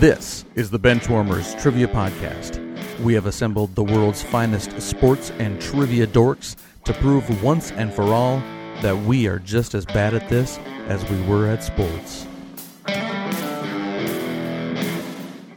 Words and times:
This 0.00 0.44
is 0.54 0.70
the 0.70 0.78
Benchwarmers 0.78 1.60
Trivia 1.60 1.88
Podcast. 1.88 2.60
We 3.00 3.14
have 3.14 3.26
assembled 3.26 3.74
the 3.74 3.82
world's 3.82 4.22
finest 4.22 4.80
sports 4.80 5.32
and 5.40 5.60
trivia 5.60 6.06
dorks 6.06 6.54
to 6.84 6.92
prove 6.92 7.42
once 7.42 7.72
and 7.72 7.92
for 7.92 8.04
all 8.04 8.38
that 8.80 8.96
we 8.96 9.26
are 9.26 9.40
just 9.40 9.74
as 9.74 9.84
bad 9.84 10.14
at 10.14 10.28
this 10.28 10.58
as 10.86 11.04
we 11.10 11.20
were 11.22 11.48
at 11.48 11.64
sports. 11.64 12.28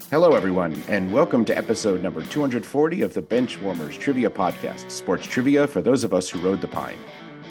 Hello, 0.09 0.33
everyone, 0.33 0.81
and 0.87 1.13
welcome 1.13 1.45
to 1.45 1.55
episode 1.55 2.01
number 2.01 2.23
240 2.23 3.03
of 3.03 3.13
the 3.13 3.21
Benchwarmers 3.21 3.99
Trivia 3.99 4.31
Podcast, 4.31 4.89
sports 4.89 5.27
trivia 5.27 5.67
for 5.67 5.83
those 5.83 6.03
of 6.03 6.15
us 6.15 6.27
who 6.27 6.39
rode 6.39 6.61
the 6.61 6.67
pine. 6.67 6.97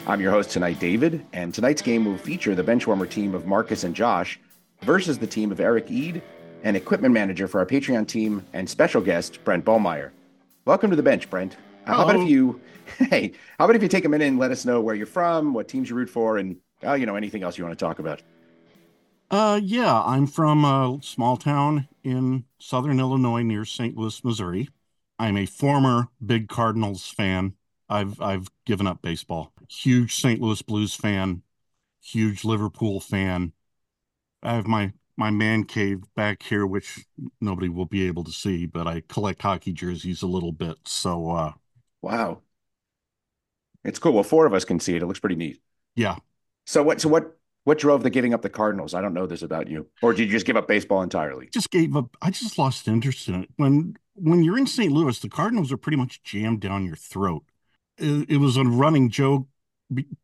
I'm 0.07 0.19
your 0.19 0.31
host 0.31 0.51
tonight, 0.51 0.81
David, 0.81 1.25
and 1.31 1.53
tonight's 1.53 1.81
game 1.81 2.03
will 2.03 2.17
feature 2.17 2.53
the 2.53 2.65
Benchwarmer 2.65 3.09
team 3.09 3.33
of 3.33 3.45
Markkus 3.45 3.85
and 3.85 3.95
Josh 3.95 4.41
versus 4.81 5.17
the 5.17 5.27
team 5.27 5.53
of 5.53 5.61
Eric 5.61 5.89
Ede 5.89 6.21
and 6.63 6.77
equipment 6.77 7.13
manager 7.13 7.47
for 7.47 7.59
our 7.59 7.65
Patreon 7.65 8.07
team 8.07 8.45
and 8.53 8.69
special 8.69 9.01
guest, 9.01 9.43
Brent 9.43 9.65
Bollmeier. 9.65 10.11
Welcome 10.65 10.89
to 10.89 10.95
the 10.95 11.03
bench, 11.03 11.29
Brent. 11.29 11.57
Uh, 11.87 11.93
how 11.95 12.03
about 12.03 12.15
if 12.15 12.27
you, 12.27 12.61
hey, 12.97 13.33
how 13.57 13.65
about 13.65 13.75
if 13.75 13.81
you 13.81 13.87
take 13.87 14.05
a 14.05 14.09
minute 14.09 14.27
and 14.27 14.39
let 14.39 14.51
us 14.51 14.65
know 14.65 14.81
where 14.81 14.95
you're 14.95 15.05
from, 15.05 15.53
what 15.53 15.67
teams 15.67 15.89
you 15.89 15.95
root 15.95 16.09
for, 16.09 16.37
and, 16.37 16.57
uh, 16.85 16.93
you 16.93 17.05
know, 17.05 17.15
anything 17.15 17.43
else 17.43 17.57
you 17.57 17.63
want 17.63 17.77
to 17.77 17.85
talk 17.85 17.99
about? 17.99 18.21
Uh, 19.29 19.59
yeah, 19.63 20.01
I'm 20.03 20.27
from 20.27 20.65
a 20.65 20.99
small 21.01 21.37
town 21.37 21.87
in 22.03 22.45
southern 22.59 22.99
Illinois 22.99 23.43
near 23.43 23.63
St. 23.63 23.95
Louis, 23.95 24.23
Missouri. 24.23 24.69
I'm 25.17 25.37
a 25.37 25.45
former 25.45 26.09
big 26.23 26.49
Cardinals 26.49 27.07
fan. 27.07 27.55
I've 27.87 28.19
I've 28.21 28.49
given 28.65 28.87
up 28.87 29.01
baseball. 29.01 29.53
Huge 29.69 30.15
St. 30.15 30.41
Louis 30.41 30.61
Blues 30.61 30.95
fan, 30.95 31.43
huge 32.01 32.43
Liverpool 32.43 32.99
fan. 32.99 33.53
I 34.43 34.55
have 34.55 34.67
my 34.67 34.93
my 35.21 35.29
man 35.29 35.63
cave 35.63 35.99
back 36.15 36.41
here, 36.41 36.65
which 36.65 37.05
nobody 37.39 37.69
will 37.69 37.85
be 37.85 38.07
able 38.07 38.23
to 38.23 38.31
see, 38.31 38.65
but 38.65 38.87
I 38.87 39.03
collect 39.07 39.43
hockey 39.43 39.71
jerseys 39.71 40.23
a 40.23 40.27
little 40.27 40.51
bit. 40.51 40.77
So, 40.85 41.29
uh, 41.29 41.53
wow, 42.01 42.41
it's 43.83 43.99
cool. 43.99 44.13
Well, 44.13 44.23
four 44.23 44.47
of 44.47 44.53
us 44.55 44.65
can 44.65 44.79
see 44.79 44.95
it. 44.95 45.03
It 45.03 45.05
looks 45.05 45.19
pretty 45.19 45.35
neat. 45.35 45.61
Yeah. 45.95 46.15
So 46.65 46.81
what? 46.81 46.99
So 46.99 47.07
what? 47.07 47.37
What 47.63 47.77
drove 47.77 48.01
the 48.01 48.09
giving 48.09 48.33
up 48.33 48.41
the 48.41 48.49
Cardinals? 48.49 48.95
I 48.95 49.01
don't 49.01 49.13
know 49.13 49.27
this 49.27 49.43
about 49.43 49.69
you, 49.69 49.85
or 50.01 50.13
did 50.13 50.23
you 50.23 50.31
just 50.31 50.47
give 50.47 50.57
up 50.57 50.67
baseball 50.67 51.03
entirely? 51.03 51.49
Just 51.53 51.69
gave 51.69 51.95
up. 51.95 52.17
I 52.19 52.31
just 52.31 52.57
lost 52.57 52.87
interest 52.87 53.27
in 53.27 53.43
it. 53.43 53.49
When 53.57 53.95
when 54.15 54.43
you're 54.43 54.57
in 54.57 54.65
St. 54.65 54.91
Louis, 54.91 55.19
the 55.19 55.29
Cardinals 55.29 55.71
are 55.71 55.77
pretty 55.77 55.97
much 55.97 56.23
jammed 56.23 56.61
down 56.61 56.87
your 56.87 56.95
throat. 56.95 57.43
It, 57.99 58.31
it 58.31 58.37
was 58.37 58.57
a 58.57 58.63
running 58.63 59.11
joke 59.11 59.45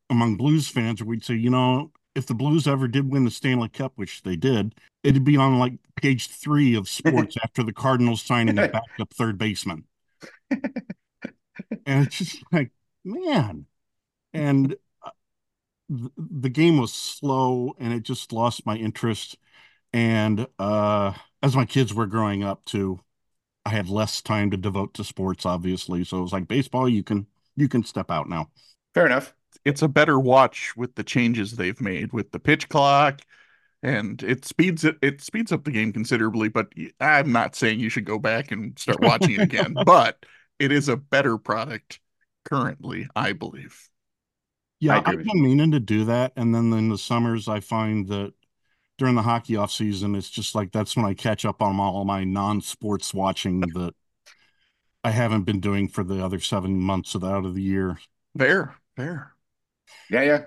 among 0.10 0.38
Blues 0.38 0.68
fans 0.68 1.00
where 1.00 1.10
we'd 1.10 1.24
say, 1.24 1.36
you 1.36 1.52
know, 1.52 1.92
if 2.18 2.26
the 2.26 2.34
Blues 2.34 2.68
ever 2.68 2.88
did 2.88 3.12
win 3.12 3.26
the 3.26 3.32
Stanley 3.32 3.70
Cup, 3.70 3.94
which 3.96 4.24
they 4.24 4.36
did, 4.36 4.74
it'd 5.04 5.24
be 5.24 5.38
on 5.38 5.60
like 5.60 5.74
page 5.96 6.30
three 6.30 6.76
of 6.76 6.90
sports 6.90 7.38
after 7.44 7.62
the 7.62 7.72
Cardinals 7.72 8.24
signing 8.24 8.58
a 8.58 8.68
backup 8.68 9.14
third 9.14 9.38
baseman. 9.38 9.84
and 10.50 10.64
it's 11.86 12.18
just 12.18 12.44
like, 12.52 12.72
man. 13.06 13.68
And 14.34 14.76
uh, 15.04 15.12
the 15.90 16.50
game 16.50 16.80
was 16.80 16.92
slow 16.92 17.76
and 17.78 17.94
it 17.94 18.02
just 18.02 18.34
lost 18.34 18.66
my 18.66 18.76
interest. 18.76 19.38
And 19.94 20.48
uh, 20.58 21.14
as 21.44 21.56
my 21.56 21.66
kids 21.66 21.94
were 21.94 22.08
growing 22.08 22.44
up 22.44 22.66
too, 22.66 23.00
I 23.64 23.70
had 23.70 23.90
less 23.90 24.24
time 24.24 24.50
to 24.52 24.58
devote 24.58 24.96
to 24.96 25.04
sports, 25.04 25.46
obviously. 25.46 26.04
So 26.04 26.18
it 26.18 26.22
was 26.22 26.34
like 26.34 26.48
baseball, 26.48 26.90
you 26.90 27.04
can 27.04 27.28
you 27.56 27.68
can 27.68 27.84
step 27.84 28.10
out 28.10 28.28
now. 28.28 28.50
Fair 28.96 29.06
enough 29.06 29.36
it's 29.66 29.82
a 29.82 29.88
better 29.88 30.20
watch 30.20 30.76
with 30.76 30.96
the 30.96 31.04
changes 31.04 31.52
they've 31.52 31.82
made 31.82 32.14
with 32.14 32.32
the 32.32 32.40
pitch 32.40 32.70
clock 32.70 33.22
and 33.84 34.24
it 34.24 34.46
speeds 34.46 34.84
it 34.84 34.98
it 35.02 35.22
speeds 35.22 35.52
up 35.52 35.64
the 35.64 35.72
game 35.72 35.94
considerably 35.94 36.50
but 36.50 36.68
i'm 37.00 37.32
not 37.32 37.56
saying 37.56 37.80
you 37.80 37.90
should 37.90 38.06
go 38.06 38.18
back 38.18 38.52
and 38.52 38.78
start 38.78 39.00
watching 39.02 39.32
it 39.32 39.42
again 39.42 39.76
but 39.86 40.26
it 40.60 40.72
is 40.72 40.90
a 40.90 40.98
better 40.98 41.38
product 41.38 42.00
currently 42.46 43.08
i 43.16 43.34
believe. 43.34 43.90
Yeah 44.80 45.02
i've 45.06 45.24
been 45.24 45.44
meaning 45.44 45.72
to 45.72 45.80
do 45.80 46.06
that 46.06 46.34
and 46.36 46.54
then 46.54 46.74
in 46.74 46.90
the 46.90 46.98
summers 46.98 47.48
i 47.48 47.60
find 47.60 48.08
that 48.08 48.34
during 48.98 49.16
the 49.16 49.22
hockey 49.22 49.56
off 49.56 49.72
season 49.72 50.16
it's 50.16 50.30
just 50.30 50.56
like 50.56 50.72
that's 50.72 50.96
when 50.96 51.06
i 51.06 51.14
catch 51.14 51.46
up 51.46 51.62
on 51.62 51.80
all 51.80 52.04
my 52.04 52.24
non-sports 52.24 53.14
watching 53.14 53.62
that 53.62 53.94
i 55.04 55.12
haven't 55.12 55.44
been 55.44 55.60
doing 55.60 55.88
for 55.88 56.04
the 56.04 56.24
other 56.24 56.40
seven 56.40 56.80
months 56.80 57.14
of 57.14 57.22
the, 57.22 57.28
out 57.28 57.46
of 57.46 57.54
the 57.54 57.62
year. 57.62 58.00
Fair 58.38 58.76
fair 58.96 59.37
yeah, 60.10 60.22
yeah. 60.24 60.42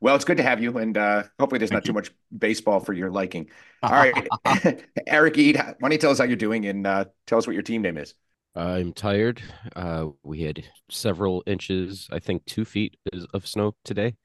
Well, 0.00 0.14
it's 0.14 0.24
good 0.24 0.36
to 0.36 0.42
have 0.44 0.62
you, 0.62 0.78
and 0.78 0.96
uh, 0.96 1.24
hopefully 1.40 1.58
there's 1.58 1.70
Thank 1.70 1.84
not 1.84 1.86
you. 1.86 1.92
too 1.92 1.94
much 1.94 2.10
baseball 2.36 2.78
for 2.80 2.92
your 2.92 3.10
liking. 3.10 3.50
All 3.82 3.90
right, 3.90 4.84
Eric 5.06 5.38
Ede, 5.38 5.56
why 5.56 5.74
don't 5.80 5.92
you 5.92 5.98
tell 5.98 6.10
us 6.10 6.18
how 6.18 6.24
you're 6.24 6.36
doing 6.36 6.66
and 6.66 6.86
uh, 6.86 7.04
tell 7.26 7.38
us 7.38 7.46
what 7.46 7.54
your 7.54 7.62
team 7.62 7.82
name 7.82 7.96
is? 7.96 8.14
I'm 8.54 8.92
tired. 8.92 9.40
Uh, 9.76 10.08
we 10.24 10.42
had 10.42 10.64
several 10.90 11.44
inches, 11.46 12.08
I 12.10 12.18
think 12.18 12.44
two 12.44 12.64
feet 12.64 12.96
of 13.32 13.46
snow 13.46 13.74
today 13.84 14.16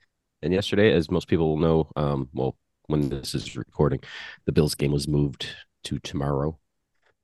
and 0.41 0.53
yesterday, 0.53 0.91
as 0.91 1.11
most 1.11 1.27
people 1.27 1.49
will 1.49 1.57
know. 1.57 1.91
Um, 1.95 2.29
well, 2.33 2.55
when 2.87 3.09
this 3.09 3.33
is 3.33 3.55
recording, 3.55 3.99
the 4.45 4.51
Bills 4.51 4.75
game 4.75 4.91
was 4.91 5.07
moved 5.07 5.47
to 5.85 5.99
tomorrow. 5.99 6.57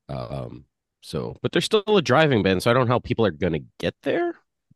Um, 0.07 0.65
so, 1.01 1.35
but 1.41 1.51
there's 1.51 1.65
still 1.65 1.83
a 1.87 2.01
driving 2.01 2.43
ban, 2.43 2.59
so 2.59 2.69
I 2.69 2.73
don't 2.73 2.87
know 2.87 2.93
how 2.93 2.99
people 2.99 3.25
are 3.25 3.31
going 3.31 3.53
to 3.53 3.63
get 3.79 3.95
there. 4.03 4.35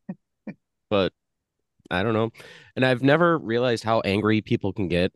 but 0.89 1.13
I 1.89 2.03
don't 2.03 2.13
know. 2.13 2.31
And 2.75 2.85
I've 2.85 3.03
never 3.03 3.37
realized 3.37 3.83
how 3.83 4.01
angry 4.01 4.41
people 4.41 4.73
can 4.73 4.87
get 4.87 5.13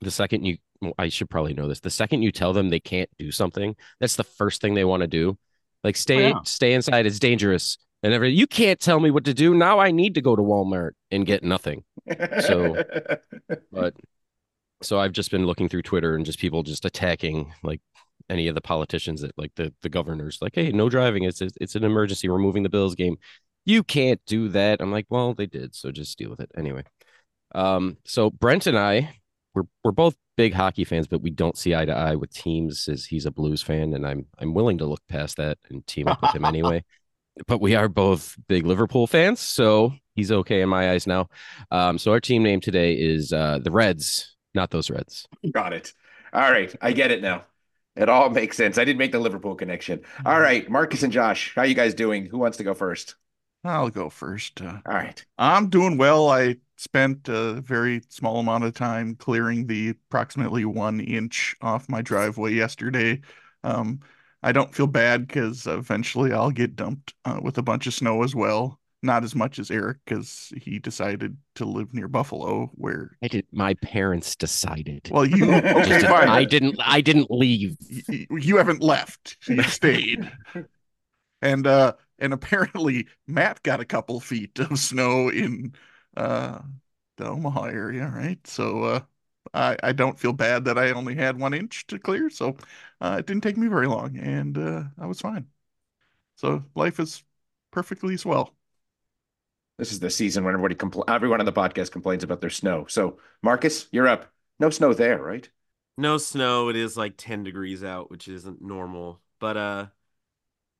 the 0.00 0.10
second 0.10 0.44
you 0.44 0.58
well, 0.80 0.94
I 0.98 1.08
should 1.08 1.28
probably 1.28 1.52
know 1.52 1.68
this. 1.68 1.80
The 1.80 1.90
second 1.90 2.22
you 2.22 2.32
tell 2.32 2.52
them 2.52 2.70
they 2.70 2.80
can't 2.80 3.10
do 3.18 3.30
something, 3.30 3.76
that's 4.00 4.16
the 4.16 4.24
first 4.24 4.62
thing 4.62 4.74
they 4.74 4.84
want 4.84 5.02
to 5.02 5.06
do. 5.06 5.38
Like 5.84 5.96
oh, 5.96 5.98
stay 5.98 6.24
oh, 6.26 6.28
yeah. 6.28 6.42
stay 6.44 6.72
inside, 6.72 7.06
it's 7.06 7.18
dangerous. 7.18 7.78
And 8.02 8.14
every 8.14 8.32
you 8.32 8.46
can't 8.46 8.80
tell 8.80 8.98
me 8.98 9.10
what 9.10 9.24
to 9.26 9.34
do. 9.34 9.54
Now 9.54 9.78
I 9.78 9.90
need 9.90 10.14
to 10.14 10.22
go 10.22 10.34
to 10.34 10.42
Walmart 10.42 10.92
and 11.10 11.26
get 11.26 11.42
nothing. 11.42 11.84
So 12.40 12.82
but 13.72 13.94
so 14.82 14.98
I've 14.98 15.12
just 15.12 15.30
been 15.30 15.46
looking 15.46 15.68
through 15.68 15.82
Twitter 15.82 16.14
and 16.14 16.24
just 16.24 16.38
people 16.38 16.62
just 16.62 16.86
attacking 16.86 17.52
like 17.62 17.82
any 18.30 18.48
of 18.48 18.54
the 18.54 18.60
politicians 18.60 19.20
that 19.20 19.36
like 19.36 19.52
the 19.56 19.74
the 19.82 19.88
governors 19.88 20.38
like 20.40 20.52
hey 20.54 20.70
no 20.70 20.88
driving 20.88 21.24
it's 21.24 21.42
it's 21.42 21.74
an 21.74 21.82
emergency 21.82 22.28
we're 22.28 22.38
moving 22.38 22.62
the 22.62 22.68
bills 22.68 22.94
game 22.94 23.16
you 23.64 23.82
can't 23.82 24.20
do 24.26 24.48
that. 24.48 24.80
I'm 24.80 24.92
like, 24.92 25.06
well, 25.08 25.34
they 25.34 25.46
did, 25.46 25.74
so 25.74 25.90
just 25.92 26.18
deal 26.18 26.30
with 26.30 26.40
it 26.40 26.50
anyway. 26.56 26.84
Um, 27.54 27.96
so 28.04 28.30
Brent 28.30 28.66
and 28.66 28.78
I, 28.78 29.14
we're 29.54 29.64
we're 29.84 29.92
both 29.92 30.16
big 30.36 30.54
hockey 30.54 30.84
fans, 30.84 31.06
but 31.06 31.22
we 31.22 31.30
don't 31.30 31.58
see 31.58 31.74
eye 31.74 31.84
to 31.84 31.92
eye 31.92 32.14
with 32.14 32.32
teams. 32.32 32.88
As 32.88 33.04
he's 33.04 33.26
a 33.26 33.30
Blues 33.30 33.62
fan, 33.62 33.94
and 33.94 34.06
I'm 34.06 34.26
I'm 34.38 34.54
willing 34.54 34.78
to 34.78 34.86
look 34.86 35.02
past 35.08 35.36
that 35.36 35.58
and 35.68 35.86
team 35.86 36.08
up 36.08 36.22
with 36.22 36.34
him 36.34 36.44
anyway. 36.46 36.84
But 37.46 37.60
we 37.60 37.74
are 37.74 37.88
both 37.88 38.36
big 38.48 38.66
Liverpool 38.66 39.06
fans, 39.06 39.40
so 39.40 39.92
he's 40.14 40.32
okay 40.32 40.62
in 40.62 40.68
my 40.68 40.90
eyes 40.90 41.06
now. 41.06 41.28
Um, 41.70 41.98
so 41.98 42.12
our 42.12 42.20
team 42.20 42.42
name 42.42 42.60
today 42.60 42.94
is 42.94 43.32
uh, 43.32 43.60
the 43.62 43.70
Reds, 43.70 44.36
not 44.54 44.70
those 44.70 44.90
Reds. 44.90 45.26
Got 45.52 45.72
it. 45.72 45.92
All 46.32 46.50
right, 46.50 46.74
I 46.80 46.92
get 46.92 47.10
it 47.10 47.22
now. 47.22 47.44
It 47.96 48.08
all 48.08 48.30
makes 48.30 48.56
sense. 48.56 48.78
I 48.78 48.84
didn't 48.84 48.98
make 48.98 49.12
the 49.12 49.18
Liverpool 49.18 49.54
connection. 49.54 50.02
All 50.24 50.34
mm-hmm. 50.34 50.72
Markkus 50.72 51.02
and 51.02 51.12
Josh, 51.12 51.52
how 51.54 51.62
you 51.62 51.74
guys 51.74 51.94
doing? 51.94 52.26
Who 52.26 52.38
wants 52.38 52.58
to 52.58 52.64
go 52.64 52.72
first? 52.74 53.16
I'll 53.64 53.90
go 53.90 54.08
first. 54.08 54.60
Uh, 54.60 54.78
All 54.86 54.94
right. 54.94 55.24
I'm 55.38 55.68
doing 55.68 55.98
well. 55.98 56.28
I 56.28 56.56
spent 56.76 57.28
a 57.28 57.60
very 57.60 58.02
small 58.08 58.40
amount 58.40 58.64
of 58.64 58.72
time 58.74 59.14
clearing 59.14 59.66
the 59.66 59.90
approximately 59.90 60.64
one 60.64 61.00
inch 61.00 61.54
off 61.60 61.88
my 61.88 62.00
driveway 62.00 62.54
yesterday. 62.54 63.20
Um, 63.62 64.00
I 64.42 64.52
don't 64.52 64.74
feel 64.74 64.86
bad 64.86 65.26
because 65.26 65.66
eventually 65.66 66.32
I'll 66.32 66.50
get 66.50 66.76
dumped 66.76 67.12
uh, 67.26 67.40
with 67.42 67.58
a 67.58 67.62
bunch 67.62 67.86
of 67.86 67.92
snow 67.92 68.22
as 68.22 68.34
well. 68.34 68.78
Not 69.02 69.24
as 69.24 69.34
much 69.34 69.58
as 69.58 69.70
Eric 69.70 69.98
because 70.04 70.52
he 70.60 70.78
decided 70.78 71.36
to 71.54 71.64
live 71.64 71.94
near 71.94 72.06
Buffalo, 72.06 72.70
where 72.74 73.16
I 73.22 73.28
did. 73.28 73.46
My 73.50 73.72
parents 73.74 74.36
decided. 74.36 75.08
Well, 75.10 75.24
you 75.24 75.44
okay? 75.54 76.00
fine. 76.00 76.28
I 76.28 76.44
didn't. 76.44 76.78
I 76.84 77.00
didn't 77.00 77.30
leave. 77.30 77.76
You, 77.80 78.26
you 78.30 78.56
haven't 78.58 78.82
left. 78.82 79.38
You 79.48 79.62
stayed. 79.62 80.30
and 81.42 81.66
uh, 81.66 81.94
and 82.20 82.32
apparently 82.32 83.08
Matt 83.26 83.62
got 83.62 83.80
a 83.80 83.84
couple 83.84 84.20
feet 84.20 84.58
of 84.58 84.78
snow 84.78 85.28
in 85.30 85.74
uh, 86.16 86.60
the 87.16 87.26
Omaha 87.26 87.64
area, 87.66 88.08
right? 88.08 88.44
So 88.46 88.84
uh, 88.84 89.00
I 89.54 89.76
I 89.82 89.92
don't 89.92 90.18
feel 90.18 90.32
bad 90.32 90.64
that 90.66 90.78
I 90.78 90.92
only 90.92 91.14
had 91.14 91.38
one 91.38 91.54
inch 91.54 91.86
to 91.88 91.98
clear, 91.98 92.30
so 92.30 92.56
uh, 93.00 93.16
it 93.20 93.26
didn't 93.26 93.42
take 93.42 93.56
me 93.56 93.68
very 93.68 93.86
long, 93.86 94.16
and 94.18 94.56
uh, 94.58 94.84
I 94.98 95.06
was 95.06 95.20
fine. 95.20 95.46
So 96.36 96.64
life 96.74 97.00
is 97.00 97.24
perfectly 97.70 98.16
swell. 98.16 98.54
This 99.78 99.92
is 99.92 100.00
the 100.00 100.10
season 100.10 100.44
when 100.44 100.54
everybody 100.54 100.74
compl- 100.74 101.08
everyone 101.08 101.40
on 101.40 101.46
the 101.46 101.52
podcast 101.52 101.90
complains 101.90 102.22
about 102.22 102.40
their 102.40 102.50
snow. 102.50 102.86
So 102.88 103.18
Markkus, 103.42 103.88
you're 103.92 104.08
up. 104.08 104.30
No 104.58 104.70
snow 104.70 104.92
there, 104.92 105.18
right? 105.22 105.48
No 105.96 106.18
snow. 106.18 106.68
It 106.68 106.76
is 106.76 106.96
like 106.96 107.14
10 107.16 107.42
degrees 107.44 107.84
out, 107.84 108.10
which 108.10 108.28
isn't 108.28 108.62
normal. 108.62 109.20
But 109.38 109.56
uh 109.56 109.86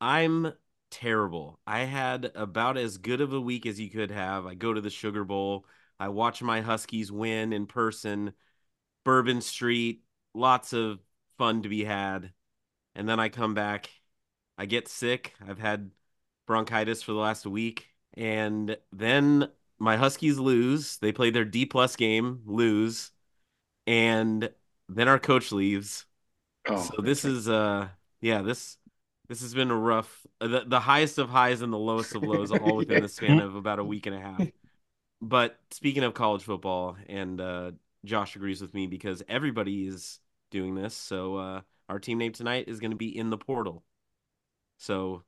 I'm 0.01 0.53
terrible. 0.91 1.59
I 1.67 1.81
had 1.81 2.31
about 2.35 2.77
as 2.77 2.97
good 2.97 3.21
of 3.21 3.33
a 3.33 3.41
week 3.41 3.65
as 3.65 3.79
you 3.79 3.89
could 3.89 4.11
have. 4.11 4.45
I 4.45 4.55
go 4.55 4.73
to 4.73 4.81
the 4.81 4.89
Sugar 4.89 5.23
Bowl. 5.23 5.65
I 5.99 6.09
watch 6.09 6.41
my 6.41 6.61
Huskies 6.61 7.11
win 7.11 7.53
in 7.53 7.67
person. 7.67 8.33
Bourbon 9.05 9.41
Street, 9.41 10.03
lots 10.33 10.73
of 10.73 10.99
fun 11.37 11.63
to 11.63 11.69
be 11.69 11.83
had. 11.85 12.33
and 12.95 13.09
then 13.09 13.19
I 13.19 13.29
come 13.29 13.53
back. 13.55 13.89
I 14.57 14.65
get 14.67 14.87
sick. 14.89 15.35
I've 15.47 15.59
had 15.59 15.91
bronchitis 16.47 17.03
for 17.03 17.13
the 17.13 17.19
last 17.19 17.45
week, 17.45 17.87
and 18.15 18.77
then 18.93 19.49
my 19.79 19.97
Huskies 19.97 20.39
lose. 20.39 20.97
They 20.99 21.11
play 21.13 21.31
their 21.31 21.45
D 21.45 21.65
plus 21.65 21.95
game, 21.95 22.43
lose, 22.45 23.11
and 23.87 24.51
then 24.89 25.07
our 25.07 25.19
coach 25.19 25.51
leaves. 25.51 26.05
Oh, 26.67 26.91
so 26.95 27.01
this 27.01 27.25
is 27.25 27.49
uh 27.49 27.89
yeah 28.21 28.41
this 28.41 28.77
this 29.31 29.39
has 29.39 29.53
been 29.53 29.71
a 29.71 29.75
rough 29.77 30.27
the, 30.41 30.65
the 30.67 30.81
highest 30.81 31.17
of 31.17 31.29
highs 31.29 31.61
and 31.61 31.71
the 31.71 31.77
lowest 31.77 32.13
of 32.15 32.21
lows 32.21 32.51
all 32.51 32.75
within 32.75 33.01
the 33.01 33.07
span 33.07 33.39
of 33.39 33.55
about 33.55 33.79
a 33.79 33.83
week 33.83 34.05
and 34.05 34.13
a 34.13 34.19
half. 34.19 34.45
But 35.21 35.57
speaking 35.69 36.03
of 36.03 36.13
college 36.13 36.43
football, 36.43 36.97
and 37.07 37.39
uh, 37.39 37.71
Josh 38.03 38.35
agrees 38.35 38.61
with 38.61 38.73
me 38.73 38.87
because 38.87 39.23
everybody 39.29 39.87
is 39.87 40.19
doing 40.49 40.75
this. 40.75 40.93
So 40.93 41.37
uh, 41.37 41.61
our 41.87 41.97
team 41.97 42.17
name 42.17 42.33
tonight 42.33 42.67
is 42.67 42.81
going 42.81 42.91
to 42.91 42.97
be 42.97 43.17
in 43.17 43.29
the 43.29 43.37
portal. 43.37 43.83
So 44.79 45.23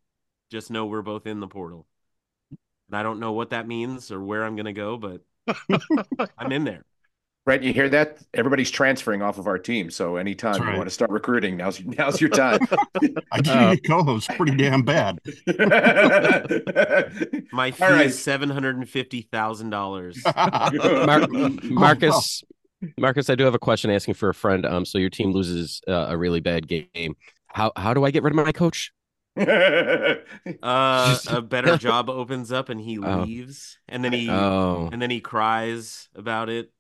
just 0.52 0.70
know 0.70 0.86
we're 0.86 1.02
both 1.02 1.26
in 1.26 1.40
the 1.40 1.48
portal. 1.48 1.88
And 2.90 2.98
I 2.98 3.04
don't 3.04 3.22
know 3.22 3.32
what 3.32 3.52
that 3.52 3.70
means 3.70 4.12
or 4.12 4.22
where 4.22 4.44
I'm 4.44 4.58
going 4.58 4.66
to 4.66 4.74
go, 4.74 4.98
but 4.98 5.22
I'm 6.38 6.52
in 6.52 6.66
there. 6.66 6.84
Brent, 7.46 7.62
you 7.64 7.74
hear 7.74 7.90
that? 7.90 8.20
Everybody's 8.34 8.72
transferring 8.72 9.22
off 9.22 9.38
of 9.38 9.48
our 9.48 9.58
team. 9.60 9.92
So 9.92 10.16
anytime 10.16 10.54
That's 10.54 10.64
you 10.66 10.78
want 10.78 10.86
to 10.86 10.90
start 10.94 11.12
recruiting, 11.12 11.58
now's 11.58 11.84
now's 11.84 12.22
your 12.22 12.30
time. 12.30 12.60
I 13.34 13.42
give 13.42 13.54
Uh, 13.56 13.72
you 13.76 13.82
co-host 13.82 14.30
pretty 14.38 14.56
damn 14.56 14.84
bad. 14.84 15.20
My 17.52 17.72
fee 17.72 17.84
All 17.84 17.92
right. 17.92 18.06
is 18.06 18.18
seven 18.22 18.50
hundred 18.50 18.78
and 18.78 18.88
fifty 18.90 19.24
thousand 19.30 19.72
dollars. 19.72 20.24
Mar- 20.38 21.28
Markkus, 21.64 22.44
Markkus, 22.98 23.30
I 23.30 23.36
do 23.36 23.44
have 23.44 23.56
a 23.56 23.60
question 23.60 23.92
asking 23.92 24.14
for 24.14 24.30
a 24.30 24.34
friend. 24.34 24.66
Um, 24.66 24.86
so 24.86 24.98
your 24.98 25.10
team 25.10 25.32
loses 25.34 25.82
uh, 25.86 26.06
a 26.10 26.18
really 26.18 26.40
bad 26.40 26.66
game. 26.70 27.16
How 27.48 27.74
how 27.76 27.94
do 27.94 28.06
I 28.06 28.12
get 28.12 28.24
rid 28.24 28.32
of 28.32 28.38
my 28.46 28.54
coach? 28.54 28.94
Uh, 29.36 30.16
a 30.62 31.42
better 31.42 31.76
job 31.78 32.10
opens 32.10 32.52
up 32.54 32.70
and 32.70 32.80
he 32.80 33.00
Oh. 33.00 33.24
leaves, 33.24 33.80
and 33.90 34.02
then 34.04 34.14
he 34.14 34.30
Oh, 34.30 34.88
and 34.94 35.02
then 35.02 35.10
he 35.10 35.20
cries 35.20 36.08
about 36.16 36.50
it. 36.50 36.72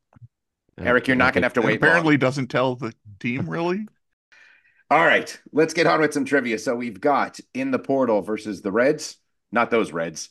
Eric, 0.78 1.08
you're 1.08 1.16
not 1.16 1.34
going 1.34 1.42
to 1.42 1.46
have 1.46 1.54
to 1.54 1.62
wait. 1.62 1.78
apparently 1.78 2.16
long. 2.16 2.20
doesn't 2.20 2.48
tell 2.48 2.76
the 2.76 2.94
team 3.20 3.50
really. 3.50 3.88
All 4.92 5.06
right, 5.06 5.40
let's 5.52 5.74
get 5.74 5.88
on 5.88 6.02
with 6.02 6.14
some 6.14 6.26
trivia. 6.26 6.60
So 6.60 6.76
we've 6.76 7.02
got 7.02 7.40
in 7.54 7.72
the 7.72 7.80
portal 7.80 8.22
versus 8.22 8.62
the 8.62 8.72
Reds, 8.72 9.18
not 9.52 9.72
those 9.72 9.92
Reds. 9.92 10.30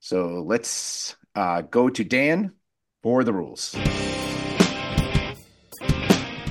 So 0.00 0.44
let's 0.46 1.16
uh, 1.34 1.62
go 1.62 1.88
to 1.88 2.04
Dan 2.04 2.52
for 3.02 3.24
the 3.24 3.32
rules. 3.32 3.74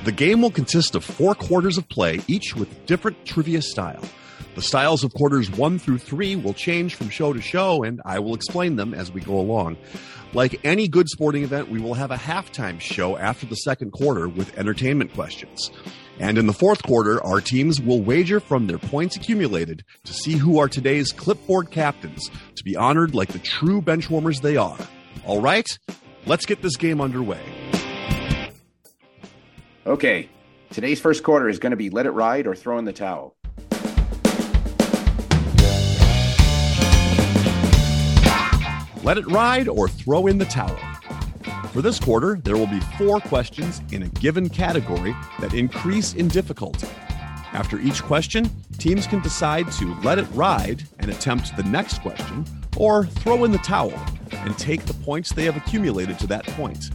The 0.04 0.14
game 0.16 0.42
will 0.42 0.52
consist 0.52 0.96
of 0.96 1.04
four 1.04 1.36
quarters 1.36 1.78
of 1.78 1.88
play, 1.90 2.22
each 2.28 2.56
with 2.56 2.86
different 2.86 3.26
trivia 3.26 3.62
style. 3.62 4.04
The 4.58 4.64
styles 4.64 5.04
of 5.04 5.14
quarters 5.14 5.52
one 5.52 5.78
through 5.78 6.00
three 6.00 6.36
will 6.36 6.56
change 6.56 6.96
from 6.96 7.12
show 7.12 7.32
to 7.32 7.40
show, 7.40 7.84
and 7.84 8.02
I 8.06 8.18
will 8.18 8.34
explain 8.34 8.76
them 8.76 8.96
as 8.96 9.12
we 9.12 9.22
go 9.22 9.40
along. 9.40 9.78
Like 10.34 10.60
any 10.66 10.88
good 10.88 11.08
sporting 11.10 11.44
event, 11.44 11.70
we 11.70 11.80
will 11.80 11.94
have 11.94 12.10
a 12.10 12.16
halftime 12.16 12.82
show 12.82 13.18
after 13.18 13.46
the 13.46 13.56
second 13.58 13.92
quarter 13.92 14.28
with 14.28 14.58
entertainment 14.58 15.14
questions. 15.14 15.70
And 16.18 16.40
in 16.40 16.48
the 16.48 16.54
fourth 16.54 16.82
quarter, 16.82 17.24
our 17.24 17.40
teams 17.40 17.80
will 17.80 18.02
wager 18.02 18.40
from 18.40 18.66
their 18.66 18.80
points 18.80 19.16
accumulated 19.16 19.84
to 20.06 20.12
see 20.12 20.34
who 20.34 20.58
are 20.58 20.68
today's 20.68 21.12
clipboard 21.12 21.70
captains 21.70 22.28
to 22.56 22.64
be 22.64 22.76
honored 22.76 23.14
like 23.14 23.34
the 23.34 23.38
true 23.38 23.80
benchwarmers 23.80 24.42
they 24.42 24.58
are. 24.58 24.80
All 25.24 25.40
right, 25.40 25.68
let's 26.26 26.48
get 26.48 26.64
this 26.64 26.78
game 26.78 27.00
underway. 27.00 27.44
Okay, 29.86 30.30
today's 30.72 31.00
first 31.00 31.22
quarter 31.22 31.48
is 31.48 31.60
going 31.60 31.70
to 31.74 31.78
be 31.78 31.92
let 31.92 32.08
it 32.08 32.12
ride 32.12 32.48
or 32.48 32.56
throw 32.56 32.80
in 32.80 32.86
the 32.86 32.92
towel. 32.92 33.37
Let 39.08 39.18
it 39.18 39.28
ride, 39.28 39.70
or 39.70 39.88
throw 39.88 40.28
in 40.28 40.38
the 40.38 40.44
towel. 40.44 40.78
For 41.72 41.82
this 41.82 41.98
quarter, 41.98 42.42
there 42.44 42.58
will 42.58 42.68
be 42.68 42.82
four 42.98 43.22
questions 43.22 43.82
in 43.94 44.04
a 44.04 44.10
given 44.10 44.50
category 44.50 45.16
that 45.40 45.54
increase 45.54 46.14
in 46.14 46.28
difficulty. 46.28 46.90
After 47.54 47.80
each 47.80 48.04
question, 48.04 48.50
teams 48.78 49.08
can 49.08 49.22
decide 49.22 49.72
to 49.72 49.96
let 50.02 50.20
it 50.20 50.28
ride 50.34 50.84
and 51.00 51.10
attempt 51.10 51.56
the 51.56 51.64
next 51.64 52.02
question, 52.02 52.46
or 52.76 53.06
throw 53.06 53.46
in 53.46 53.54
the 53.54 53.60
towel 53.60 53.98
and 54.34 54.58
take 54.58 54.84
the 54.84 54.94
points 54.96 55.32
they 55.32 55.46
have 55.46 55.56
accumulated 55.56 56.20
to 56.20 56.28
that 56.28 56.46
point. 56.46 56.90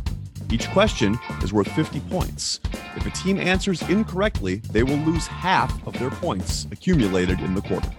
Each 0.51 0.69
question 0.69 1.19
is 1.43 1.55
worth 1.55 1.73
50 1.73 1.99
points. 2.11 2.61
If 2.95 3.07
a 3.07 3.11
team 3.13 3.39
answers 3.39 3.81
incorrectly, 3.89 4.57
they 4.57 4.83
will 4.83 4.99
lose 4.99 5.27
half 5.27 5.87
of 5.87 5.99
their 5.99 6.11
points 6.11 6.67
accumulated 6.71 7.41
in 7.41 7.55
the 7.55 7.63
quarter. 7.63 7.91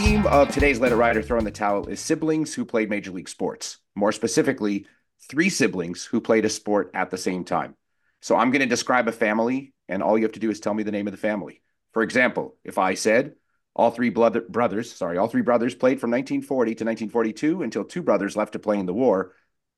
The 0.00 0.06
theme 0.06 0.26
of 0.28 0.50
today's 0.50 0.80
Let 0.80 0.92
It 0.92 0.96
Ride 0.96 1.18
or 1.18 1.22
Throw 1.22 1.42
the 1.42 1.50
Towel 1.50 1.86
is 1.88 2.00
siblings 2.00 2.54
who 2.54 2.64
played 2.64 2.88
Major 2.88 3.10
League 3.10 3.28
sports. 3.28 3.80
More 3.94 4.12
specifically, 4.12 4.86
three 5.28 5.50
siblings 5.50 6.06
who 6.06 6.22
played 6.22 6.46
a 6.46 6.48
sport 6.48 6.90
at 6.94 7.10
the 7.10 7.18
same 7.18 7.44
time. 7.44 7.76
So 8.22 8.34
I'm 8.34 8.50
going 8.50 8.62
to 8.62 8.66
describe 8.66 9.08
a 9.08 9.12
family, 9.12 9.74
and 9.90 10.02
all 10.02 10.16
you 10.16 10.24
have 10.24 10.32
to 10.32 10.40
do 10.40 10.48
is 10.48 10.58
tell 10.58 10.72
me 10.72 10.84
the 10.84 10.90
name 10.90 11.06
of 11.06 11.10
the 11.10 11.18
family. 11.18 11.60
For 11.92 12.02
example, 12.02 12.56
if 12.64 12.78
I 12.78 12.94
said 12.94 13.34
all 13.74 13.90
three 13.90 14.08
blood- 14.08 14.48
brothers, 14.48 14.90
sorry, 14.90 15.18
all 15.18 15.28
three 15.28 15.42
brothers 15.42 15.74
played 15.74 16.00
from 16.00 16.10
1940 16.10 16.76
to 16.76 16.84
1942 16.84 17.62
until 17.62 17.84
two 17.84 18.02
brothers 18.02 18.38
left 18.38 18.54
to 18.54 18.58
play 18.58 18.78
in 18.78 18.86
the 18.86 18.94
war, 18.94 19.34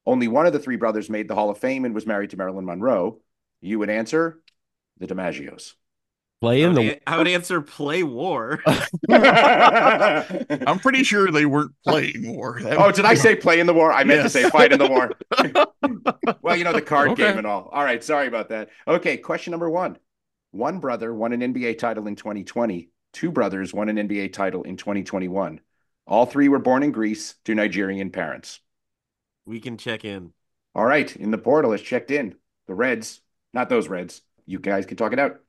only 0.06 0.28
one 0.28 0.46
of 0.46 0.52
the 0.52 0.60
three 0.60 0.76
brothers 0.76 1.10
made 1.10 1.26
the 1.26 1.34
Hall 1.34 1.50
of 1.50 1.58
Fame 1.58 1.84
and 1.84 1.96
was 1.96 2.06
married 2.06 2.30
to 2.30 2.36
Marilyn 2.36 2.64
Monroe, 2.64 3.18
you 3.60 3.80
would 3.80 3.90
answer 3.90 4.40
the 4.98 5.08
DiMaggios. 5.08 5.72
Play 6.42 6.62
in 6.62 6.74
would, 6.74 6.76
the 6.76 7.00
I 7.08 7.16
would 7.18 7.28
answer 7.28 7.60
play 7.62 8.02
war. 8.02 8.62
I'm 9.10 10.78
pretty 10.80 11.04
sure 11.04 11.30
they 11.30 11.46
weren't 11.46 11.72
playing 11.84 12.34
war. 12.36 12.60
That 12.62 12.78
Oh, 12.78 12.90
did 12.92 13.04
I 13.04 13.14
say 13.14 13.36
play 13.36 13.60
in 13.60 13.66
the 13.66 13.74
war? 13.74 13.92
I 13.92 14.04
meant 14.04 14.22
Yes. 14.22 14.32
to 14.32 14.42
say 14.42 14.50
fight 14.50 14.72
in 14.72 14.78
the 14.78 14.88
war. 14.88 15.12
well, 16.42 16.56
you 16.56 16.64
know, 16.64 16.72
the 16.72 16.82
card 16.82 17.10
Okay. 17.12 17.28
game 17.28 17.38
and 17.38 17.46
all. 17.46 17.68
All 17.72 17.84
right. 17.84 18.02
Sorry 18.02 18.26
about 18.26 18.48
that. 18.50 18.70
Okay. 18.86 19.16
Question 19.16 19.52
number 19.52 19.70
one 19.70 19.98
One 20.50 20.78
brother 20.80 21.14
won 21.14 21.32
an 21.32 21.42
NBA 21.42 21.74
title 21.74 22.06
in 22.06 22.16
2020. 22.16 22.90
Two 23.12 23.30
brothers 23.30 23.74
won 23.74 23.88
an 23.88 23.98
NBA 23.98 24.28
title 24.32 24.62
in 24.62 24.76
2021. 24.76 25.60
All 26.06 26.26
three 26.26 26.48
were 26.48 26.58
born 26.58 26.82
in 26.82 26.92
Greece 26.92 27.34
to 27.44 27.54
Nigerian 27.54 28.10
parents. 28.10 28.60
we 29.46 29.60
can 29.60 29.76
check 29.76 30.04
in. 30.04 30.32
All 30.74 30.84
right. 30.84 31.14
In 31.16 31.30
the 31.30 31.38
portal 31.38 31.72
is 31.72 31.82
checked 31.82 32.10
in. 32.10 32.36
The 32.66 32.74
Reds, 32.74 33.20
not 33.52 33.68
those 33.68 33.88
Reds. 33.88 34.22
You 34.46 34.58
guys 34.58 34.86
can 34.86 34.96
talk 34.96 35.12
it 35.12 35.18
out. 35.20 35.41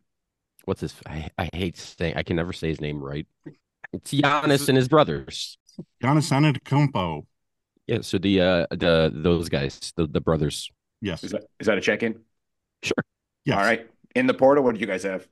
What's 0.66 0.82
his? 0.82 0.96
I, 1.08 1.30
I 1.38 1.50
hate 1.54 1.78
saying. 1.78 2.16
I 2.16 2.24
can 2.24 2.36
never 2.36 2.54
say 2.54 2.70
his 2.70 2.82
name 2.82 3.04
right. 3.04 3.28
It's 3.92 4.12
Giannis 4.14 4.68
and 4.68 4.78
his 4.78 4.88
brothers. 4.88 5.58
Giannis 6.04 6.32
Antetokounmpo. 6.32 7.26
Yeah, 7.88 8.02
so 8.02 8.18
the 8.18 8.42
uh 8.42 8.68
the 8.72 9.12
those 9.14 9.50
guys, 9.50 9.94
the 9.96 10.08
the 10.08 10.22
brothers. 10.22 10.72
Yes. 11.02 11.24
Is 11.24 11.32
that, 11.32 11.44
is 11.60 11.68
that 11.68 11.78
a 11.78 11.82
check 11.82 12.02
in? 12.02 12.22
Sure. 12.82 12.94
yes. 13.44 13.58
All 13.58 13.64
right. 13.64 13.90
In 14.16 14.26
the 14.26 14.34
portal, 14.34 14.64
what 14.64 14.76
do 14.76 14.80
you 14.80 14.88
guys 14.88 15.04
have? 15.04 15.28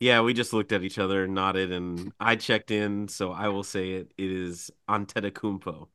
Yeah, 0.00 0.22
we 0.22 0.32
just 0.34 0.52
looked 0.52 0.72
at 0.72 0.82
each 0.82 0.98
other, 0.98 1.26
nodded, 1.28 1.70
and 1.70 2.12
I 2.18 2.36
checked 2.36 2.70
in. 2.70 3.08
So 3.08 3.30
I 3.30 3.48
will 3.48 3.62
say 3.62 3.92
it. 3.92 4.12
It 4.16 4.30
is 4.30 4.70
Antetokounmpo. 4.88 5.88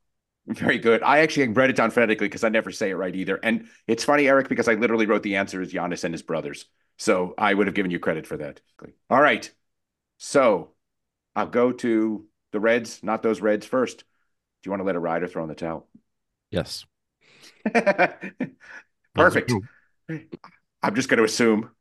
Very 0.48 0.80
good. 0.80 1.04
I 1.04 1.20
actually 1.20 1.48
read 1.50 1.70
it 1.70 1.76
down 1.76 1.92
phonetically 1.92 2.28
because 2.28 2.44
I 2.44 2.50
never 2.50 2.72
say 2.72 2.90
it 2.90 2.96
right 2.96 3.16
either. 3.16 3.40
And 3.44 3.68
it's 3.88 4.04
funny, 4.04 4.28
Eric, 4.28 4.50
because 4.50 4.68
I 4.68 4.74
literally 4.74 5.06
wrote 5.06 5.22
the 5.22 5.36
answer 5.36 5.62
as 5.62 5.72
Giannis 5.72 6.04
and 6.04 6.14
his 6.14 6.24
brothers. 6.24 6.66
So 7.00 7.34
I 7.38 7.54
would 7.54 7.68
have 7.68 7.74
given 7.74 7.92
you 7.92 8.00
credit 8.00 8.28
for 8.28 8.38
that. 8.38 8.62
All 9.10 9.22
right. 9.22 9.50
So 10.18 10.72
I'll 11.36 11.48
go 11.48 11.72
to 11.72 12.26
the 12.52 12.60
Reds, 12.60 13.02
not 13.02 13.24
those 13.24 13.42
Reds 13.42 13.66
first. 13.66 14.00
Do 14.00 14.68
you 14.68 14.72
want 14.72 14.82
to 14.82 14.86
let 14.86 14.96
it 14.96 15.00
ride 15.00 15.24
or 15.24 15.28
throw 15.28 15.44
in 15.44 15.50
the 15.50 15.56
towel? 15.56 15.88
Yes. 16.52 16.86
Perfect. 19.16 19.54
I'm 20.10 20.96
just 20.96 21.10
going 21.10 21.18
to 21.18 21.24
assume. 21.24 21.72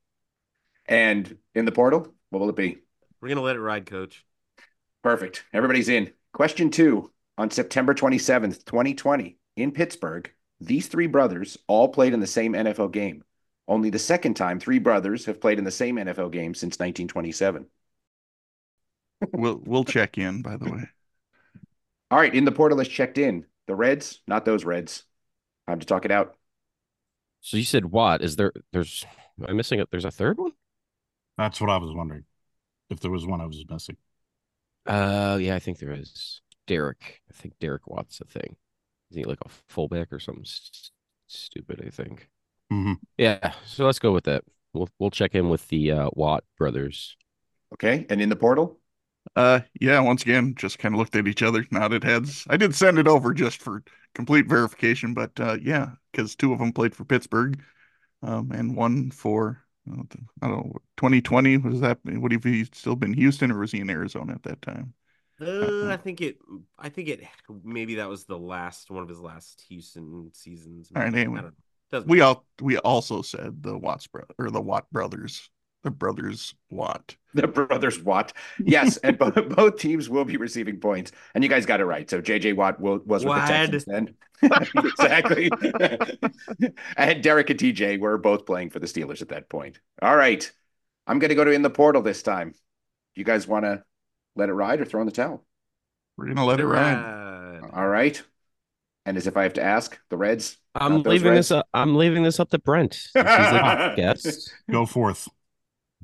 And 0.87 1.37
in 1.55 1.65
the 1.67 1.73
portal, 1.73 2.15
what 2.31 2.41
will 2.41 2.49
it 2.49 2.57
be? 2.57 2.79
We're 3.21 3.29
gonna 3.29 3.43
let 3.43 3.57
it 3.57 3.61
ride, 3.61 3.85
Coach. 3.85 4.25
Perfect. 5.03 5.45
Everybody's 5.53 5.89
in. 5.89 6.11
Question 6.33 6.71
two. 6.71 7.11
On 7.37 7.51
September 7.51 7.95
27th, 7.95 8.65
2020, 8.65 9.39
in 9.57 9.71
Pittsburgh, 9.71 10.33
these 10.61 10.89
three 10.89 11.07
brothers 11.07 11.57
all 11.69 11.89
played 11.89 12.15
in 12.15 12.21
the 12.21 12.27
same 12.27 12.53
NFL 12.55 12.91
game. 12.91 13.23
Only 13.69 13.91
the 13.91 14.01
second 14.01 14.35
time 14.35 14.59
three 14.59 14.81
brothers 14.81 15.27
have 15.27 15.41
played 15.41 15.59
in 15.59 15.65
the 15.65 15.71
same 15.71 15.95
NFL 15.97 16.33
game 16.33 16.55
since 16.55 16.81
1927. 16.81 17.67
We'll 19.33 19.63
we'll 19.65 19.85
check 19.85 20.19
in. 20.19 20.43
By 20.43 20.57
the 20.59 20.67
way, 20.71 20.91
All 22.11 22.19
right, 22.19 22.35
in 22.35 22.45
the 22.45 22.53
portal 22.53 22.81
is 22.81 22.89
checked 22.89 23.19
in. 23.19 23.47
The 23.67 23.75
Reds, 23.75 24.21
not 24.27 24.45
those 24.45 24.65
Reds. 24.65 25.05
Time 25.69 25.81
to 25.81 25.87
talk 25.87 26.05
it 26.05 26.11
out. 26.11 26.37
So 27.41 27.57
you 27.57 27.65
said 27.65 27.87
what? 27.87 28.23
Is 28.23 28.37
there? 28.37 28.53
There's. 28.73 29.05
Am 29.41 29.47
I 29.49 29.53
missing 29.53 29.81
it? 29.81 29.89
There's 29.91 30.05
a 30.05 30.11
third 30.11 30.39
one. 30.39 30.53
That's 31.37 31.61
what 31.61 31.71
I 31.71 31.77
was 31.79 31.95
wondering. 31.95 32.25
If 32.91 33.01
there 33.01 33.11
was 33.11 33.27
one 33.27 33.41
I 33.41 33.47
was 33.47 33.65
missing. 33.69 33.97
Uh, 34.87 35.39
yeah, 35.41 35.55
I 35.55 35.59
think 35.59 35.79
there 35.79 35.93
is. 35.93 36.41
Derek. 36.67 37.23
I 37.31 37.35
think 37.35 37.59
Derek 37.61 37.87
Watt's 37.87 38.21
a 38.21 38.25
thing. 38.25 38.57
Is 39.11 39.17
he 39.17 39.25
like 39.25 39.39
a 39.45 39.49
fullback 39.69 40.13
or 40.13 40.19
something 40.19 40.45
s- 40.45 40.91
stupid? 41.27 41.83
I 41.87 41.91
think. 41.91 42.29
Hmm 42.71 42.95
Yeah. 43.17 43.55
So 43.65 43.87
let's 43.87 43.99
go 43.99 44.13
with 44.13 44.25
that. 44.25 44.45
We'll 44.73 44.89
we'll 44.99 45.11
check 45.11 45.35
in 45.35 45.49
with 45.49 45.69
the 45.69 45.93
uh, 45.93 46.11
Watt 46.15 46.45
brothers. 46.57 47.17
Okay. 47.73 48.07
And 48.11 48.21
in 48.21 48.29
the 48.29 48.37
portal? 48.37 48.79
Uh, 49.37 49.61
yeah. 49.81 50.01
Once 50.01 50.23
again, 50.23 50.55
just 50.57 50.79
kind 50.79 50.95
of 50.95 50.99
looked 50.99 51.15
at 51.17 51.29
each 51.29 51.43
other, 51.43 51.65
nodded 51.71 52.05
heads. 52.05 52.47
I 52.49 52.57
did 52.57 52.75
send 52.75 52.99
it 52.99 53.07
over 53.07 53.33
just 53.35 53.61
for 53.63 53.83
complete 54.15 54.47
verification, 54.47 55.15
but 55.15 55.39
uh, 55.39 55.57
yeah, 55.61 55.91
because 56.13 56.35
two 56.35 56.53
of 56.53 56.59
them 56.59 56.73
played 56.73 56.95
for 56.95 57.05
Pittsburgh, 57.05 57.63
um, 58.23 58.53
and 58.53 58.77
one 58.77 59.11
for 59.11 59.65
I 59.91 59.97
don't 59.97 60.15
know 60.43 60.73
2020 60.97 61.59
was 61.59 61.81
that. 61.83 61.99
Would 62.05 62.33
he 62.45 62.61
have 62.61 62.71
still 62.75 62.97
been 62.97 63.15
Houston 63.15 63.53
or 63.53 63.61
was 63.61 63.73
he 63.73 63.81
in 63.81 63.91
Arizona 63.91 64.35
at 64.35 64.45
that 64.45 64.63
time? 64.63 64.95
Uh, 65.41 65.87
I 65.87 65.97
think 65.97 66.21
it. 66.21 66.39
I 66.79 66.89
think 66.89 67.09
it. 67.09 67.23
Maybe 67.63 67.97
that 67.97 68.09
was 68.09 68.25
the 68.25 68.39
last 68.39 68.91
one 68.91 69.03
of 69.05 69.09
his 69.09 69.21
last 69.21 69.65
Houston 69.69 70.31
seasons. 70.35 70.91
All 70.95 71.03
right, 71.03 71.13
Maybe. 71.13 71.15
anyway. 71.15 71.43
I 71.93 71.97
don't 71.97 72.07
know. 72.07 72.07
Doesn't 72.07 72.11
We 72.11 72.21
all 72.21 72.45
we 72.61 72.79
also 72.79 73.23
said 73.23 73.63
the 73.63 73.77
Watts 73.77 74.07
bro- 74.07 74.25
or 74.39 74.51
the 74.51 74.61
Watt 74.61 74.91
brothers, 74.91 75.51
the 75.85 75.91
brothers 75.91 76.55
Watt. 76.71 77.17
The 77.35 77.47
brothers 77.47 78.03
Watt. 78.03 78.33
Yes, 78.59 78.97
and 78.99 79.19
both, 79.19 79.35
both 79.57 79.79
teams 79.79 80.09
will 80.09 80.25
be 80.25 80.37
receiving 80.37 80.81
points. 80.81 81.13
And 81.35 81.45
you 81.45 81.51
guys 81.51 81.67
got 81.67 81.81
it 81.81 81.85
right. 81.85 82.09
So 82.09 82.21
JJ 82.21 82.57
Watt 82.57 82.81
will, 82.81 83.01
was 83.05 83.25
with 83.25 83.35
the 83.35 83.41
Watt. 83.41 83.49
Texans 83.49 83.85
then. 83.85 84.15
exactly. 84.43 85.51
and 86.97 87.23
Derek 87.23 87.51
and 87.51 87.59
TJ 87.59 88.01
were 88.01 88.19
both 88.19 88.47
playing 88.47 88.71
for 88.71 88.79
the 88.79 88.87
Steelers 88.87 89.23
at 89.23 89.29
that 89.29 89.49
point. 89.49 89.81
All 90.01 90.17
right. 90.17 90.51
I'm 91.07 91.19
going 91.19 91.31
to 91.31 91.35
go 91.35 91.45
to 91.45 91.51
in 91.51 91.63
the 91.63 91.71
portal 91.71 92.03
this 92.03 92.23
time. 92.23 92.55
You 93.15 93.25
guys 93.25 93.49
want 93.49 93.65
to 93.65 93.83
let 94.37 94.49
it 94.49 94.55
ride 94.55 94.81
or 94.81 94.85
throw 94.85 95.01
in 95.01 95.07
the 95.07 95.13
towel? 95.13 95.45
We're 96.17 96.27
gonna 96.27 96.45
let 96.45 96.61
it 96.61 96.67
ride. 96.67 96.95
Ride. 96.95 97.71
All 97.73 97.87
right. 97.87 98.21
And 99.09 99.17
as 99.17 99.27
if 99.27 99.39
I 99.39 99.45
have 99.45 99.55
to 99.55 99.63
ask, 99.63 99.99
the 100.11 100.19
Reds. 100.19 100.59
I'm 100.75 101.03
leaving 101.03 101.31
Reds? 101.31 101.49
this 101.49 101.51
up. 101.53 101.67
I'm 101.73 101.97
leaving 101.97 102.25
this 102.25 102.39
up 102.39 102.51
to 102.51 102.59
Brent. 102.59 102.93
Since 103.13 103.15
He's 103.15 103.25
the 103.25 103.95
guest. 103.97 104.55
Go 104.71 104.85
forth. 104.85 105.27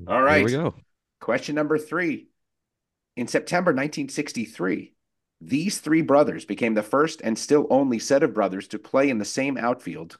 All 0.07 0.23
right. 0.23 0.37
Here 0.37 0.45
we 0.45 0.51
go. 0.51 0.73
Question 1.21 1.53
number 1.53 1.77
three. 1.77 2.29
In 3.15 3.27
September 3.27 3.69
1963, 3.69 4.95
these 5.39 5.77
three 5.77 6.01
brothers 6.01 6.45
became 6.45 6.73
the 6.73 6.81
first 6.81 7.21
and 7.21 7.37
still 7.37 7.67
only 7.69 7.99
set 7.99 8.23
of 8.23 8.33
brothers 8.33 8.67
to 8.69 8.79
play 8.79 9.11
in 9.11 9.19
the 9.19 9.23
same 9.23 9.55
outfield 9.55 10.17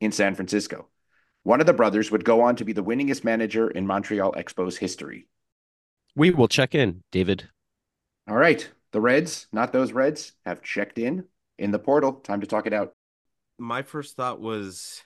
in 0.00 0.10
San 0.10 0.34
Francisco. 0.34 0.88
One 1.42 1.60
of 1.60 1.66
the 1.66 1.74
brothers 1.74 2.10
would 2.10 2.24
go 2.24 2.40
on 2.40 2.56
to 2.56 2.64
be 2.64 2.72
the 2.72 2.82
winningest 2.82 3.22
manager 3.22 3.68
in 3.68 3.86
Montreal 3.86 4.32
Expos 4.32 4.78
history. 4.78 5.26
We 6.16 6.30
will 6.30 6.48
check 6.48 6.74
in, 6.74 7.02
David. 7.12 7.50
All 8.26 8.36
right. 8.36 8.66
The 8.92 9.00
Reds, 9.02 9.46
not 9.52 9.74
those 9.74 9.92
Reds, 9.92 10.32
have 10.46 10.62
checked 10.62 10.98
in 10.98 11.24
in 11.58 11.70
the 11.70 11.78
portal. 11.78 12.14
Time 12.14 12.40
to 12.40 12.46
talk 12.46 12.66
it 12.66 12.72
out. 12.72 12.94
My 13.58 13.82
first 13.82 14.16
thought 14.16 14.40
was, 14.40 15.02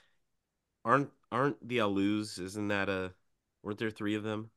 aren't 0.85 1.11
aren't 1.31 1.67
the 1.67 1.79
Alous? 1.79 2.39
Isn't 2.39 2.69
that 2.69 2.89
a? 2.89 3.13
Weren't 3.63 3.79
there 3.79 3.91
three 3.91 4.15
of 4.15 4.23
them? 4.23 4.51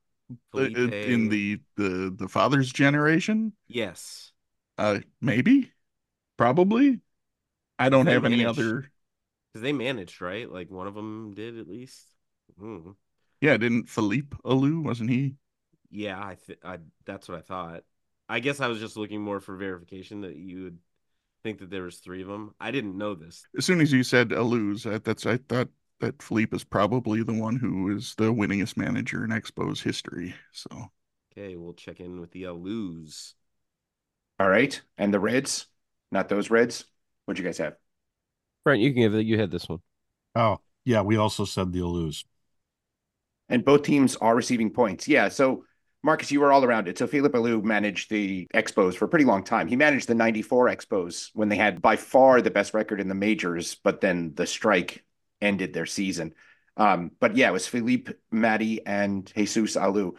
Uh, 0.54 0.62
In 0.62 1.28
the 1.28 1.60
the 1.76 2.14
the 2.16 2.28
father's 2.28 2.72
generation, 2.72 3.52
yes. 3.68 4.32
uh, 4.78 5.00
maybe, 5.20 5.72
probably. 6.36 7.00
I 7.78 7.88
don't 7.90 8.06
They 8.06 8.12
have 8.14 8.24
any 8.24 8.44
other. 8.44 8.90
Because 9.52 9.62
they 9.62 9.72
managed, 9.72 10.20
right? 10.20 10.50
Like 10.50 10.70
one 10.70 10.86
of 10.86 10.94
them 10.94 11.34
did 11.34 11.58
at 11.58 11.68
least. 11.68 12.06
Hmm. 12.58 12.90
Yeah, 13.40 13.56
didn't 13.56 13.88
Philippe 13.88 14.36
Alou? 14.44 14.82
Wasn't 14.82 15.08
he? 15.10 15.36
Yeah, 15.90 16.18
I, 16.22 16.36
th- 16.46 16.58
I 16.64 16.78
that's 17.04 17.28
what 17.28 17.38
I 17.38 17.42
thought. 17.42 17.84
I 18.28 18.40
guess 18.40 18.60
I 18.60 18.66
was 18.68 18.80
just 18.80 18.96
looking 18.96 19.22
more 19.22 19.40
for 19.40 19.56
verification 19.56 20.22
that 20.22 20.36
you 20.36 20.64
would 20.64 20.78
think 21.42 21.58
that 21.60 21.70
there 21.70 21.82
was 21.82 21.98
three 21.98 22.22
of 22.22 22.28
them. 22.28 22.54
I 22.60 22.70
didn't 22.70 22.98
know 22.98 23.14
this. 23.14 23.44
As 23.56 23.64
soon 23.64 23.80
as 23.80 23.92
you 23.92 24.02
said 24.02 24.30
Alous, 24.30 24.82
that, 24.84 25.04
that's 25.04 25.26
I 25.26 25.36
thought 25.36 25.68
that 26.00 26.22
Philippe 26.22 26.54
is 26.54 26.64
probably 26.64 27.22
the 27.22 27.34
one 27.34 27.56
who 27.56 27.96
is 27.96 28.14
the 28.16 28.32
winningest 28.32 28.76
manager 28.76 29.24
in 29.24 29.30
Expos 29.30 29.82
history. 29.82 30.34
So 30.52 30.90
Okay, 31.36 31.56
we'll 31.56 31.74
check 31.74 32.00
in 32.00 32.20
with 32.20 32.30
the 32.32 32.44
Alous. 32.44 33.34
All 34.40 34.48
right. 34.48 34.80
And 34.96 35.12
the 35.12 35.20
Reds, 35.20 35.66
not 36.10 36.28
those 36.28 36.50
Reds. 36.50 36.84
What'd 37.24 37.38
you 37.38 37.44
guys 37.44 37.58
have? 37.58 37.76
Brent, 38.64 38.80
you 38.80 38.92
can 38.92 39.02
give 39.02 39.14
it. 39.14 39.26
You 39.26 39.38
had 39.38 39.50
this 39.50 39.68
one. 39.68 39.80
Oh, 40.34 40.58
yeah. 40.84 41.02
We 41.02 41.16
also 41.16 41.44
said 41.44 41.72
the 41.72 41.80
Alous. 41.80 42.24
And 43.48 43.64
both 43.64 43.82
teams 43.82 44.16
are 44.16 44.34
receiving 44.34 44.70
points. 44.70 45.06
Yeah. 45.06 45.28
So, 45.28 45.64
Markkus, 46.06 46.30
you 46.30 46.40
were 46.40 46.52
all 46.52 46.64
around 46.64 46.88
it. 46.88 46.96
So, 46.96 47.06
Philippe 47.06 47.36
Alou 47.36 47.62
managed 47.62 48.10
the 48.10 48.46
Expos 48.54 48.94
for 48.94 49.04
a 49.04 49.08
pretty 49.08 49.24
long 49.24 49.44
time. 49.44 49.68
He 49.68 49.76
managed 49.76 50.08
the 50.08 50.14
94 50.14 50.68
Expos 50.68 51.30
when 51.34 51.48
they 51.48 51.56
had 51.56 51.82
by 51.82 51.96
far 51.96 52.40
the 52.40 52.50
best 52.50 52.74
record 52.74 53.00
in 53.00 53.08
the 53.08 53.14
majors, 53.14 53.74
but 53.74 54.00
then 54.00 54.32
the 54.34 54.46
strike 54.46 55.04
ended 55.40 55.72
their 55.72 55.86
season. 55.86 56.34
Um, 56.76 57.10
but 57.20 57.36
yeah, 57.36 57.48
it 57.48 57.52
was 57.52 57.66
Philippe, 57.66 58.12
Matty, 58.30 58.84
and 58.86 59.30
Jesus 59.34 59.76
Alou. 59.76 60.12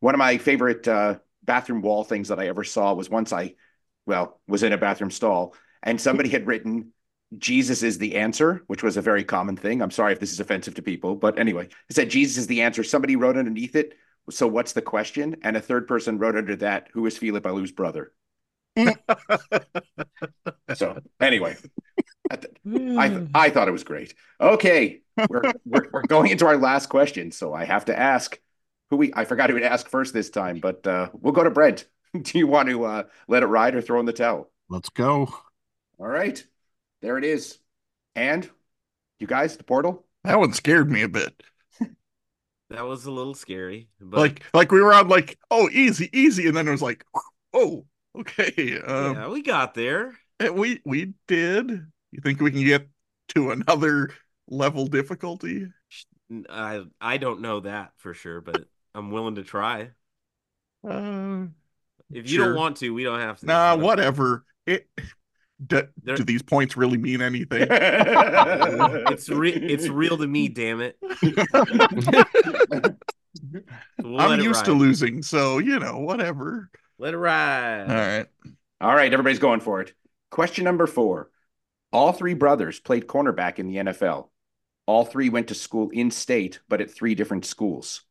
One 0.00 0.14
of 0.14 0.18
my 0.18 0.38
favorite 0.38 0.86
uh, 0.88 1.18
bathroom 1.42 1.82
wall 1.82 2.04
things 2.04 2.28
that 2.28 2.38
I 2.38 2.48
ever 2.48 2.64
saw 2.64 2.94
was 2.94 3.10
once 3.10 3.32
I, 3.32 3.54
well, 4.06 4.40
was 4.46 4.62
in 4.62 4.72
a 4.72 4.78
bathroom 4.78 5.10
stall 5.10 5.54
and 5.82 6.00
somebody 6.00 6.28
had 6.28 6.46
written, 6.46 6.92
Jesus 7.36 7.82
is 7.82 7.98
the 7.98 8.16
answer, 8.16 8.62
which 8.66 8.82
was 8.82 8.96
a 8.96 9.02
very 9.02 9.24
common 9.24 9.56
thing. 9.56 9.82
I'm 9.82 9.90
sorry 9.90 10.12
if 10.12 10.20
this 10.20 10.32
is 10.32 10.40
offensive 10.40 10.74
to 10.74 10.82
people, 10.82 11.16
but 11.16 11.38
anyway, 11.38 11.68
it 11.88 11.96
said 11.96 12.10
Jesus 12.10 12.38
is 12.38 12.46
the 12.46 12.62
answer. 12.62 12.84
Somebody 12.84 13.16
wrote 13.16 13.36
underneath 13.36 13.76
it. 13.76 13.94
So 14.30 14.46
what's 14.46 14.72
the 14.72 14.82
question? 14.82 15.36
And 15.42 15.56
a 15.56 15.60
third 15.60 15.86
person 15.86 16.18
wrote 16.18 16.36
under 16.36 16.56
that, 16.56 16.88
who 16.92 17.06
is 17.06 17.18
Philip 17.18 17.44
Alou's 17.44 17.72
brother? 17.72 18.12
so 20.74 20.98
anyway, 21.20 21.56
I, 22.30 22.36
th- 22.36 22.54
I, 22.98 23.08
th- 23.08 23.28
I 23.34 23.50
thought 23.50 23.68
it 23.68 23.72
was 23.72 23.84
great. 23.84 24.14
Okay, 24.40 25.02
we're, 25.28 25.42
we're 25.64 25.88
we're 25.92 26.02
going 26.02 26.30
into 26.30 26.46
our 26.46 26.56
last 26.56 26.88
question, 26.88 27.30
so 27.30 27.54
I 27.54 27.64
have 27.64 27.84
to 27.86 27.98
ask 27.98 28.38
who 28.90 28.96
we. 28.96 29.12
I 29.14 29.24
forgot 29.24 29.50
who 29.50 29.58
to 29.58 29.70
ask 29.70 29.88
first 29.88 30.12
this 30.12 30.30
time, 30.30 30.58
but 30.58 30.86
uh, 30.86 31.10
we'll 31.12 31.32
go 31.32 31.44
to 31.44 31.50
Brent. 31.50 31.86
Do 32.20 32.38
you 32.38 32.46
want 32.46 32.68
to 32.68 32.84
uh, 32.84 33.02
let 33.28 33.42
it 33.42 33.46
ride 33.46 33.74
or 33.74 33.82
throw 33.82 34.00
in 34.00 34.06
the 34.06 34.12
towel? 34.12 34.50
Let's 34.68 34.88
go. 34.88 35.32
All 35.98 36.06
right, 36.06 36.44
there 37.02 37.18
it 37.18 37.24
is. 37.24 37.58
And 38.16 38.48
you 39.20 39.26
guys, 39.26 39.56
the 39.56 39.64
portal. 39.64 40.04
that 40.24 40.38
one 40.38 40.52
scared 40.52 40.90
me 40.90 41.02
a 41.02 41.08
bit. 41.08 41.42
That 42.74 42.86
was 42.86 43.04
a 43.06 43.10
little 43.10 43.34
scary, 43.34 43.88
but 44.00 44.18
Like 44.20 44.44
like 44.54 44.72
we 44.72 44.80
were 44.80 44.92
on 44.94 45.08
like 45.08 45.38
oh 45.50 45.68
easy 45.70 46.10
easy, 46.12 46.46
and 46.48 46.56
then 46.56 46.68
it 46.68 46.72
was 46.72 46.82
like 46.82 47.04
oh 47.52 47.84
okay. 48.18 48.80
Um, 48.80 49.14
yeah, 49.16 49.28
we 49.28 49.42
got 49.42 49.74
there. 49.74 50.14
and 50.40 50.54
we 50.56 50.80
we 50.84 51.14
did. 51.26 51.70
You 52.12 52.20
think 52.22 52.40
we 52.40 52.50
can 52.52 52.64
get 52.64 52.88
to 53.34 53.50
another 53.50 54.10
level 54.48 54.86
difficulty? 54.86 55.66
I 56.48 56.84
I 57.00 57.16
don't 57.18 57.40
know 57.40 57.60
that 57.60 57.92
for 57.96 58.14
sure, 58.14 58.40
but 58.40 58.64
I'm 58.94 59.10
willing 59.10 59.34
to 59.36 59.42
try. 59.42 59.90
Uh, 60.86 61.46
If 62.10 62.26
you 62.28 62.36
Sure. 62.36 62.46
don't 62.46 62.56
want 62.56 62.76
to, 62.78 62.90
we 62.90 63.04
don't 63.04 63.20
have 63.20 63.40
to. 63.40 63.46
nah, 63.46 63.76
whatever. 63.76 64.44
It. 64.66 64.88
Do, 65.64 65.84
do 66.04 66.24
these 66.24 66.42
points 66.42 66.76
really 66.76 66.98
mean 66.98 67.22
anything? 67.22 67.68
It's 69.06 69.28
re- 69.28 69.52
it's 69.52 69.88
real 69.88 70.18
to 70.18 70.26
me, 70.26 70.48
damn 70.50 70.80
it. 70.80 70.98
We'll 74.02 74.20
I'm 74.20 74.38
it 74.38 74.44
used 74.44 74.64
to 74.64 74.72
losing, 74.72 75.22
so 75.22 75.58
you 75.58 75.78
know, 75.78 75.98
whatever. 75.98 76.70
Let 76.98 77.14
it 77.14 77.18
ride. 77.18 77.88
All 77.88 77.96
right. 77.96 78.26
All 78.80 78.94
right, 78.94 79.12
everybody's 79.12 79.38
going 79.38 79.60
for 79.60 79.80
it. 79.80 79.92
Question 80.30 80.64
number 80.64 80.86
four. 80.86 81.30
All 81.92 82.12
three 82.12 82.34
brothers 82.34 82.80
played 82.80 83.06
cornerback 83.06 83.58
in 83.58 83.68
the 83.68 83.76
NFL. 83.76 84.28
All 84.86 85.04
three 85.04 85.28
went 85.28 85.48
to 85.48 85.54
school 85.54 85.90
in 85.90 86.10
state, 86.10 86.60
but 86.68 86.80
at 86.80 86.90
three 86.90 87.14
different 87.14 87.44
schools. 87.44 88.02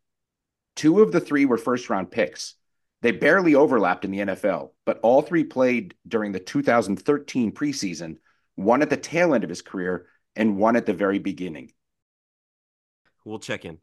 Two 0.76 1.02
of 1.02 1.12
the 1.12 1.20
three 1.20 1.46
were 1.46 1.58
first 1.58 1.90
round 1.90 2.12
picks. 2.12 2.56
They 3.04 3.12
barely 3.12 3.54
overlapped 3.54 4.06
in 4.06 4.12
the 4.12 4.20
NFL, 4.20 4.72
but 4.86 5.02
all 5.04 5.22
three 5.22 5.44
played 5.44 5.94
during 6.08 6.32
the 6.32 6.40
2013 6.40 7.52
preseason, 7.52 8.16
one 8.56 8.82
at 8.82 8.90
the 8.90 8.96
tail 8.96 9.36
end 9.36 9.44
of 9.44 9.50
his 9.50 9.62
career 9.62 10.08
and 10.38 10.56
one 10.56 10.78
at 10.78 10.86
the 10.86 10.94
very 10.94 11.20
beginning. 11.20 11.74
We'll 13.26 13.40
check 13.40 13.66
in. 13.66 13.80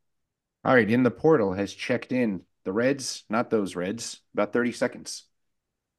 All 0.65 0.75
right, 0.75 0.91
in 0.91 1.03
the 1.03 1.11
portal 1.11 1.53
has 1.53 1.75
checked 1.75 2.13
in 2.13 2.45
the 2.65 2.73
Reds, 2.73 3.25
not 3.29 3.51
those 3.51 3.77
Reds, 3.77 4.23
about 4.33 4.55
30 4.55 4.73
seconds. 4.73 5.25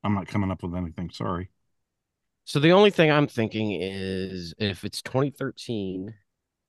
I'm 0.04 0.16
not 0.16 0.28
coming 0.28 0.50
up 0.50 0.64
with 0.64 0.74
anything. 0.74 1.12
Sorry. 1.12 1.52
So 2.46 2.60
the 2.60 2.72
only 2.72 2.90
thing 2.90 3.12
I'm 3.12 3.28
thinking 3.28 3.80
is 3.80 4.56
if 4.58 4.84
it's 4.84 5.04
2013, 5.04 6.12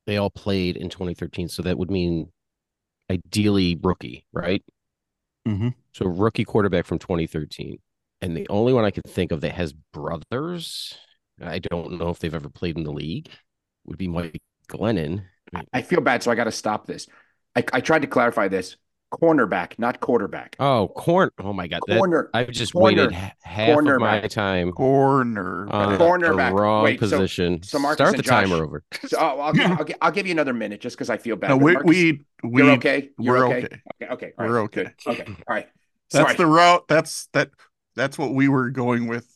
they 0.07 0.19
all 0.19 0.29
played 0.29 0.77
in 0.77 0.91
2013, 0.91 1.49
so 1.49 1.63
that 1.63 1.79
would 1.79 1.91
mean 1.91 2.31
ideally 3.11 3.81
rookie, 3.83 4.27
right? 4.35 4.63
Mm-hmm. 5.47 5.69
So 5.93 6.07
rookie 6.07 6.45
quarterback 6.45 6.87
from 6.87 6.99
2013. 6.99 7.79
And 8.21 8.37
the 8.37 8.47
only 8.49 8.73
one 8.73 8.85
I 8.85 8.91
could 8.91 9.09
think 9.09 9.33
of 9.33 9.41
that 9.41 9.53
has 9.53 9.73
brothers, 9.93 10.97
I 11.43 11.59
don't 11.59 11.99
know 11.99 12.11
if 12.11 12.21
they've 12.21 12.35
ever 12.35 12.49
played 12.49 12.77
in 12.77 12.85
the 12.85 12.93
league, 12.93 13.29
would 13.85 13.99
be 13.99 14.09
Mike 14.09 14.41
Glennon. 14.69 15.25
I- 15.73 15.83
feel 15.83 16.01
bad, 16.01 16.23
so 16.23 16.31
I 16.31 16.35
got 16.35 16.45
to 16.45 16.53
stop 16.53 16.87
this. 16.87 17.09
I, 17.57 17.65
I 17.73 17.81
tried 17.81 18.03
to 18.03 18.09
clarify 18.09 18.49
this. 18.49 18.77
Cornerback, 19.13 19.79
not 19.79 20.01
quarterback. 20.01 20.57
Oh, 20.59 20.89
corn. 20.89 21.31
Oh 21.39 21.53
my 21.53 21.69
god. 21.69 21.81
That, 21.87 21.99
Corner. 21.99 22.31
I 22.33 22.45
just 22.45 22.73
corner- 22.73 22.85
waited 23.03 23.13
h- 23.13 23.33
half 23.43 23.69
of 23.79 23.85
my 23.85 23.93
cornerback. 24.23 24.31
time 24.31 24.73
Corner. 24.73 25.69
on 25.71 25.99
Cornerback. 25.99 26.49
the 26.51 26.55
wrong 26.55 26.85
Wait, 26.85 26.99
position. 26.99 27.63
so 27.63 27.79
Markkus 27.79 27.97
Start 27.97 28.15
and 28.15 28.19
the 28.19 28.23
timer 28.23 28.65
over. 28.65 28.83
So 29.07 29.19
I'll, 29.19 29.41
I'll, 29.43 29.61
I'll, 29.61 29.87
I'll 30.01 30.11
give 30.13 30.27
you 30.27 30.33
another 30.33 30.55
minute 30.55 30.81
just 30.81 30.97
because 30.97 31.11
I 31.11 31.19
feel 31.19 31.37
bad. 31.37 31.51
no, 31.51 31.57
we, 31.59 31.75
Markkus, 31.75 31.89
we 31.89 32.25
we 32.43 32.63
you're 32.63 32.71
okay. 32.73 33.11
You're 33.19 33.35
we're 33.37 33.47
okay. 33.49 33.57
okay. 33.67 33.81
Okay. 34.03 34.13
Okay. 34.13 34.33
all 34.39 34.47
We're 34.47 34.55
right, 34.57 34.63
okay. 34.65 34.85
good. 34.85 34.93
Okay. 35.21 35.25
All 35.29 35.55
right. 35.55 35.69
That's 36.11 36.35
the 36.37 36.47
route. 36.47 36.89
That's 36.89 37.29
that. 37.35 37.51
That's 37.95 38.17
what 38.19 38.33
we 38.35 38.49
were 38.49 38.71
going 38.71 39.07
with 39.09 39.29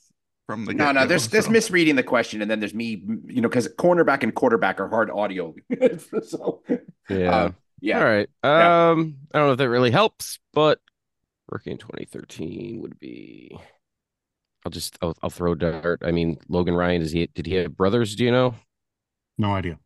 from 0.46 0.64
the 0.64 0.72
No, 0.72 0.86
no. 0.86 0.92
get-go, 1.00 1.08
There's 1.08 1.28
there's 1.28 1.44
so. 1.44 1.50
misreading 1.50 1.96
the 1.96 2.02
question, 2.02 2.40
and 2.40 2.50
then 2.50 2.60
there's 2.60 2.72
me. 2.74 3.02
You 3.26 3.42
know, 3.42 3.48
because 3.48 3.68
cornerback 3.78 4.22
and 4.22 4.34
quarterback 4.34 4.80
are 4.80 4.88
hard 4.88 5.10
audio. 5.10 5.54
so 6.26 6.62
Yeah. 7.10 7.44
um, 7.44 7.56
yeah. 7.80 7.98
All 7.98 8.04
right. 8.04 8.28
Yeah. 8.44 8.90
Um, 8.90 9.16
I 9.32 9.38
don't 9.38 9.48
know 9.48 9.52
if 9.52 9.58
that 9.58 9.68
really 9.68 9.90
helps, 9.90 10.38
but 10.52 10.80
working 11.50 11.72
in 11.72 11.78
2013 11.78 12.80
would 12.80 12.98
be. 12.98 13.58
I'll 14.64 14.70
just 14.70 14.98
I'll, 15.00 15.16
I'll 15.22 15.30
throw 15.30 15.54
dart. 15.54 16.02
I 16.04 16.10
mean, 16.10 16.38
Logan 16.48 16.74
Ryan. 16.74 17.02
is 17.02 17.12
he 17.12 17.26
did 17.28 17.46
he 17.46 17.54
have 17.54 17.76
brothers? 17.76 18.16
Do 18.16 18.24
you 18.24 18.32
know? 18.32 18.54
No 19.38 19.54
idea. 19.54 19.78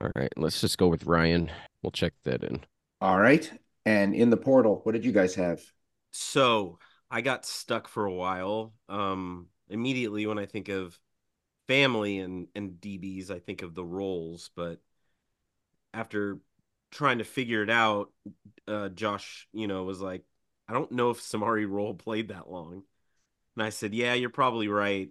All 0.00 0.10
right, 0.14 0.32
let's 0.36 0.60
just 0.60 0.78
go 0.78 0.88
with 0.88 1.06
Ryan. 1.06 1.50
We'll 1.82 1.90
check 1.90 2.12
that 2.24 2.44
in. 2.44 2.60
All 3.00 3.18
right. 3.18 3.50
And 3.84 4.14
in 4.14 4.30
the 4.30 4.36
portal, 4.36 4.80
what 4.82 4.92
did 4.92 5.04
you 5.04 5.12
guys 5.12 5.34
have? 5.36 5.60
So 6.10 6.78
I 7.10 7.20
got 7.20 7.46
stuck 7.46 7.88
for 7.88 8.04
a 8.04 8.12
while. 8.12 8.74
Um, 8.88 9.48
immediately 9.68 10.26
when 10.26 10.38
I 10.38 10.46
think 10.46 10.68
of 10.68 10.98
family 11.66 12.18
and 12.18 12.48
and 12.54 12.72
DBs, 12.72 13.30
I 13.30 13.38
think 13.38 13.62
of 13.62 13.74
the 13.74 13.84
Rolles. 13.84 14.50
But 14.54 14.80
after 15.94 16.38
trying 16.90 17.18
to 17.18 17.24
figure 17.24 17.62
it 17.62 17.70
out, 17.70 18.12
uh, 18.68 18.88
Josh, 18.90 19.48
you 19.52 19.66
know, 19.66 19.84
was 19.84 20.00
like, 20.00 20.24
I 20.68 20.72
don't 20.72 20.92
know 20.92 21.10
if 21.10 21.20
Samari 21.20 21.68
Rolle 21.68 21.94
played 21.94 22.28
that 22.28 22.50
long, 22.50 22.82
and 23.56 23.64
I 23.64 23.70
said, 23.70 23.94
Yeah, 23.94 24.14
you're 24.14 24.30
probably 24.30 24.68
right. 24.68 25.10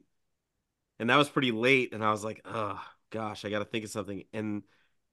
And 0.99 1.09
that 1.09 1.17
was 1.17 1.29
pretty 1.29 1.51
late, 1.51 1.93
and 1.93 2.03
I 2.03 2.11
was 2.11 2.23
like, 2.23 2.41
Oh 2.45 2.81
gosh, 3.11 3.45
I 3.45 3.49
got 3.49 3.59
to 3.59 3.65
think 3.65 3.85
of 3.85 3.91
something. 3.91 4.23
And 4.33 4.63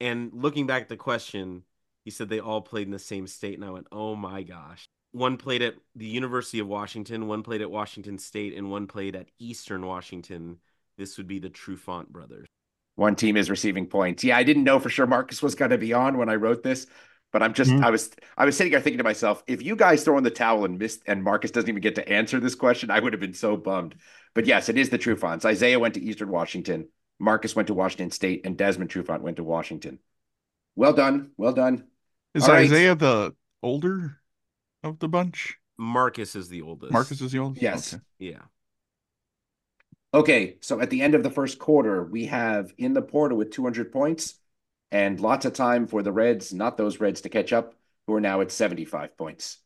and 0.00 0.32
looking 0.32 0.66
back 0.66 0.82
at 0.82 0.88
the 0.88 0.96
question, 0.96 1.64
he 2.04 2.10
said 2.10 2.28
they 2.28 2.40
all 2.40 2.60
played 2.60 2.86
in 2.86 2.92
the 2.92 2.98
same 2.98 3.26
state, 3.26 3.54
and 3.54 3.64
I 3.64 3.70
went, 3.70 3.88
Oh 3.92 4.16
my 4.16 4.42
gosh 4.42 4.86
one 5.12 5.36
played 5.36 5.62
at 5.62 5.74
the 5.94 6.06
University 6.06 6.58
of 6.58 6.66
Washington, 6.66 7.28
one 7.28 7.42
played 7.42 7.60
at 7.60 7.70
Washington 7.70 8.18
State, 8.18 8.56
and 8.56 8.70
one 8.70 8.86
played 8.86 9.14
at 9.14 9.28
Eastern 9.38 9.86
Washington. 9.86 10.58
This 10.96 11.18
would 11.18 11.28
be 11.28 11.38
the 11.38 11.50
Trufant 11.50 12.08
brothers. 12.08 12.48
One 12.96 13.16
team 13.16 13.36
is 13.36 13.50
receiving 13.50 13.86
points. 13.86 14.22
Yeah, 14.22 14.36
I 14.36 14.42
didn't 14.42 14.64
know 14.64 14.78
for 14.78 14.90
sure 14.90 15.06
Markkus 15.06 15.42
was 15.42 15.54
going 15.54 15.70
to 15.70 15.78
be 15.78 15.92
on 15.92 16.18
when 16.18 16.28
I 16.28 16.34
wrote 16.34 16.62
this, 16.62 16.86
but 17.32 17.42
I'm 17.42 17.54
just 17.54 17.70
Mhm. 17.70 17.82
I 17.82 17.90
was 17.90 18.10
I 18.36 18.44
was 18.44 18.56
sitting 18.56 18.72
there 18.72 18.80
thinking 18.80 18.98
to 18.98 19.04
myself, 19.04 19.42
if 19.46 19.62
you 19.62 19.76
guys 19.76 20.04
throw 20.04 20.18
in 20.18 20.24
the 20.24 20.30
towel 20.30 20.64
and 20.64 20.78
missed 20.78 21.02
and 21.06 21.24
Markkus 21.24 21.50
doesn't 21.50 21.68
even 21.68 21.80
get 21.80 21.94
to 21.94 22.08
answer 22.08 22.38
this 22.38 22.54
question, 22.54 22.90
I 22.90 23.00
would 23.00 23.12
have 23.12 23.20
been 23.20 23.34
so 23.34 23.56
bummed. 23.56 23.94
But 24.34 24.46
yes, 24.46 24.68
it 24.68 24.76
is 24.76 24.90
the 24.90 24.98
Trufants. 24.98 25.44
Isaiah 25.44 25.78
went 25.78 25.94
to 25.94 26.02
Eastern 26.02 26.28
Washington, 26.28 26.88
Marcus 27.18 27.56
went 27.56 27.68
to 27.68 27.74
Washington 27.74 28.10
State, 28.10 28.44
and 28.44 28.56
Desmond 28.56 28.90
Trufant 28.90 29.22
went 29.22 29.36
to 29.36 29.44
Washington. 29.44 29.98
Well 30.76 30.92
done, 30.92 31.32
well 31.36 31.52
done. 31.52 31.84
Is 32.34 32.44
All 32.44 32.54
right. 32.54 32.64
Isaiah 32.64 32.94
the 32.94 33.34
older 33.62 34.18
of 34.82 34.98
the 34.98 35.08
bunch? 35.08 35.58
Marcus 35.78 36.34
is 36.34 36.48
the 36.48 36.62
oldest. 36.62 36.92
Marcus 36.92 37.20
is 37.20 37.32
the 37.32 37.38
oldest. 37.38 37.62
Yes. 37.62 37.94
Okay. 37.94 38.02
Yeah. 38.18 38.42
Okay, 40.14 40.58
so 40.60 40.78
at 40.78 40.90
the 40.90 41.00
end 41.00 41.14
of 41.14 41.22
the 41.22 41.30
first 41.30 41.58
quarter, 41.58 42.04
we 42.04 42.26
have 42.26 42.74
in 42.76 42.92
the 42.92 43.00
portal 43.00 43.38
with 43.38 43.50
200 43.50 43.90
points 43.90 44.34
and 44.90 45.18
lots 45.18 45.46
of 45.46 45.54
time 45.54 45.86
for 45.86 46.02
the 46.02 46.12
Reds, 46.12 46.52
not 46.52 46.76
those 46.76 47.00
Reds, 47.00 47.22
to 47.22 47.30
catch 47.30 47.50
up, 47.50 47.74
who 48.06 48.14
are 48.14 48.20
now 48.20 48.42
at 48.42 48.52
75 48.52 49.16
points. 49.16 49.58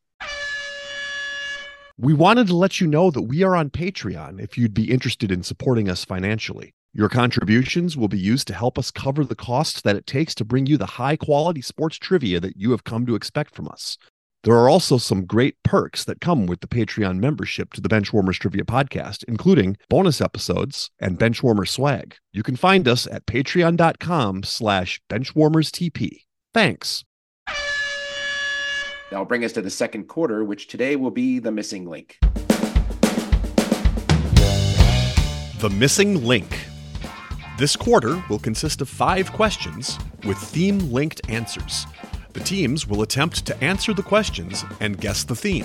We 1.98 2.14
wanted 2.14 2.46
to 2.46 2.56
let 2.56 2.80
you 2.80 2.86
know 2.86 3.10
that 3.10 3.22
we 3.22 3.42
are 3.42 3.56
on 3.56 3.70
Patreon 3.70 4.40
if 4.40 4.56
you'd 4.56 4.74
be 4.74 4.92
interested 4.92 5.32
in 5.32 5.42
supporting 5.42 5.88
us 5.88 6.04
financially. 6.04 6.74
Your 6.92 7.08
contributions 7.08 7.96
will 7.96 8.06
be 8.06 8.18
used 8.18 8.46
to 8.46 8.54
help 8.54 8.78
us 8.78 8.92
cover 8.92 9.24
the 9.24 9.34
costs 9.34 9.80
that 9.80 9.96
it 9.96 10.06
takes 10.06 10.34
to 10.36 10.44
bring 10.44 10.66
you 10.66 10.76
the 10.76 10.86
high 10.86 11.16
quality 11.16 11.60
sports 11.60 11.96
trivia 11.96 12.38
that 12.38 12.56
you 12.56 12.70
have 12.70 12.84
come 12.84 13.04
to 13.06 13.16
expect 13.16 13.56
from 13.56 13.66
us. 13.66 13.99
There 14.47 14.54
are 14.54 14.69
also 14.69 14.97
some 14.97 15.25
great 15.26 15.61
perks 15.65 16.04
that 16.04 16.21
come 16.21 16.47
with 16.47 16.61
the 16.61 16.69
Patreon 16.69 17.19
membership 17.19 17.73
to 17.73 17.80
the 17.80 17.89
Benchwarmers 17.89 18.39
Trivia 18.39 18.63
Podcast, 18.63 19.25
including 19.26 19.76
bonus 19.89 20.21
episodes 20.21 20.93
and 21.00 21.19
Benchwarmer 21.19 21.67
swag. 21.67 22.15
You 22.32 22.45
can 22.45 22.54
find 22.54 22.87
us 22.87 23.09
at 23.09 23.26
patreon.com 23.26 24.45
slash 24.45 25.00
benchwarmerstp. 25.11 26.21
Thanks. 26.54 27.04
That'll 29.11 29.25
bring 29.25 29.45
us 29.45 29.50
to 29.54 29.63
the 29.63 29.69
second 29.69 30.04
quarter, 30.04 30.45
which 30.45 30.69
today 30.69 30.95
will 30.95 31.11
be 31.11 31.41
the 31.41 31.50
missing 31.50 31.85
link. 31.85 32.17
The 35.59 35.75
Missing 35.76 36.25
Link. 36.25 36.56
This 37.59 37.75
quarter 37.75 38.23
will 38.30 38.39
consist 38.39 38.80
of 38.80 38.89
five 38.89 39.32
questions 39.32 39.99
with 40.25 40.39
theme 40.39 40.78
linked 40.93 41.28
answers. 41.28 41.85
The 42.36 42.44
teams 42.44 42.86
will 42.86 43.00
attempt 43.00 43.46
to 43.46 43.64
answer 43.64 43.94
the 43.94 44.02
questions 44.02 44.62
and 44.80 45.00
guess 45.00 45.25
the 45.25 45.34
theme. 45.34 45.64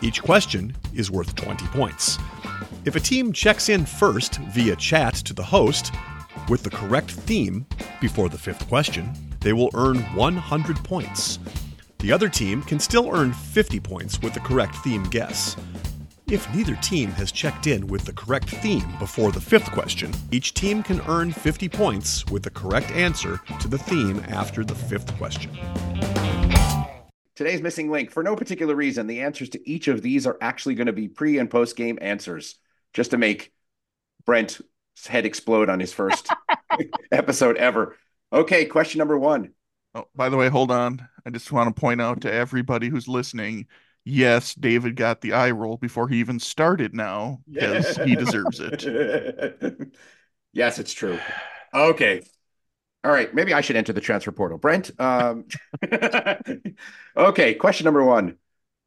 Each 0.00 0.22
question 0.22 0.76
is 0.94 1.10
worth 1.10 1.34
20 1.34 1.66
points. 1.66 2.18
If 2.84 2.94
a 2.94 3.00
team 3.00 3.32
checks 3.32 3.68
in 3.68 3.84
first 3.84 4.36
via 4.36 4.76
chat 4.76 5.14
to 5.14 5.34
the 5.34 5.42
host 5.42 5.92
with 6.48 6.62
the 6.62 6.70
correct 6.70 7.10
theme 7.10 7.66
before 8.00 8.28
the 8.28 8.38
fifth 8.38 8.68
question, 8.68 9.12
they 9.40 9.52
will 9.52 9.70
earn 9.74 9.98
100 10.14 10.76
points. 10.84 11.40
The 11.98 12.12
other 12.12 12.28
team 12.28 12.62
can 12.62 12.78
still 12.78 13.10
earn 13.12 13.32
50 13.32 13.80
points 13.80 14.22
with 14.22 14.34
the 14.34 14.40
correct 14.40 14.76
theme 14.76 15.02
guess. 15.02 15.56
If 16.30 16.54
neither 16.54 16.76
team 16.76 17.08
has 17.12 17.32
checked 17.32 17.66
in 17.66 17.86
with 17.86 18.04
the 18.04 18.12
correct 18.12 18.50
theme 18.50 18.86
before 18.98 19.32
the 19.32 19.40
fifth 19.40 19.72
question, 19.72 20.12
each 20.30 20.52
team 20.52 20.82
can 20.82 21.00
earn 21.08 21.32
50 21.32 21.70
points 21.70 22.26
with 22.26 22.42
the 22.42 22.50
correct 22.50 22.90
answer 22.90 23.40
to 23.60 23.66
the 23.66 23.78
theme 23.78 24.22
after 24.28 24.62
the 24.62 24.74
fifth 24.74 25.16
question. 25.16 25.50
Today's 27.34 27.62
missing 27.62 27.90
link, 27.90 28.10
for 28.10 28.22
no 28.22 28.36
particular 28.36 28.74
reason, 28.74 29.06
the 29.06 29.22
answers 29.22 29.48
to 29.50 29.70
each 29.70 29.88
of 29.88 30.02
these 30.02 30.26
are 30.26 30.36
actually 30.42 30.74
going 30.74 30.88
to 30.88 30.92
be 30.92 31.08
pre 31.08 31.38
and 31.38 31.48
post 31.48 31.76
game 31.76 31.98
answers, 32.02 32.56
just 32.92 33.12
to 33.12 33.16
make 33.16 33.50
Brent's 34.26 34.60
head 35.06 35.24
explode 35.24 35.70
on 35.70 35.80
his 35.80 35.94
first 35.94 36.28
episode 37.10 37.56
ever. 37.56 37.96
Okay, 38.34 38.66
question 38.66 38.98
number 38.98 39.16
one. 39.16 39.52
Oh, 39.94 40.08
by 40.14 40.28
the 40.28 40.36
way, 40.36 40.50
hold 40.50 40.70
on. 40.70 41.08
I 41.24 41.30
just 41.30 41.50
want 41.52 41.74
to 41.74 41.80
point 41.80 42.02
out 42.02 42.20
to 42.20 42.30
everybody 42.30 42.90
who's 42.90 43.08
listening. 43.08 43.66
Yes, 44.04 44.54
David 44.54 44.96
got 44.96 45.20
the 45.20 45.32
eye 45.32 45.50
roll 45.50 45.76
before 45.76 46.08
he 46.08 46.18
even 46.18 46.40
started 46.40 46.94
now 46.94 47.40
because 47.50 47.96
he 47.98 48.16
deserves 48.16 48.60
it. 48.60 49.92
yes, 50.52 50.78
it's 50.78 50.92
true. 50.92 51.18
Okay. 51.74 52.22
All 53.04 53.12
right. 53.12 53.32
Maybe 53.34 53.52
I 53.52 53.60
should 53.60 53.76
enter 53.76 53.92
the 53.92 54.00
transfer 54.00 54.32
portal. 54.32 54.58
Brent. 54.58 54.90
Um, 54.98 55.44
okay. 57.16 57.54
Question 57.54 57.84
number 57.84 58.04
one 58.04 58.36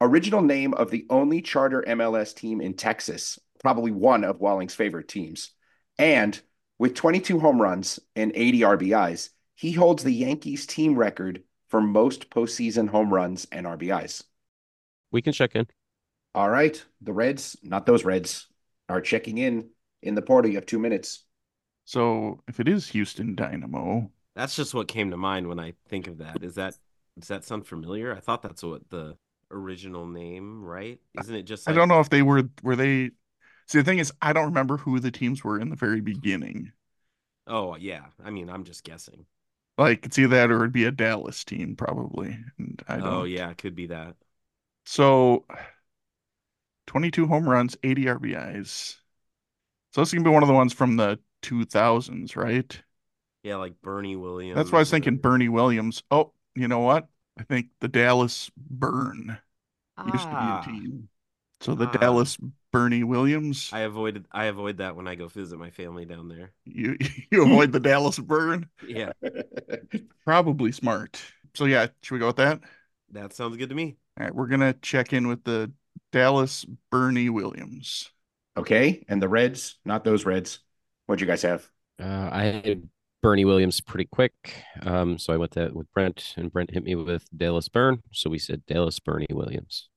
Original 0.02 0.42
name 0.42 0.74
of 0.74 0.90
the 0.90 1.06
only 1.12 1.44
charter 1.44 1.84
MLS 1.88 2.36
team 2.36 2.60
in 2.60 2.74
Texas, 2.74 3.38
probably 3.60 3.92
one 3.92 4.24
of 4.24 4.40
Walling's 4.40 4.74
favorite 4.74 5.08
teams. 5.08 5.52
And 6.00 6.40
with 6.80 6.96
22 6.96 7.40
home 7.40 7.62
runs 7.62 8.00
and 8.16 8.32
80 8.34 8.62
RBIs, 8.62 9.30
he 9.54 9.72
holds 9.72 10.04
the 10.04 10.12
Yankees 10.12 10.66
team 10.66 10.96
record 10.96 11.44
for 11.70 11.80
most 11.80 12.32
postseason 12.32 12.90
home 12.90 13.14
runs 13.14 13.46
and 13.52 13.68
RBIs. 13.68 14.24
We 15.12 15.22
can 15.22 15.34
check 15.34 15.56
in. 15.56 15.68
All 16.34 16.50
right. 16.50 16.84
The 17.02 17.14
Reds, 17.14 17.58
not 17.64 17.86
those 17.86 18.06
Reds, 18.06 18.48
are 18.90 19.02
checking 19.02 19.38
in 19.38 19.70
in 20.02 20.16
the 20.16 20.22
portal. 20.22 20.50
You 20.50 20.58
have 20.58 20.66
two 20.66 20.80
minutes. 20.80 21.26
So 21.86 22.42
if 22.48 22.60
it 22.60 22.68
is 22.68 22.88
Houston 22.90 23.36
Dynamo, 23.36 24.12
That's 24.36 24.56
just 24.56 24.74
what 24.74 24.88
came 24.88 25.12
to 25.12 25.18
mind 25.18 25.48
when 25.48 25.60
I 25.60 25.74
think 25.90 26.08
of 26.08 26.20
that. 26.20 26.44
Is 26.44 26.56
that 26.56 26.76
does 27.20 27.28
that 27.28 27.44
sound 27.44 27.68
familiar? 27.68 28.16
I 28.16 28.20
thought 28.20 28.42
that's 28.42 28.64
what 28.64 28.90
the 28.90 29.18
original 29.52 30.08
name, 30.08 30.64
right? 30.64 31.00
Isn't 31.20 31.36
it 31.36 31.44
just 31.44 31.68
I 31.68 31.74
don't 31.74 31.90
know 31.90 32.00
if 32.00 32.10
they 32.10 32.22
were 32.22 32.44
were 32.64 32.76
they. 32.76 33.12
See, 33.68 33.78
the 33.78 33.84
thing 33.84 34.00
is, 34.00 34.12
I 34.22 34.34
don't 34.34 34.46
remember 34.46 34.78
who 34.78 35.00
the 35.00 35.12
teams 35.12 35.44
were 35.44 35.60
in 35.60 35.70
the 35.70 35.76
very 35.76 36.02
beginning. 36.02 36.72
Oh 37.48 37.76
yeah. 37.76 38.06
I 38.24 38.30
mean, 38.30 38.50
I'm 38.50 38.64
just 38.64 38.84
guessing. 38.84 39.26
Like 39.78 40.06
it's 40.06 40.20
either 40.20 40.36
that 40.36 40.52
or 40.52 40.58
it'd 40.58 40.72
be 40.74 40.86
a 40.86 40.92
Dallas 40.92 41.44
team 41.44 41.76
probably. 41.76 42.38
And 42.58 42.82
I 42.88 42.98
oh, 42.98 43.00
don't. 43.00 43.14
Oh 43.14 43.24
yeah, 43.24 43.50
it 43.50 43.58
could 43.58 43.76
be 43.76 43.88
that. 43.88 44.16
So, 44.86 45.46
22 46.88 47.28
home 47.28 47.48
runs, 47.48 47.78
80 47.84 48.08
RBIs. 48.08 48.98
So 49.94 50.02
this 50.02 50.12
can 50.12 50.24
be 50.24 50.30
one 50.30 50.44
of 50.44 50.48
the 50.48 50.54
ones 50.56 50.74
from 50.74 50.98
the 50.98 51.20
2000s, 51.42 52.36
right? 52.36 52.82
Yeah, 53.44 53.56
like 53.58 53.82
Bernie 53.82 54.16
Williams. 54.16 54.56
That's 54.56 54.72
why 54.72 54.80
I 54.80 54.82
was 54.82 54.92
thinking 54.92 55.16
or- 55.16 55.18
Bernie 55.18 55.50
Williams. 55.50 56.04
Oh, 56.12 56.34
you 56.56 56.68
know 56.68 56.80
what? 56.80 57.08
I 57.38 57.44
think 57.44 57.68
the 57.80 57.88
Dallas 57.88 58.52
Burn 58.58 59.38
used 60.06 60.24
to 60.24 60.30
Ah, 60.30 60.62
be 60.66 60.72
a 60.72 60.74
team. 60.74 61.10
So 61.62 61.76
the 61.76 61.88
Ah. 61.88 61.92
Dallas 61.92 62.38
Bernie 62.72 63.04
Williams. 63.04 63.70
I 63.74 63.82
avoided 63.82 64.26
I 64.32 64.46
avoid 64.46 64.78
that 64.78 64.96
when 64.96 65.08
I 65.08 65.16
go 65.16 65.28
visit 65.28 65.58
my 65.58 65.70
family 65.72 66.06
down 66.06 66.28
there. 66.28 66.52
You 66.66 66.98
you 67.32 67.44
avoid 67.44 67.72
the 67.72 67.80
Dallas 67.80 68.20
Burn. 68.20 68.70
Yeah. 68.88 69.14
Probably 70.26 70.72
smart. 70.72 71.22
So 71.56 71.66
yeah, 71.66 71.88
should 72.02 72.16
we 72.16 72.20
go 72.20 72.28
with 72.28 72.38
that? 72.38 72.62
That 73.12 73.34
sounds 73.34 73.58
good 73.58 73.70
to 73.70 73.76
me. 73.76 73.98
All 74.20 74.26
right, 74.26 74.36
we're 74.36 74.48
gonna 74.48 74.74
check 74.82 75.14
in 75.14 75.28
with 75.28 75.44
the 75.44 75.72
Dallas 76.12 76.66
Bernie 76.90 77.30
Williams. 77.30 78.12
Okay. 78.58 79.06
And 79.08 79.22
the 79.22 79.30
Reds, 79.30 79.78
not 79.86 80.04
those 80.04 80.26
Reds. 80.26 80.60
What'd 81.06 81.22
you 81.22 81.28
guys 81.28 81.42
have? 81.44 81.68
Uh, 82.00 82.30
I 82.32 82.44
had 82.44 82.90
Bernie 83.22 83.46
Williams 83.46 83.82
pretty 83.82 84.06
quick. 84.12 84.34
Um, 84.82 85.18
so 85.18 85.34
I 85.34 85.38
went 85.38 85.52
that 85.52 85.76
with 85.76 85.92
Brent, 85.94 86.34
and 86.38 86.52
Brent 86.52 86.72
hit 86.72 86.84
me 86.84 86.96
with 86.96 87.26
Dallas 87.36 87.70
Burn. 87.70 88.02
So 88.12 88.30
we 88.30 88.40
said 88.40 88.66
Dallas 88.66 89.00
Bernie 89.00 89.28
Williams. 89.32 89.90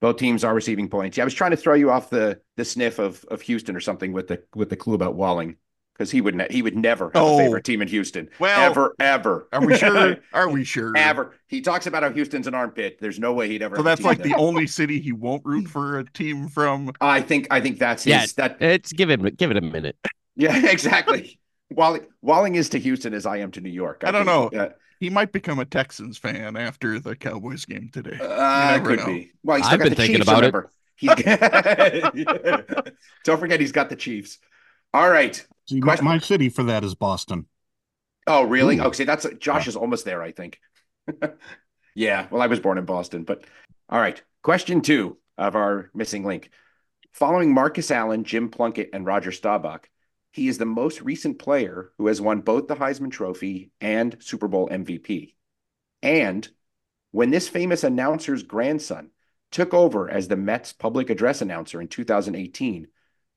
Both 0.00 0.16
teams 0.16 0.44
are 0.44 0.54
receiving 0.54 0.88
points. 0.88 1.16
Yeah, 1.16 1.24
I 1.24 1.26
was 1.26 1.34
trying 1.34 1.52
to 1.52 1.56
throw 1.56 1.74
you 1.74 1.90
off 1.90 2.10
the 2.10 2.40
the 2.56 2.64
sniff 2.64 2.98
of 2.98 3.24
of 3.26 3.40
Houston 3.42 3.76
or 3.76 3.80
something 3.80 4.12
with 4.12 4.28
the 4.28 4.42
with 4.54 4.68
the 4.68 4.76
clue 4.76 4.94
about 4.94 5.14
Walling 5.14 5.56
because 5.94 6.10
he 6.10 6.20
would 6.20 6.34
ne- 6.34 6.48
he 6.50 6.60
would 6.60 6.76
never 6.76 7.06
have 7.14 7.22
Oh. 7.22 7.34
a 7.38 7.38
favorite 7.44 7.64
team 7.64 7.80
in 7.80 7.88
Houston. 7.88 8.28
Well, 8.38 8.60
ever, 8.70 8.94
ever. 9.00 9.48
Are 9.52 9.64
we 9.64 9.76
sure? 9.78 10.16
Are 10.32 10.48
we 10.48 10.64
sure? 10.64 10.92
ever. 10.96 11.34
He 11.48 11.60
talks 11.60 11.86
about 11.86 12.02
how 12.02 12.10
Houston's 12.10 12.46
an 12.46 12.54
armpit. 12.54 12.98
There's 13.00 13.18
no 13.18 13.32
way 13.32 13.48
he'd 13.48 13.62
ever. 13.62 13.76
So 13.76 13.82
have 13.82 13.86
a 13.86 13.88
that's 13.90 14.00
team 14.00 14.06
like 14.08 14.18
that- 14.18 14.24
the 14.24 14.34
only 14.34 14.66
city 14.66 15.00
he 15.00 15.12
won't 15.12 15.42
root 15.44 15.68
for 15.68 15.98
a 16.00 16.04
team 16.12 16.48
from. 16.48 16.90
I 17.00 17.20
think 17.20 17.46
I 17.50 17.60
think 17.60 17.78
that's 17.78 18.04
his. 18.04 18.10
Yeah. 18.12 18.26
That 18.36 18.60
It's 18.60 18.92
give 18.92 19.10
it 19.10 19.36
give 19.36 19.50
it 19.50 19.56
a 19.56 19.60
minute. 19.60 19.96
yeah, 20.36 20.66
exactly. 20.70 21.38
Walling 21.70 22.02
Walling 22.22 22.56
is 22.56 22.68
to 22.70 22.78
Houston 22.78 23.14
as 23.14 23.24
I 23.26 23.38
am 23.38 23.50
to 23.52 23.60
New 23.60 23.70
York. 23.70 24.02
I 24.04 24.10
don't 24.10 24.26
think. 24.26 24.52
know. 24.52 24.72
He 25.00 25.10
might 25.10 25.32
become 25.32 25.58
a 25.58 25.64
Texans 25.64 26.18
fan 26.18 26.56
after 26.56 26.98
the 27.00 27.16
Cowboys 27.16 27.64
game 27.64 27.90
today. 27.92 28.16
Uh, 28.20 28.24
uh, 28.24 28.78
could 28.80 29.00
know. 29.00 29.06
be. 29.06 29.32
Well, 29.42 29.56
he's 29.58 29.66
still 29.66 29.74
I've 29.74 29.78
got 29.80 29.84
been 29.84 29.90
the 29.90 29.96
thinking 29.96 30.16
Chiefs, 30.16 30.28
about 30.28 30.44
it. 30.44 30.54
remember. 30.54 30.70
He's... 30.96 31.10
don't 33.24 33.40
forget 33.40 33.60
he's 33.60 33.72
got 33.72 33.88
the 33.90 33.96
Chiefs. 33.96 34.38
All 34.92 35.10
right. 35.10 35.44
See, 35.68 35.80
my, 35.80 35.86
Question- 35.86 36.04
my 36.04 36.18
city 36.18 36.48
for 36.48 36.64
that 36.64 36.84
is 36.84 36.94
Boston. 36.94 37.46
Oh, 38.26 38.42
really? 38.42 38.78
Ooh. 38.78 38.82
Oh, 38.82 38.86
okay, 38.86 39.04
that's 39.04 39.26
Josh 39.38 39.68
is 39.68 39.76
almost 39.76 40.04
there, 40.04 40.22
I 40.22 40.32
think. 40.32 40.58
yeah, 41.94 42.26
well, 42.30 42.40
I 42.40 42.46
was 42.46 42.60
born 42.60 42.78
in 42.78 42.84
Boston, 42.84 43.24
but 43.24 43.44
all 43.88 44.00
right. 44.00 44.22
Question 44.42 44.80
two 44.80 45.18
of 45.36 45.56
our 45.56 45.90
missing 45.94 46.24
link. 46.24 46.50
Following 47.12 47.52
Marcus 47.52 47.90
Allen, 47.90 48.24
Jim 48.24 48.48
Plunkett, 48.48 48.90
and 48.92 49.06
Roger 49.06 49.30
Staubach, 49.30 49.88
he 50.32 50.48
is 50.48 50.58
the 50.58 50.64
most 50.66 51.00
recent 51.00 51.38
player 51.38 51.92
who 51.96 52.08
has 52.08 52.20
won 52.20 52.40
both 52.40 52.66
the 52.66 52.74
Heisman 52.74 53.10
Trophy 53.12 53.70
and 53.80 54.16
Super 54.20 54.48
Bowl 54.48 54.68
MVP. 54.68 55.34
And 56.02 56.48
when 57.12 57.30
this 57.30 57.48
famous 57.48 57.84
announcer's 57.84 58.42
grandson 58.42 59.10
took 59.52 59.72
over 59.72 60.10
as 60.10 60.26
the 60.26 60.36
Mets 60.36 60.72
public 60.72 61.10
address 61.10 61.40
announcer 61.40 61.80
in 61.80 61.86
2018, 61.86 62.88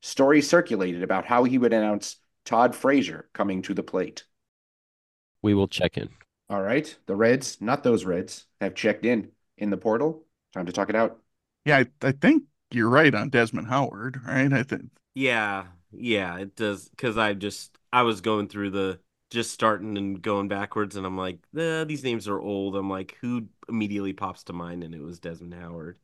stories 0.02 0.50
circulated 0.50 1.04
about 1.04 1.26
how 1.26 1.44
he 1.44 1.58
would 1.58 1.74
announce 1.74 2.18
Todd 2.46 2.76
Frazier 2.76 3.30
coming 3.34 3.62
to 3.64 3.74
the 3.74 3.84
plate. 3.84 4.26
We 5.42 5.56
will 5.56 5.68
check 5.68 5.98
in. 5.98 6.10
All 6.50 6.62
right. 6.62 6.98
The 7.06 7.16
Reds, 7.16 7.62
not 7.62 7.84
those 7.84 8.04
Reds, 8.06 8.46
have 8.62 8.76
checked 8.76 9.06
in 9.06 9.32
in 9.58 9.70
the 9.70 9.78
portal. 9.78 10.26
Time 10.54 10.66
to 10.66 10.72
talk 10.74 10.90
it 10.90 10.96
out. 10.96 11.22
Yeah, 11.66 11.78
I, 12.02 12.08
I 12.08 12.12
think 12.14 12.44
you're 12.72 12.90
right 12.90 13.14
on 13.14 13.30
Desmond 13.30 13.68
Howard, 13.68 14.22
right? 14.26 14.52
I 14.52 14.64
think 14.64 14.90
Yeah, 15.16 15.68
yeah, 15.92 16.38
it 16.38 16.56
does. 16.56 16.90
Because 16.90 17.18
I 17.18 17.34
just 17.34 17.78
I 17.92 18.04
was 18.04 18.22
going 18.22 18.48
through 18.48 18.72
the 18.72 19.00
just 19.30 19.52
starting 19.52 19.98
and 19.98 20.22
going 20.22 20.48
backwards, 20.48 20.96
and 20.96 21.06
I'm 21.06 21.18
like, 21.18 21.40
eh, 21.58 21.84
these 21.84 22.04
names 22.04 22.28
are 22.28 22.40
old. 22.40 22.76
I'm 22.76 22.90
like, 22.90 23.18
who 23.22 23.48
immediately 23.68 24.14
pops 24.14 24.44
to 24.46 24.54
mind? 24.54 24.84
And 24.84 24.94
it 24.96 25.02
was 25.02 25.20
Desmond 25.20 25.54
Howard. 25.56 26.00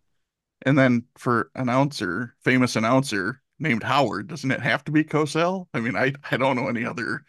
And 0.66 0.78
then 0.78 1.06
for 1.16 1.52
announcer, 1.56 2.36
famous 2.42 2.76
announcer 2.76 3.43
named 3.64 3.84
Howard, 3.84 4.28
doesn't 4.28 4.52
it 4.52 4.62
have 4.62 4.84
to 4.86 4.92
be 4.92 5.04
Cosell? 5.04 5.68
I 5.74 5.80
mean, 5.80 5.96
I 5.96 6.14
I 6.30 6.38
don't 6.38 6.56
know 6.56 6.68
any 6.68 6.86
other. 6.86 7.24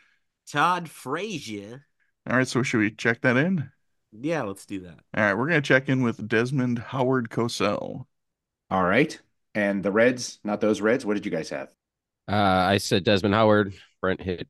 Todd 0.46 0.90
Frazier. 0.90 1.86
All 2.28 2.36
right, 2.36 2.46
so 2.46 2.62
should 2.62 2.78
we 2.78 2.90
check 2.90 3.22
that 3.22 3.36
in? 3.36 3.70
Yeah, 4.12 4.42
let's 4.42 4.66
do 4.66 4.80
that. 4.80 4.98
All 5.16 5.24
right, 5.24 5.34
we're 5.34 5.48
gonna 5.48 5.62
check 5.62 5.88
in 5.88 6.02
with 6.02 6.28
Desmond 6.28 6.78
Howard 6.78 7.30
Cosell. 7.30 8.06
All 8.70 8.84
right. 8.84 9.18
And 9.54 9.82
the 9.82 9.92
Reds, 9.92 10.40
not 10.42 10.60
those 10.60 10.80
Reds. 10.80 11.06
What 11.06 11.14
did 11.14 11.24
you 11.24 11.30
guys 11.30 11.50
have? 11.50 11.68
Uh, 12.28 12.34
I 12.34 12.78
said 12.78 13.04
Desmond 13.04 13.34
Howard. 13.34 13.74
Brent 14.00 14.20
hit 14.20 14.48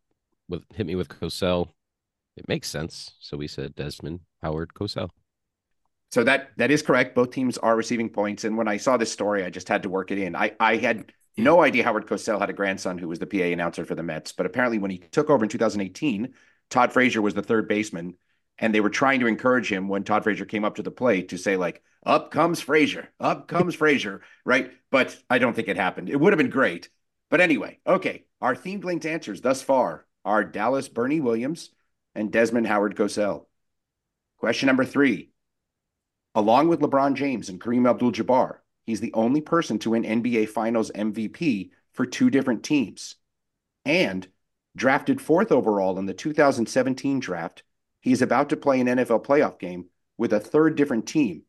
with 0.49 0.64
hit 0.75 0.87
me 0.87 0.94
with 0.94 1.09
Cosell. 1.09 1.68
It 2.37 2.49
makes 2.49 2.68
sense. 2.68 3.12
So 3.20 3.37
we 3.37 3.47
said 3.47 3.75
Desmond 3.75 4.20
Howard 4.42 4.73
Cosell. 4.75 5.11
So 6.11 6.25
that 6.25 6.51
that 6.57 6.70
is 6.70 6.83
correct. 6.83 7.14
Both 7.14 7.33
teams 7.33 7.59
are 7.59 7.77
receiving 7.77 8.09
points. 8.09 8.44
And 8.44 8.57
when 8.57 8.68
I 8.68 8.77
saw 8.77 8.97
this 8.97 9.12
story, 9.12 9.44
I 9.44 9.51
just 9.51 9.68
had 9.68 9.83
to 9.83 9.88
work 9.88 10.11
it 10.11 10.18
in. 10.18 10.37
I, 10.37 10.53
I 10.61 10.77
had 10.77 11.12
no 11.37 11.62
idea 11.62 11.85
Howard 11.85 12.07
Cosell 12.07 12.38
had 12.38 12.51
a 12.51 12.55
grandson 12.55 12.99
who 12.99 13.09
was 13.09 13.18
the 13.18 13.27
PA 13.27 13.38
announcer 13.38 13.85
for 13.85 13.94
the 13.94 14.03
Mets. 14.03 14.33
But 14.33 14.47
apparently, 14.47 14.79
when 14.79 14.90
he 14.90 14.99
took 14.99 15.31
over 15.31 15.44
in 15.44 15.49
2018, 15.49 16.35
Todd 16.70 16.92
Frazier 16.92 17.23
was 17.23 17.35
the 17.35 17.42
third 17.42 17.68
baseman. 17.68 18.14
And 18.59 18.73
they 18.73 18.81
were 18.81 18.90
trying 18.90 19.20
to 19.20 19.27
encourage 19.27 19.70
him 19.70 19.88
when 19.88 20.05
Todd 20.05 20.23
Frazier 20.23 20.44
came 20.44 20.64
up 20.64 20.77
to 20.77 20.83
the 20.83 20.90
plate 20.92 21.31
to 21.31 21.38
say, 21.38 21.57
like, 21.57 21.83
up 22.07 22.31
comes 22.31 22.61
Frazier, 22.61 23.09
up 23.18 23.49
comes 23.49 23.75
Frazier, 23.75 24.20
right? 24.44 24.70
But 24.90 25.16
I 25.29 25.38
don't 25.38 25.55
think 25.55 25.68
it 25.68 25.77
happened. 25.77 26.09
It 26.09 26.20
would 26.20 26.33
have 26.33 26.38
been 26.38 26.51
great. 26.51 26.88
But 27.31 27.40
anyway, 27.40 27.81
okay. 27.87 28.27
Our 28.40 28.55
themed 28.55 28.85
linked 28.85 29.07
answers 29.07 29.40
thus 29.40 29.62
far 29.62 30.07
are 30.25 30.44
Dallas 30.44 30.88
Bernie 30.88 31.20
Williams 31.20 31.70
and 32.14 32.31
Desmond 32.31 32.66
Howard 32.66 32.94
Cosell. 32.94 33.47
Question 34.38 34.66
number 34.66 34.85
three. 34.85 35.31
Along 36.35 36.68
with 36.68 36.81
LeBron 36.81 37.14
James 37.14 37.49
and 37.49 37.61
Kareem 37.61 37.88
Abdul 37.88 38.12
Jabbar, 38.12 38.59
he's 38.85 39.01
the 39.01 39.12
only 39.14 39.40
person 39.40 39.79
to 39.81 39.90
win 39.90 40.05
NBA 40.05 40.49
Finals 40.49 40.90
MVP 40.94 41.70
for 41.92 42.07
two 42.07 42.31
different 42.31 42.62
teams. 42.62 43.16
And 43.85 44.27
drafted 44.77 45.20
fourth 45.20 45.53
overall 45.53 45.99
in 45.99 46.07
the 46.07 46.14
2017 46.14 47.20
draft, 47.20 47.62
he 48.01 48.12
is 48.12 48.23
about 48.23 48.51
to 48.51 48.57
play 48.57 48.81
an 48.81 48.87
NFL 48.87 49.25
playoff 49.25 49.59
game 49.59 49.87
with 50.18 50.33
a 50.33 50.40
third 50.40 50.77
different 50.77 51.07
team, 51.07 51.42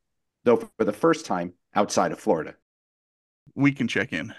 though 0.43 0.58
for 0.58 0.86
the 0.86 0.93
first 0.93 1.26
time 1.26 1.54
outside 1.74 2.12
of 2.12 2.19
Florida. 2.19 2.56
We 3.56 3.71
can 3.71 3.88
check 3.88 4.13
in. 4.13 4.34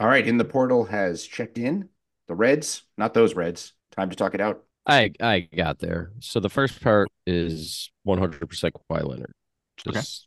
All 0.00 0.08
right, 0.08 0.26
in 0.26 0.38
the 0.38 0.44
portal 0.44 0.84
has 0.84 1.24
checked 1.26 1.58
in. 1.58 1.88
The 2.28 2.34
Reds, 2.34 2.82
not 2.96 3.14
those 3.14 3.34
Reds. 3.34 3.72
Time 3.92 4.10
to 4.10 4.16
talk 4.16 4.34
it 4.34 4.40
out. 4.40 4.64
I 4.86 5.12
I 5.20 5.48
got 5.54 5.78
there. 5.78 6.12
So 6.20 6.40
the 6.40 6.48
first 6.48 6.80
part 6.82 7.08
is 7.26 7.90
100% 8.06 8.40
Kawhi 8.40 9.06
Leonard. 9.06 9.32
Okay. 9.86 9.98
Just, 9.98 10.26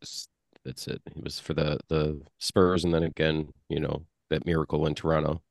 just 0.00 0.28
that's 0.66 0.88
it. 0.88 1.00
He 1.14 1.20
was 1.20 1.40
for 1.40 1.54
the 1.54 1.78
the 1.88 2.20
Spurs, 2.38 2.84
and 2.84 2.92
then 2.92 3.04
again, 3.04 3.48
you 3.68 3.80
know, 3.80 4.04
that 4.30 4.46
miracle 4.46 4.86
in 4.86 4.94
Toronto. 4.94 5.42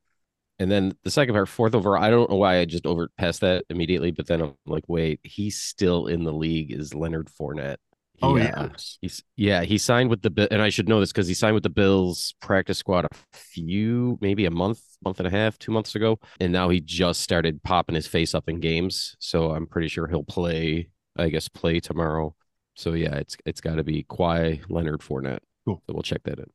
And 0.59 0.71
then 0.71 0.95
the 1.03 1.11
second 1.11 1.33
part, 1.35 1.49
fourth 1.49 1.75
over. 1.75 1.97
I 1.97 2.09
don't 2.09 2.29
know 2.29 2.37
why 2.37 2.59
I 2.59 2.65
just 2.65 2.85
over 2.85 3.03
overpassed 3.03 3.41
that 3.41 3.65
immediately, 3.69 4.11
but 4.11 4.27
then 4.27 4.41
I'm 4.41 4.53
like, 4.65 4.85
wait, 4.87 5.19
he's 5.23 5.61
still 5.61 6.07
in 6.07 6.23
the 6.23 6.31
league. 6.33 6.71
Is 6.71 6.93
Leonard 6.93 7.29
Fournette? 7.29 7.77
Oh, 8.21 8.37
Yeah. 8.37 8.69
yes. 8.71 8.97
He's 9.01 9.23
yeah, 9.35 9.63
he 9.63 9.77
signed 9.77 10.09
with 10.09 10.21
the 10.21 10.47
and 10.51 10.61
I 10.61 10.69
should 10.69 10.87
know 10.87 11.01
this 11.01 11.11
because 11.11 11.27
he 11.27 11.33
signed 11.33 11.55
with 11.55 11.63
the 11.63 11.69
Bills 11.69 12.35
practice 12.41 12.77
squad 12.77 13.05
a 13.05 13.09
few, 13.33 14.17
maybe 14.21 14.45
a 14.45 14.51
month, 14.51 14.79
month 15.03 15.19
and 15.19 15.27
a 15.27 15.31
half, 15.31 15.59
two 15.59 15.71
months 15.73 15.95
ago, 15.95 16.19
and 16.39 16.53
now 16.53 16.69
he 16.69 16.79
just 16.79 17.19
started 17.21 17.61
popping 17.63 17.95
his 17.95 18.07
face 18.07 18.33
up 18.33 18.47
in 18.47 18.59
games. 18.61 19.15
So 19.19 19.51
I'm 19.51 19.67
pretty 19.67 19.89
sure 19.89 20.07
he'll 20.07 20.23
play. 20.23 20.89
I 21.17 21.29
guess 21.29 21.47
play 21.49 21.79
tomorrow. 21.79 22.35
So 22.75 22.93
yeah, 22.93 23.15
it's 23.15 23.37
it's 23.45 23.61
got 23.61 23.75
to 23.75 23.83
be 23.83 24.03
Kawhi 24.03 24.63
Leonard 24.69 25.01
Fournette. 25.01 25.39
Cool. 25.65 25.81
So 25.87 25.93
we'll 25.93 26.03
check 26.03 26.23
that 26.23 26.39
in. 26.39 26.45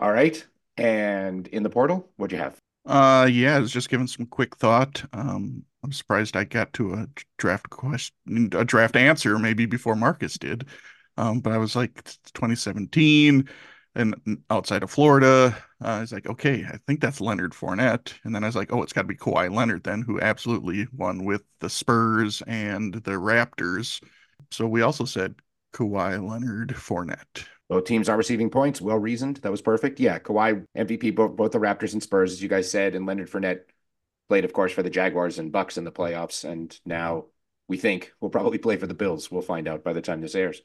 All 0.00 0.12
right. 0.12 0.44
And 0.76 1.46
in 1.48 1.62
the 1.62 1.70
portal, 1.70 2.08
what'd 2.16 2.32
you 2.36 2.42
have? 2.42 2.58
Uh, 2.84 3.28
yeah, 3.30 3.56
I 3.56 3.60
was 3.60 3.72
just 3.72 3.88
giving 3.88 4.06
some 4.06 4.26
quick 4.26 4.56
thought. 4.56 5.04
Um, 5.12 5.64
I'm 5.82 5.92
surprised 5.92 6.36
I 6.36 6.44
got 6.44 6.72
to 6.74 6.94
a 6.94 7.06
draft 7.38 7.70
question, 7.70 8.50
a 8.52 8.64
draft 8.64 8.96
answer 8.96 9.38
maybe 9.38 9.66
before 9.66 9.96
Markkus 9.96 10.38
did. 10.38 10.66
Um, 11.16 11.40
but 11.40 11.52
I 11.52 11.58
was 11.58 11.74
like 11.74 11.92
it's 11.98 12.18
2017 12.34 13.48
and 13.94 14.38
outside 14.50 14.82
of 14.82 14.90
Florida. 14.90 15.56
Uh, 15.82 15.88
I 15.88 16.00
was 16.00 16.12
like, 16.12 16.26
okay, 16.26 16.64
I 16.68 16.78
think 16.86 17.00
that's 17.00 17.20
Leonard 17.20 17.52
Fournette. 17.52 18.12
And 18.24 18.34
then 18.34 18.44
I 18.44 18.46
was 18.46 18.56
like, 18.56 18.72
oh, 18.72 18.82
it's 18.82 18.92
got 18.92 19.02
to 19.02 19.08
be 19.08 19.16
Kawhi 19.16 19.52
Leonard 19.52 19.84
then, 19.84 20.02
who 20.02 20.20
absolutely 20.20 20.86
won 20.92 21.24
with 21.24 21.42
the 21.60 21.70
Spurs 21.70 22.42
and 22.46 22.94
the 22.94 23.12
Raptors. 23.12 24.02
So 24.50 24.66
we 24.66 24.82
also 24.82 25.06
said 25.06 25.34
Kawhi 25.76 26.26
Leonard 26.26 26.70
Fournette. 26.70 27.44
Both 27.68 27.84
teams 27.84 28.08
are 28.08 28.16
receiving 28.16 28.48
points. 28.48 28.80
Well 28.80 28.98
reasoned. 28.98 29.36
That 29.38 29.50
was 29.50 29.60
perfect. 29.60 30.00
Yeah, 30.00 30.18
Kawhi 30.18 30.64
MVP 30.74 31.14
both 31.14 31.36
both 31.36 31.52
the 31.52 31.58
Raptors 31.58 31.92
and 31.92 32.02
Spurs, 32.02 32.32
as 32.32 32.42
you 32.42 32.48
guys 32.48 32.70
said, 32.70 32.94
and 32.94 33.04
Leonard 33.04 33.28
Fournette 33.30 33.60
played, 34.30 34.46
of 34.46 34.54
course, 34.54 34.72
for 34.72 34.82
the 34.82 34.88
Jaguars 34.88 35.38
and 35.38 35.52
Bucks 35.52 35.76
in 35.76 35.84
the 35.84 35.92
playoffs, 35.92 36.48
and 36.48 36.78
now 36.86 37.26
we 37.68 37.76
think 37.76 38.14
we'll 38.20 38.30
probably 38.30 38.56
play 38.56 38.76
for 38.78 38.86
the 38.86 38.94
Bills. 38.94 39.30
We'll 39.30 39.42
find 39.42 39.68
out 39.68 39.84
by 39.84 39.92
the 39.92 40.00
time 40.00 40.22
this 40.22 40.34
airs. 40.34 40.62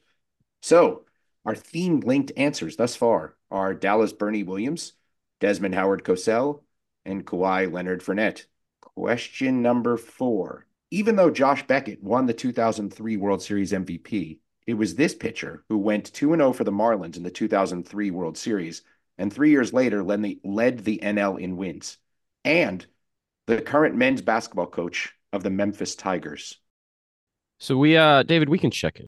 So 0.62 1.04
our 1.44 1.54
theme 1.54 2.00
linked 2.00 2.32
answers 2.38 2.76
thus 2.76 2.96
far 2.96 3.36
are 3.50 3.74
Dallas 3.74 4.14
Bernie 4.14 4.44
Williams, 4.44 4.94
Desmond 5.40 5.74
Howard 5.74 6.04
Cosell, 6.04 6.62
and 7.04 7.26
Kawhi 7.26 7.70
Leonard 7.70 8.02
Fournette. 8.02 8.46
Question 8.80 9.60
number 9.60 9.98
four. 9.98 10.66
Even 10.90 11.16
though 11.16 11.30
Josh 11.30 11.66
Beckett 11.66 12.02
won 12.02 12.24
the 12.24 12.32
2003 12.32 13.18
World 13.18 13.42
Series 13.42 13.72
MVP, 13.72 14.38
it 14.66 14.74
was 14.74 14.94
this 14.94 15.14
pitcher 15.14 15.64
who 15.68 15.78
went 15.78 16.12
2 16.12 16.30
0 16.30 16.52
for 16.52 16.64
the 16.64 16.72
Marlins 16.72 17.16
in 17.16 17.22
the 17.22 17.30
2003 17.30 18.10
World 18.10 18.36
Series, 18.38 18.82
and 19.18 19.32
three 19.32 19.50
years 19.50 19.72
later 19.72 20.02
led 20.02 20.22
the, 20.22 20.40
led 20.44 20.84
the 20.84 21.00
NL 21.02 21.36
in 21.36 21.56
wins, 21.56 21.98
and 22.44 22.86
the 23.46 23.60
current 23.60 23.94
men's 23.96 24.22
basketball 24.22 24.66
coach 24.66 25.12
of 25.32 25.42
the 25.42 25.50
Memphis 25.50 25.94
Tigers. 25.96 26.58
So 27.58 27.76
we 27.76 27.96
uh 27.96 28.22
David, 28.22 28.48
we 28.48 28.58
can 28.58 28.70
check 28.70 29.00
in. 29.00 29.06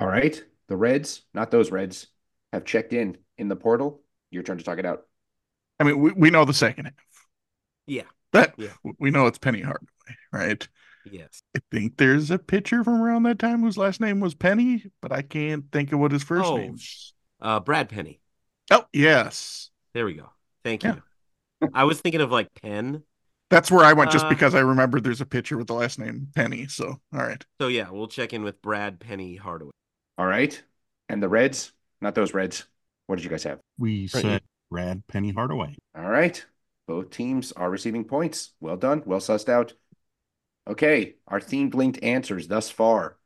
All 0.00 0.08
right. 0.08 0.42
The 0.68 0.76
Reds, 0.76 1.22
not 1.34 1.50
those 1.50 1.70
Reds, 1.70 2.06
have 2.52 2.64
checked 2.64 2.92
in 2.92 3.18
in 3.38 3.48
the 3.48 3.56
portal. 3.56 4.02
Your 4.30 4.42
turn 4.42 4.58
to 4.58 4.64
talk 4.64 4.78
it 4.78 4.86
out. 4.86 5.06
I 5.78 5.84
mean, 5.84 5.98
we, 5.98 6.12
we 6.12 6.30
know 6.30 6.44
the 6.44 6.54
second 6.54 6.86
half. 6.86 6.94
Yeah. 7.86 8.04
That 8.32 8.54
Yeah. 8.56 8.68
we 8.98 9.10
know 9.10 9.26
it's 9.26 9.38
Penny 9.38 9.60
Hardaway, 9.60 10.16
right? 10.32 10.68
Yes. 11.10 11.42
I 11.56 11.60
think 11.70 11.96
there's 11.96 12.30
a 12.30 12.38
pitcher 12.38 12.84
from 12.84 13.00
around 13.02 13.24
that 13.24 13.38
time 13.38 13.62
whose 13.62 13.76
last 13.76 14.00
name 14.00 14.20
was 14.20 14.34
Penny, 14.34 14.84
but 15.00 15.12
I 15.12 15.22
can't 15.22 15.64
think 15.72 15.92
of 15.92 15.98
what 15.98 16.12
his 16.12 16.22
first 16.22 16.48
Oh, 16.48 16.56
name 16.56 16.74
is. 16.74 17.12
Uh, 17.40 17.60
Brad 17.60 17.88
Penny. 17.88 18.20
Oh, 18.70 18.84
yes. 18.92 19.70
There 19.94 20.04
we 20.06 20.14
go. 20.14 20.30
Thank 20.64 20.84
Yeah. 20.84 20.96
you. 21.60 21.70
I 21.74 21.84
was 21.84 22.00
thinking 22.00 22.20
of 22.20 22.30
like 22.30 22.48
Penn. 22.62 23.02
That's 23.50 23.70
where 23.70 23.84
I 23.84 23.92
went 23.92 24.10
just 24.10 24.24
Uh, 24.26 24.28
because 24.30 24.54
I 24.54 24.60
remembered 24.60 25.04
there's 25.04 25.20
a 25.20 25.26
pitcher 25.26 25.58
with 25.58 25.66
the 25.66 25.74
last 25.74 25.98
name 25.98 26.28
Penny. 26.34 26.66
So, 26.68 26.86
all 27.12 27.20
right. 27.20 27.44
So 27.60 27.68
yeah, 27.68 27.90
we'll 27.90 28.08
check 28.08 28.32
in 28.32 28.42
with 28.42 28.62
Brad 28.62 28.98
Penny 28.98 29.36
Hardaway. 29.36 29.72
All 30.18 30.26
right. 30.26 30.62
And 31.08 31.22
the 31.22 31.28
Reds, 31.28 31.72
not 32.00 32.14
those 32.14 32.32
Reds. 32.32 32.64
What 33.06 33.16
did 33.16 33.24
you 33.24 33.30
guys 33.30 33.42
have? 33.44 33.60
We 33.78 34.06
said 34.06 34.42
Brad 34.70 35.06
Penny 35.06 35.32
Hardaway. 35.32 35.76
All 35.94 36.08
right. 36.08 36.44
Both 36.88 37.10
teams 37.10 37.52
are 37.52 37.68
receiving 37.70 38.04
points. 38.04 38.52
Well 38.60 38.76
done. 38.76 39.02
Well 39.04 39.20
sussed 39.20 39.48
out. 39.48 39.74
Okay. 40.68 41.16
Our 41.26 41.40
themed 41.40 41.74
linked 41.74 42.02
answers 42.02 42.48
thus 42.48 42.70
far 42.70 43.16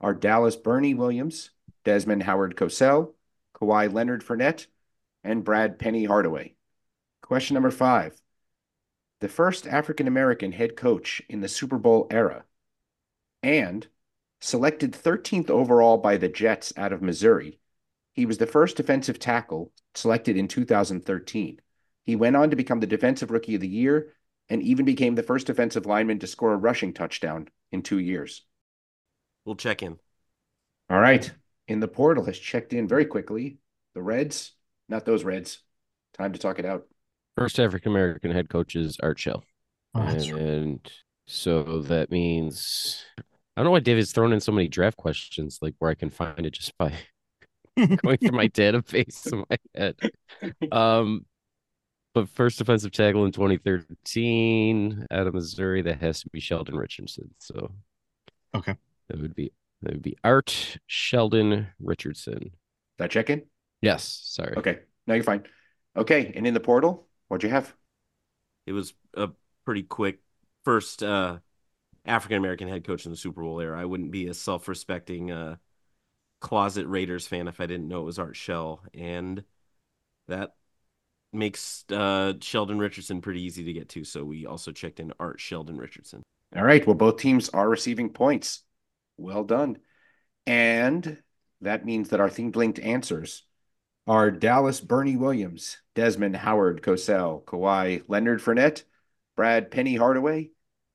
are 0.00 0.14
Dallas 0.14 0.56
Bernie 0.56 0.94
Williams, 0.94 1.50
Desmond 1.84 2.22
Howard 2.24 2.56
Cosell, 2.56 3.14
Kawhi 3.54 3.92
Leonard 3.92 4.24
Fournette, 4.24 4.66
and 5.22 5.44
Brad 5.44 5.78
Penny 5.78 6.04
Hardaway. 6.04 6.54
Question 7.22 7.54
number 7.54 7.70
five. 7.70 8.20
The 9.20 9.28
first 9.28 9.66
African 9.66 10.06
American 10.06 10.52
head 10.52 10.76
coach 10.76 11.22
in 11.28 11.40
the 11.40 11.48
Super 11.48 11.78
Bowl 11.78 12.06
era 12.10 12.44
and 13.42 13.86
selected 14.40 14.92
13th 14.92 15.48
overall 15.48 15.96
by 15.96 16.16
the 16.16 16.28
Jets 16.28 16.72
out 16.76 16.92
of 16.92 17.00
Missouri. 17.00 17.58
He 18.12 18.26
was 18.26 18.38
the 18.38 18.46
first 18.46 18.76
defensive 18.76 19.18
tackle 19.18 19.72
selected 19.94 20.36
in 20.36 20.48
2013. 20.48 21.60
He 22.04 22.16
went 22.16 22.36
on 22.36 22.50
to 22.50 22.56
become 22.56 22.80
the 22.80 22.86
Defensive 22.86 23.30
Rookie 23.30 23.54
of 23.54 23.62
the 23.62 23.68
Year 23.68 24.12
and 24.48 24.62
even 24.62 24.84
became 24.84 25.14
the 25.14 25.22
first 25.22 25.46
defensive 25.46 25.86
lineman 25.86 26.18
to 26.18 26.26
score 26.26 26.52
a 26.52 26.56
rushing 26.56 26.92
touchdown 26.92 27.48
in 27.72 27.82
two 27.82 27.98
years. 27.98 28.44
We'll 29.44 29.56
check 29.56 29.82
in. 29.82 29.98
All 30.90 31.00
right. 31.00 31.30
In 31.66 31.80
the 31.80 31.88
portal 31.88 32.24
has 32.26 32.38
checked 32.38 32.72
in 32.72 32.86
very 32.86 33.06
quickly. 33.06 33.58
The 33.94 34.02
Reds, 34.02 34.52
not 34.88 35.04
those 35.04 35.24
Reds. 35.24 35.60
Time 36.14 36.32
to 36.32 36.38
talk 36.38 36.58
it 36.58 36.64
out. 36.64 36.86
First 37.36 37.58
African 37.58 37.92
American 37.92 38.30
head 38.30 38.48
coach 38.48 38.76
is 38.76 38.98
Art 39.02 39.18
Shell. 39.18 39.44
Oh, 39.94 40.04
that's 40.04 40.30
right. 40.30 40.40
and 40.40 40.92
so 41.26 41.80
that 41.82 42.10
means 42.10 43.02
I 43.18 43.22
don't 43.56 43.66
know 43.66 43.70
why 43.70 43.80
David's 43.80 44.12
thrown 44.12 44.32
in 44.32 44.40
so 44.40 44.52
many 44.52 44.68
draft 44.68 44.96
questions, 44.96 45.58
like 45.62 45.74
where 45.78 45.90
I 45.90 45.94
can 45.94 46.10
find 46.10 46.44
it 46.44 46.50
just 46.50 46.76
by 46.76 46.92
going 47.76 48.18
through 48.18 48.36
my 48.36 48.48
database 48.48 49.32
in 49.32 49.44
my 49.48 49.58
head. 49.74 49.96
Um, 50.70 51.24
but 52.14 52.28
first 52.28 52.58
defensive 52.58 52.92
tackle 52.92 53.24
in 53.24 53.32
2013 53.32 55.06
out 55.10 55.26
of 55.26 55.34
Missouri, 55.34 55.82
that 55.82 56.00
has 56.00 56.20
to 56.22 56.28
be 56.30 56.40
Sheldon 56.40 56.76
Richardson. 56.76 57.34
So 57.38 57.72
Okay. 58.54 58.76
that 59.08 59.20
would 59.20 59.34
be 59.34 59.52
that 59.82 59.92
would 59.92 60.02
be 60.02 60.16
Art 60.24 60.78
Sheldon 60.86 61.66
Richardson. 61.80 62.52
That 62.98 63.10
check 63.10 63.28
in? 63.30 63.42
Yes, 63.82 64.20
sorry. 64.24 64.56
Okay. 64.56 64.78
No, 65.06 65.14
you're 65.14 65.24
fine. 65.24 65.44
Okay. 65.96 66.32
And 66.34 66.46
in 66.46 66.54
the 66.54 66.60
portal, 66.60 67.06
what'd 67.28 67.42
you 67.42 67.50
have? 67.50 67.74
It 68.66 68.72
was 68.72 68.94
a 69.14 69.28
pretty 69.64 69.82
quick 69.82 70.20
first 70.64 71.02
uh, 71.02 71.38
African 72.06 72.38
American 72.38 72.68
head 72.68 72.84
coach 72.84 73.04
in 73.04 73.10
the 73.10 73.16
Super 73.16 73.42
Bowl 73.42 73.60
era. 73.60 73.78
I 73.78 73.84
wouldn't 73.84 74.10
be 74.10 74.28
a 74.28 74.34
self-respecting 74.34 75.30
uh, 75.30 75.56
closet 76.40 76.86
Raiders 76.86 77.26
fan 77.26 77.48
if 77.48 77.60
I 77.60 77.66
didn't 77.66 77.88
know 77.88 78.02
it 78.02 78.04
was 78.06 78.18
Art 78.18 78.36
Shell, 78.36 78.82
and 78.94 79.44
that 80.28 80.54
makes 81.34 81.84
uh, 81.90 82.34
Sheldon 82.40 82.78
Richardson 82.78 83.20
pretty 83.20 83.42
easy 83.42 83.64
to 83.64 83.72
get 83.72 83.88
to. 83.90 84.04
So 84.04 84.24
we 84.24 84.46
also 84.46 84.72
checked 84.72 85.00
in 85.00 85.12
Art 85.18 85.40
Sheldon 85.40 85.76
Richardson. 85.76 86.22
All 86.56 86.64
right. 86.64 86.86
Well, 86.86 86.94
both 86.94 87.18
teams 87.18 87.48
are 87.50 87.68
receiving 87.68 88.10
points. 88.10 88.62
Well 89.16 89.44
done. 89.44 89.78
And 90.46 91.22
that 91.60 91.84
means 91.84 92.10
that 92.10 92.20
our 92.20 92.28
themed 92.28 92.56
linked 92.56 92.78
answers 92.78 93.42
are 94.06 94.30
Dallas 94.30 94.80
Bernie 94.80 95.16
Williams, 95.16 95.78
Desmond 95.94 96.36
Howard 96.36 96.82
Cosell, 96.82 97.44
Kawhi 97.44 98.02
Leonard 98.06 98.40
Fournette, 98.40 98.82
Brad 99.36 99.70
Penny 99.70 99.96
Hardaway, 99.96 100.50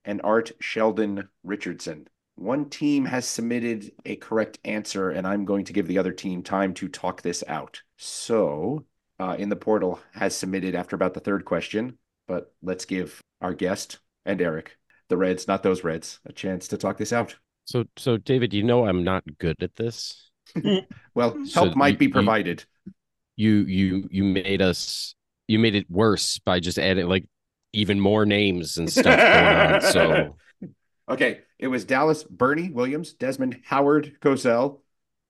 and 0.05 0.21
Art 0.23 0.51
Sheldon 0.59 1.27
Richardson. 1.43 2.07
One 2.35 2.69
team 2.69 3.05
has 3.05 3.27
submitted 3.27 3.91
a 4.05 4.15
correct 4.15 4.59
answer, 4.63 5.09
and 5.09 5.27
I'm 5.27 5.43
going 5.43 5.65
to 5.65 5.73
give 5.73 5.87
the 5.87 5.97
other 5.97 6.13
team 6.13 6.41
time 6.41 6.73
to 6.75 6.87
talk 6.87 7.21
this 7.21 7.43
out. 7.47 7.81
So, 7.97 8.85
uh, 9.19 9.35
in 9.37 9.49
the 9.49 9.55
portal 9.55 9.99
has 10.13 10.35
submitted 10.35 10.75
after 10.75 10.95
about 10.95 11.13
the 11.13 11.19
third 11.19 11.45
question, 11.45 11.97
but 12.27 12.53
let's 12.61 12.85
give 12.85 13.21
our 13.41 13.53
guest 13.53 13.99
and 14.25 14.41
Eric, 14.41 14.77
the 15.09 15.17
Reds, 15.17 15.47
not 15.47 15.63
those 15.63 15.83
Reds, 15.83 16.19
a 16.25 16.31
chance 16.33 16.67
to 16.69 16.77
talk 16.77 16.97
this 16.97 17.13
out. 17.13 17.35
So 17.65 17.83
so 17.97 18.17
David, 18.17 18.53
you 18.53 18.63
know 18.63 18.85
I'm 18.87 19.03
not 19.03 19.23
good 19.37 19.55
at 19.61 19.75
this. 19.75 20.29
Well, 21.13 21.45
So 21.45 21.65
help 21.65 21.75
might 21.75 21.93
you- 21.93 21.97
be 21.97 22.07
provided. 22.07 22.63
you 23.35 23.51
you 23.65 24.07
you 24.11 24.23
made 24.23 24.61
us 24.61 25.13
you 25.47 25.59
made 25.59 25.75
it 25.75 25.89
worse 25.89 26.39
by 26.39 26.59
just 26.59 26.77
adding 26.79 27.07
like 27.07 27.25
even 27.73 27.99
more 27.99 28.25
names 28.25 28.77
and 28.77 28.91
stuff 28.91 29.05
going 29.05 29.73
on. 29.75 29.81
So 29.91 30.37
Okay, 31.09 31.41
it 31.57 31.67
was 31.67 31.85
Dallas 31.85 32.23
Bernie 32.23 32.69
Williams, 32.69 33.13
Desmond 33.13 33.61
Howard 33.65 34.17
Cosell, 34.21 34.79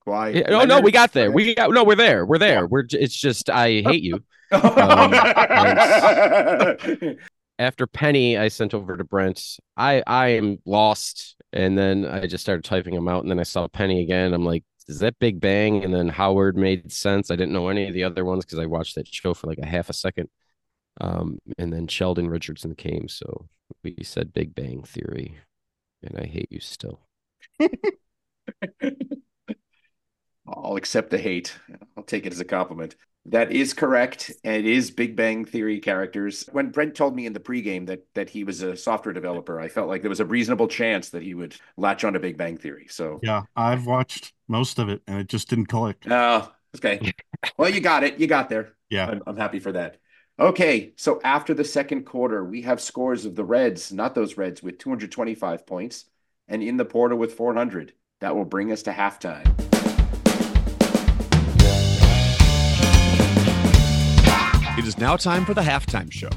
Kawhi. 0.05 0.35
yeah, 0.35 0.43
oh 0.49 0.65
no, 0.65 0.79
we 0.79 0.91
got 0.91 1.13
there. 1.13 1.31
We 1.31 1.55
got 1.55 1.71
no, 1.71 1.83
we're 1.83 1.95
there. 1.95 2.25
We're 2.25 2.37
there. 2.37 2.67
We're 2.67 2.85
it's 2.89 3.15
just 3.15 3.49
I 3.49 3.81
hate 3.81 4.03
you. 4.03 4.23
After 7.59 7.87
Penny, 7.87 8.37
I 8.37 8.47
sent 8.47 8.73
over 8.73 8.95
to 8.95 9.03
Brent. 9.03 9.57
I 9.75 10.01
I 10.07 10.29
am 10.29 10.59
lost, 10.65 11.35
and 11.51 11.77
then 11.77 12.05
I 12.05 12.25
just 12.25 12.43
started 12.43 12.63
typing 12.63 12.95
them 12.95 13.07
out, 13.07 13.23
and 13.23 13.31
then 13.31 13.39
I 13.39 13.43
saw 13.43 13.67
Penny 13.67 14.01
again. 14.01 14.33
I'm 14.33 14.45
like, 14.45 14.63
is 14.87 14.99
that 14.99 15.19
Big 15.19 15.39
Bang? 15.39 15.83
And 15.83 15.93
then 15.93 16.09
Howard 16.09 16.57
made 16.57 16.91
sense. 16.91 17.29
I 17.29 17.35
didn't 17.35 17.53
know 17.53 17.67
any 17.67 17.87
of 17.87 17.93
the 17.93 18.03
other 18.03 18.25
ones 18.25 18.45
because 18.45 18.59
I 18.59 18.65
watched 18.65 18.95
that 18.95 19.07
show 19.07 19.33
for 19.33 19.47
like 19.47 19.59
a 19.59 19.65
half 19.65 19.89
a 19.89 19.93
second. 19.93 20.29
Um, 21.01 21.39
and 21.57 21.71
then 21.71 21.87
Sheldon 21.87 22.29
Richardson 22.29 22.75
came, 22.75 23.07
so 23.07 23.47
we 23.83 23.95
said 24.03 24.33
Big 24.33 24.55
Bang 24.55 24.83
Theory, 24.83 25.37
and 26.03 26.19
I 26.19 26.25
hate 26.25 26.51
you 26.51 26.59
still. 26.59 27.01
I'll 30.53 30.75
accept 30.75 31.09
the 31.09 31.17
hate. 31.17 31.55
I'll 31.97 32.03
take 32.03 32.25
it 32.25 32.33
as 32.33 32.39
a 32.39 32.45
compliment. 32.45 32.95
That 33.25 33.51
is 33.51 33.73
correct. 33.73 34.31
and 34.43 34.55
It 34.55 34.65
is 34.65 34.91
Big 34.91 35.15
Bang 35.15 35.45
Theory 35.45 35.79
characters. 35.79 36.45
When 36.51 36.71
Brent 36.71 36.95
told 36.95 37.15
me 37.15 37.25
in 37.25 37.33
the 37.33 37.39
pregame 37.39 37.85
that 37.87 38.05
that 38.15 38.29
he 38.29 38.43
was 38.43 38.61
a 38.61 38.75
software 38.75 39.13
developer, 39.13 39.59
I 39.59 39.67
felt 39.67 39.87
like 39.89 40.01
there 40.01 40.09
was 40.09 40.21
a 40.21 40.25
reasonable 40.25 40.67
chance 40.67 41.09
that 41.09 41.21
he 41.21 41.33
would 41.33 41.55
latch 41.77 42.03
on 42.03 42.13
to 42.13 42.19
Big 42.19 42.37
Bang 42.37 42.57
Theory. 42.57 42.87
So, 42.89 43.19
Yeah, 43.21 43.43
I've 43.55 43.85
watched 43.85 44.33
most 44.47 44.79
of 44.79 44.89
it 44.89 45.01
and 45.05 45.19
it 45.19 45.27
just 45.27 45.49
didn't 45.49 45.67
click. 45.67 45.97
oh, 46.09 46.51
okay. 46.77 47.11
Well, 47.57 47.69
you 47.69 47.81
got 47.81 48.03
it. 48.03 48.19
You 48.19 48.27
got 48.27 48.49
there. 48.49 48.73
Yeah. 48.89 49.07
I'm, 49.07 49.21
I'm 49.27 49.37
happy 49.37 49.59
for 49.59 49.73
that. 49.73 49.97
Okay, 50.39 50.93
so 50.95 51.19
after 51.23 51.53
the 51.53 51.65
second 51.65 52.05
quarter, 52.05 52.43
we 52.45 52.61
have 52.61 52.79
scores 52.79 53.25
of 53.25 53.35
the 53.35 53.43
Reds, 53.43 53.91
not 53.91 54.15
those 54.15 54.37
Reds, 54.37 54.63
with 54.63 54.77
225 54.79 55.67
points, 55.67 56.05
and 56.47 56.63
in 56.63 56.77
the 56.77 56.85
portal 56.85 57.17
with 57.17 57.33
400. 57.33 57.91
That 58.21 58.35
will 58.35 58.45
bring 58.45 58.71
us 58.71 58.83
to 58.83 58.91
halftime. 58.91 59.68
It 64.79 64.87
is 64.87 64.97
now 64.97 65.17
time 65.17 65.43
for 65.43 65.53
the 65.53 65.59
halftime 65.59 66.09
show. 66.09 66.29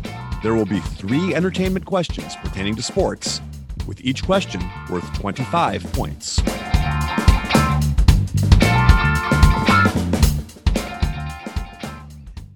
There 0.42 0.52
will 0.52 0.66
be 0.66 0.80
three 0.80 1.32
entertainment 1.32 1.86
questions 1.86 2.34
pertaining 2.34 2.74
to 2.74 2.82
sports, 2.82 3.40
with 3.86 4.04
each 4.04 4.24
question 4.24 4.60
worth 4.90 5.04
25 5.14 5.84
points. 5.92 6.40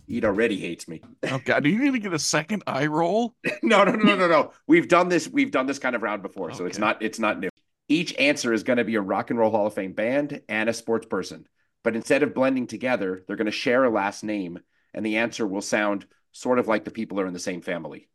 Ede 0.09 0.25
already 0.25 0.59
hates 0.59 0.88
me. 0.88 1.03
Oh 1.31 1.40
God, 1.44 1.64
are 1.64 1.68
you 1.68 1.85
gonna 1.85 2.01
get 2.01 2.12
a 2.12 2.18
second 2.18 2.64
eye 2.66 2.87
roll? 2.87 3.37
no, 3.62 3.85
no, 3.85 3.92
no, 3.92 4.03
no, 4.03 4.16
no, 4.16 4.27
no. 4.27 4.53
We've 4.66 4.88
done 4.88 5.09
this. 5.09 5.29
We've 5.29 5.53
done 5.53 5.66
this 5.66 5.79
kind 5.79 5.94
of 5.94 6.03
round 6.03 6.20
before, 6.20 6.53
so 6.53 6.66
it's 6.66 6.79
not. 6.79 7.01
It's 7.01 7.20
not 7.20 7.38
new. 7.38 7.51
Each 7.87 8.12
answer 8.18 8.53
is 8.53 8.64
going 8.64 8.79
to 8.79 8.85
be 8.85 8.96
a 8.96 9.01
Rock 9.01 9.31
and 9.31 9.38
Roll 9.38 9.53
Hall 9.53 9.68
of 9.68 9.75
Fame 9.75 9.92
band 9.92 10.42
and 10.49 10.68
a 10.68 10.72
sports 10.72 11.07
person, 11.07 11.46
but 11.85 11.94
instead 11.94 12.25
of 12.25 12.35
blending 12.35 12.66
together, 12.66 13.22
they're 13.29 13.37
going 13.37 13.46
to 13.46 13.53
share 13.53 13.85
a 13.85 13.90
last 13.90 14.25
name, 14.25 14.59
and 14.96 15.06
the 15.06 15.18
answer 15.18 15.46
will 15.46 15.61
sound 15.61 16.06
sort 16.32 16.59
of 16.59 16.66
like 16.66 16.85
the 16.85 16.90
people 16.90 17.20
are 17.20 17.26
in 17.26 17.32
the 17.32 17.38
same 17.38 17.61
family. 17.61 18.09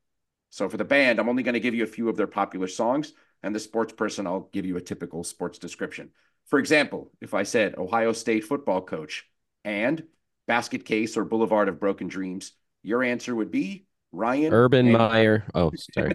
So 0.50 0.67
for 0.67 0.76
the 0.76 0.84
band, 0.84 1.20
I'm 1.20 1.30
only 1.30 1.44
going 1.44 1.54
to 1.54 1.62
give 1.62 1.76
you 1.76 1.84
a 1.84 1.88
few 1.88 2.10
of 2.10 2.17
their 2.17 2.28
popular 2.28 2.67
songs, 2.67 3.13
and 3.41 3.56
the 3.56 3.60
sports 3.60 3.94
person, 3.94 4.28
I'll 4.28 4.50
give 4.52 4.65
you 4.65 4.76
a 4.76 4.82
typical 4.82 5.24
sports 5.24 5.58
description. 5.58 6.10
For 6.48 6.60
example, 6.60 7.12
if 7.22 7.34
I 7.34 7.44
said 7.44 7.78
Ohio 7.78 8.12
State 8.12 8.44
football 8.44 8.82
coach 8.82 9.26
and 9.63 10.04
basket 10.48 10.84
case 10.84 11.15
or 11.15 11.24
Boulevard 11.24 11.70
of 11.70 11.80
Broken 11.80 12.08
Dreams, 12.08 12.52
your 12.84 13.04
answer 13.04 13.34
would 13.34 13.52
be 13.52 13.86
Ryan 14.12 14.52
Urban 14.52 14.88
and- 14.88 14.98
Meyer. 14.98 15.46
Oh, 15.56 15.72
sorry. 15.94 16.13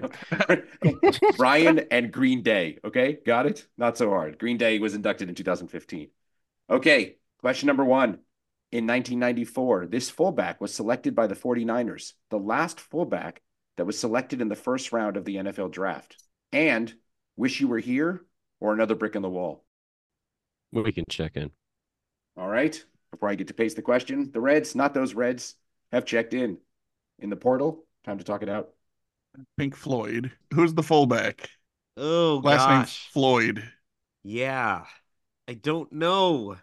Ryan 1.38 1.86
and 1.90 2.12
Green 2.12 2.42
Day. 2.42 2.78
Okay, 2.84 3.18
got 3.24 3.46
it. 3.46 3.66
Not 3.78 3.96
so 3.96 4.10
hard. 4.10 4.38
Green 4.38 4.58
Day 4.58 4.78
was 4.78 4.94
inducted 4.94 5.28
in 5.28 5.34
2015. 5.34 6.08
Okay, 6.68 7.16
question 7.40 7.66
number 7.68 7.84
one. 7.84 8.18
In 8.72 8.86
1994, 8.86 9.86
this 9.86 10.10
fullback 10.10 10.60
was 10.60 10.74
selected 10.74 11.14
by 11.14 11.26
the 11.26 11.36
49ers, 11.36 12.12
the 12.30 12.38
last 12.38 12.80
fullback 12.80 13.40
that 13.76 13.86
was 13.86 13.98
selected 13.98 14.40
in 14.40 14.48
the 14.48 14.56
first 14.56 14.92
round 14.92 15.16
of 15.16 15.24
the 15.24 15.36
NFL 15.36 15.70
draft. 15.70 16.16
And 16.52 16.92
wish 17.36 17.60
you 17.60 17.68
were 17.68 17.78
here 17.78 18.24
or 18.60 18.72
another 18.72 18.94
brick 18.94 19.14
in 19.14 19.22
the 19.22 19.30
wall. 19.30 19.64
We 20.72 20.92
can 20.92 21.04
check 21.08 21.36
in. 21.36 21.50
All 22.36 22.48
right. 22.48 22.82
Before 23.12 23.28
I 23.28 23.34
get 23.34 23.48
to 23.48 23.54
paste 23.54 23.76
the 23.76 23.82
question, 23.82 24.30
the 24.32 24.40
Reds, 24.40 24.74
not 24.74 24.94
those 24.94 25.14
Reds, 25.14 25.54
have 25.92 26.04
checked 26.04 26.34
in. 26.34 26.58
In 27.18 27.30
the 27.30 27.36
portal, 27.36 27.86
time 28.04 28.18
to 28.18 28.24
talk 28.24 28.42
it 28.42 28.48
out. 28.48 28.70
Pink 29.56 29.74
Floyd. 29.74 30.32
Who's 30.52 30.74
the 30.74 30.82
fullback? 30.82 31.48
Oh 31.96 32.40
Last 32.44 32.68
name's 32.68 32.86
gosh. 32.86 33.08
Floyd. 33.12 33.64
Yeah. 34.22 34.84
I 35.48 35.54
don't 35.54 35.90
know. 35.92 36.56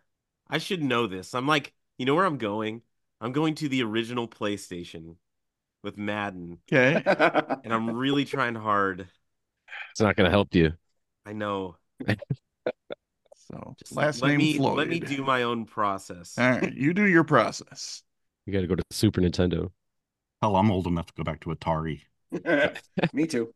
I 0.50 0.58
should 0.58 0.84
know 0.84 1.08
this. 1.08 1.34
I'm 1.34 1.48
like, 1.48 1.74
you 2.04 2.06
know 2.06 2.16
where 2.16 2.26
I'm 2.26 2.38
going? 2.38 2.82
I'm 3.22 3.32
going 3.32 3.56
to 3.56 3.70
the 3.70 3.82
original 3.82 4.28
PlayStation 4.28 5.16
with 5.84 5.98
Madden, 5.98 6.58
Okay. 6.70 7.02
and 7.64 7.74
I'm 7.74 7.92
really 7.96 8.26
trying 8.26 8.56
hard. 8.56 9.08
It's 9.92 10.02
not 10.02 10.18
going 10.18 10.26
to 10.26 10.32
help 10.32 10.54
you. 10.54 10.74
I 11.26 11.32
know. 11.32 11.78
So 13.50 13.76
Just 13.80 13.96
last 13.96 14.22
let 14.22 14.30
name 14.30 14.38
me 14.40 14.58
Floyd. 14.58 14.78
let 14.78 14.88
me 14.90 15.00
do 15.00 15.24
my 15.24 15.44
own 15.44 15.66
process. 15.66 16.38
All 16.38 16.50
right, 16.50 16.74
you 16.74 16.94
do 16.94 17.06
your 17.06 17.24
process. 17.24 18.04
You 18.46 18.52
got 18.54 18.62
to 18.62 18.68
go 18.68 18.76
to 18.76 18.84
Super 18.92 19.22
Nintendo. 19.22 19.72
Hell, 20.42 20.58
I'm 20.58 20.72
old 20.72 20.88
enough 20.88 21.06
to 21.08 21.14
go 21.16 21.24
back 21.24 21.40
to 21.42 21.50
Atari. 21.50 22.02
Me 23.14 23.28
too. 23.28 23.54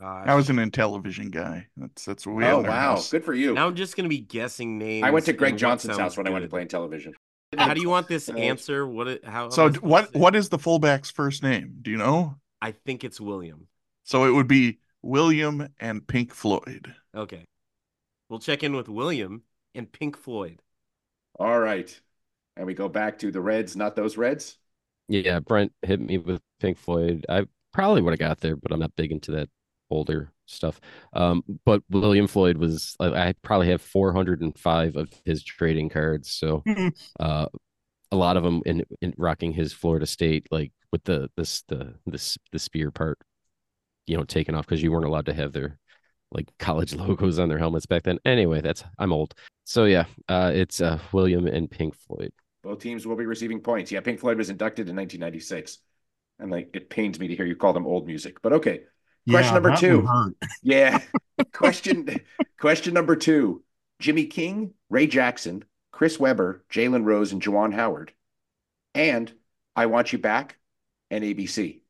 Gosh. 0.00 0.26
I 0.26 0.34
was 0.34 0.50
an 0.50 0.56
Intellivision 0.56 1.30
guy. 1.30 1.68
That's 1.76 2.04
that's 2.04 2.26
what 2.26 2.34
we 2.34 2.44
oh 2.44 2.58
in 2.60 2.66
wow, 2.66 2.72
house. 2.72 3.10
good 3.10 3.24
for 3.24 3.34
you. 3.34 3.54
Now 3.54 3.68
I'm 3.68 3.76
just 3.76 3.96
gonna 3.96 4.08
be 4.08 4.18
guessing 4.18 4.78
names. 4.78 5.04
I 5.04 5.10
went 5.10 5.26
to 5.26 5.32
Greg 5.32 5.56
Johnson's 5.56 5.92
house 5.96 6.14
sounds 6.14 6.16
when 6.16 6.26
I 6.26 6.30
went 6.30 6.44
to 6.44 6.48
play 6.48 6.64
Intellivision. 6.64 7.12
How 7.56 7.74
do 7.74 7.80
you 7.80 7.88
want 7.90 8.08
this 8.08 8.28
Uh, 8.28 8.34
answer? 8.34 8.86
What? 8.86 9.08
It, 9.08 9.24
how? 9.24 9.50
So 9.50 9.62
how 9.62 9.66
am 9.66 9.68
I 9.68 9.72
d- 9.72 9.74
supposed 9.74 9.82
what 9.82 10.14
what 10.14 10.34
is 10.36 10.48
the 10.48 10.58
fullback's 10.58 11.10
first 11.10 11.42
name? 11.42 11.78
Do 11.82 11.90
you 11.90 11.96
know? 11.98 12.36
I 12.60 12.72
think 12.72 13.04
it's 13.04 13.20
William. 13.20 13.68
So 14.04 14.24
it 14.24 14.30
would 14.30 14.48
be 14.48 14.78
William 15.02 15.68
and 15.80 16.06
Pink 16.06 16.32
Floyd. 16.32 16.94
Okay, 17.14 17.44
we'll 18.28 18.40
check 18.40 18.62
in 18.62 18.74
with 18.74 18.88
William 18.88 19.44
and 19.74 19.90
Pink 19.90 20.16
Floyd. 20.16 20.60
All 21.38 21.58
right. 21.58 22.00
And 22.56 22.66
we 22.66 22.74
go 22.74 22.88
back 22.88 23.18
to 23.20 23.30
the 23.30 23.40
Reds, 23.40 23.76
not 23.76 23.96
those 23.96 24.16
Reds. 24.16 24.58
Yeah, 25.08 25.40
Brent 25.40 25.72
hit 25.82 26.00
me 26.00 26.18
with 26.18 26.40
Pink 26.60 26.78
Floyd. 26.78 27.26
I 27.28 27.46
probably 27.72 28.02
would 28.02 28.12
have 28.12 28.18
got 28.18 28.40
there, 28.40 28.56
but 28.56 28.72
I'm 28.72 28.80
not 28.80 28.96
big 28.96 29.12
into 29.12 29.32
that 29.32 29.48
older 29.90 30.31
stuff. 30.46 30.80
Um, 31.12 31.42
but 31.64 31.82
William 31.90 32.26
Floyd 32.26 32.58
was 32.58 32.96
I, 33.00 33.28
I 33.28 33.34
probably 33.42 33.68
have 33.68 33.82
405 33.82 34.96
of 34.96 35.10
his 35.24 35.42
trading 35.42 35.88
cards, 35.88 36.30
so 36.30 36.62
uh, 37.20 37.46
a 38.10 38.16
lot 38.16 38.36
of 38.36 38.42
them 38.42 38.62
in, 38.66 38.84
in 39.00 39.14
rocking 39.16 39.52
his 39.52 39.72
Florida 39.72 40.06
State, 40.06 40.46
like 40.50 40.72
with 40.90 41.04
the 41.04 41.30
this 41.36 41.62
the 41.68 41.94
this 42.06 42.38
the 42.52 42.58
spear 42.58 42.90
part, 42.90 43.18
you 44.06 44.16
know, 44.16 44.24
taken 44.24 44.54
off 44.54 44.66
because 44.66 44.82
you 44.82 44.92
weren't 44.92 45.06
allowed 45.06 45.26
to 45.26 45.34
have 45.34 45.52
their 45.52 45.78
like 46.30 46.48
college 46.58 46.94
logos 46.96 47.38
on 47.38 47.48
their 47.48 47.58
helmets 47.58 47.86
back 47.86 48.02
then. 48.02 48.18
Anyway, 48.24 48.60
that's 48.60 48.84
I'm 48.98 49.12
old, 49.12 49.34
so 49.64 49.84
yeah, 49.84 50.04
uh, 50.28 50.52
it's 50.54 50.80
uh, 50.80 50.98
William 51.12 51.46
and 51.46 51.70
Pink 51.70 51.94
Floyd. 51.94 52.32
Both 52.62 52.80
teams 52.80 53.06
will 53.06 53.16
be 53.16 53.26
receiving 53.26 53.60
points. 53.60 53.90
Yeah, 53.90 54.00
Pink 54.00 54.20
Floyd 54.20 54.38
was 54.38 54.50
inducted 54.50 54.88
in 54.88 54.94
1996. 54.94 55.78
And 56.38 56.50
like 56.50 56.70
it 56.74 56.90
pains 56.90 57.18
me 57.20 57.28
to 57.28 57.36
hear 57.36 57.44
you 57.44 57.56
call 57.56 57.72
them 57.72 57.86
old 57.86 58.06
music, 58.06 58.40
but 58.42 58.52
okay. 58.54 58.80
Question 59.28 59.48
Yeah, 59.48 59.52
number 59.54 59.70
that 59.70 59.78
two. 59.78 60.00
one 60.00 60.06
hurt. 60.06 60.50
Yeah. 60.62 60.98
question 61.52 62.20
question 62.58 62.94
number 62.94 63.16
two. 63.16 63.62
Jimmy 64.00 64.26
King, 64.26 64.74
Ray 64.90 65.06
Jackson, 65.06 65.64
Chris 65.92 66.18
Webber, 66.18 66.64
Jalen 66.70 67.04
Rose, 67.04 67.32
and 67.32 67.40
Juwan 67.42 67.72
Howard. 67.72 68.12
And 68.94 69.32
I 69.76 69.86
Want 69.86 70.12
You 70.12 70.18
Back 70.18 70.58
and 71.10 71.22
ABC. 71.24 71.80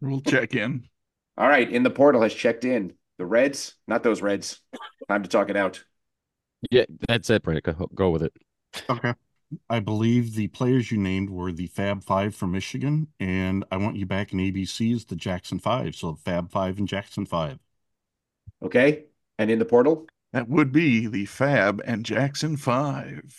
We'll 0.00 0.20
check 0.22 0.54
in. 0.54 0.88
All 1.36 1.48
right. 1.48 1.70
In 1.70 1.82
the 1.82 1.90
portal 1.90 2.22
has 2.22 2.34
checked 2.34 2.64
in. 2.64 2.94
The 3.18 3.26
Reds, 3.26 3.74
not 3.86 4.02
those 4.02 4.22
Reds. 4.22 4.60
Time 5.08 5.22
to 5.22 5.28
talk 5.28 5.50
it 5.50 5.56
out. 5.56 5.84
Yeah, 6.70 6.84
that's 7.06 7.30
it, 7.30 7.42
Brent. 7.42 7.62
Go, 7.62 7.88
go 7.94 8.10
with 8.10 8.22
it. 8.22 8.32
Okay. 8.88 9.14
I 9.68 9.80
believe 9.80 10.34
the 10.34 10.48
players 10.48 10.90
you 10.92 10.98
named 10.98 11.30
were 11.30 11.52
the 11.52 11.66
Fab 11.66 12.04
Five 12.04 12.34
from 12.34 12.52
Michigan, 12.52 13.08
and 13.18 13.64
I 13.70 13.76
want 13.78 13.96
you 13.96 14.06
back 14.06 14.32
in 14.32 14.38
ABC 14.38 14.92
is 14.94 15.04
the 15.06 15.16
Jackson 15.16 15.58
Five. 15.58 15.94
So 15.96 16.14
Fab 16.14 16.50
Five 16.50 16.78
and 16.78 16.86
Jackson 16.88 17.26
Five. 17.26 17.58
Okay. 18.62 19.04
And 19.38 19.50
in 19.50 19.58
the 19.58 19.64
portal, 19.64 20.06
That 20.32 20.48
would 20.48 20.72
be 20.72 21.06
the 21.06 21.26
Fab 21.26 21.80
and 21.84 22.04
Jackson 22.04 22.56
Five. 22.56 23.34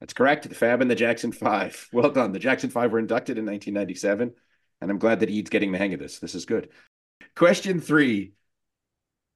That's 0.00 0.14
correct. 0.14 0.48
The 0.48 0.54
Fab 0.54 0.80
and 0.80 0.90
the 0.90 0.94
Jackson 0.96 1.32
Five. 1.32 1.88
Well 1.92 2.10
done. 2.10 2.32
The 2.32 2.38
Jackson 2.38 2.70
Five 2.70 2.92
were 2.92 2.98
inducted 2.98 3.38
in 3.38 3.46
1997, 3.46 4.34
and 4.80 4.90
I'm 4.90 4.98
glad 4.98 5.20
that 5.20 5.30
Ede's 5.30 5.50
getting 5.50 5.72
the 5.72 5.78
hang 5.78 5.94
of 5.94 6.00
this. 6.00 6.18
This 6.18 6.34
is 6.34 6.44
good. 6.44 6.70
Question 7.36 7.80
three. 7.80 8.32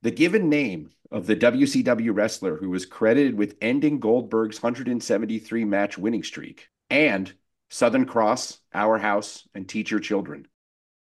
The 0.06 0.12
given 0.12 0.48
name 0.48 0.90
of 1.10 1.26
the 1.26 1.34
WCW 1.34 2.14
wrestler 2.14 2.56
who 2.58 2.70
was 2.70 2.86
credited 2.86 3.34
with 3.34 3.56
ending 3.60 3.98
Goldberg's 3.98 4.62
173 4.62 5.64
match 5.64 5.98
winning 5.98 6.22
streak 6.22 6.68
and 6.88 7.34
Southern 7.70 8.06
Cross, 8.06 8.60
Our 8.72 8.98
House, 8.98 9.48
and 9.52 9.68
Teach 9.68 9.90
Your 9.90 9.98
Children. 9.98 10.46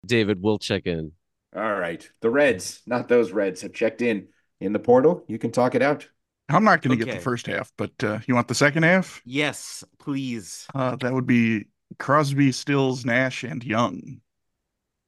David, 0.07 0.41
we'll 0.41 0.61
check 0.61 0.87
in. 0.87 1.11
All 1.57 1.75
right. 1.75 2.09
The 2.21 2.31
Reds, 2.31 2.83
not 2.87 3.09
those 3.09 3.33
Reds, 3.33 3.63
have 3.63 3.73
checked 3.73 4.01
in 4.01 4.29
in 4.61 4.73
the 4.73 4.79
portal. 4.79 5.25
You 5.27 5.41
can 5.41 5.51
talk 5.51 5.75
it 5.75 5.83
out. 5.83 6.09
I'm 6.49 6.63
not 6.63 6.81
going 6.81 6.97
to 6.97 7.05
get 7.05 7.17
the 7.17 7.21
first 7.21 7.49
half, 7.49 7.73
but 7.77 7.91
uh, 8.05 8.21
you 8.29 8.37
want 8.37 8.47
the 8.47 8.55
second 8.55 8.85
half? 8.85 9.21
Yes, 9.25 9.83
please. 9.99 10.69
Uh, 10.73 10.95
that 11.01 11.13
would 11.13 11.27
be 11.27 11.65
Crosby, 11.99 12.53
Stills, 12.53 13.05
Nash, 13.05 13.43
and 13.43 13.65
Young. 13.65 14.21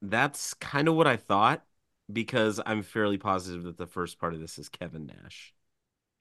That's 0.01 0.53
kind 0.55 0.89
of 0.89 0.95
what 0.95 1.07
I 1.07 1.15
thought 1.15 1.63
because 2.11 2.59
I'm 2.65 2.83
fairly 2.83 3.17
positive 3.17 3.63
that 3.63 3.77
the 3.77 3.87
first 3.87 4.19
part 4.19 4.33
of 4.33 4.39
this 4.39 4.57
is 4.57 4.69
Kevin 4.69 5.07
Nash. 5.07 5.53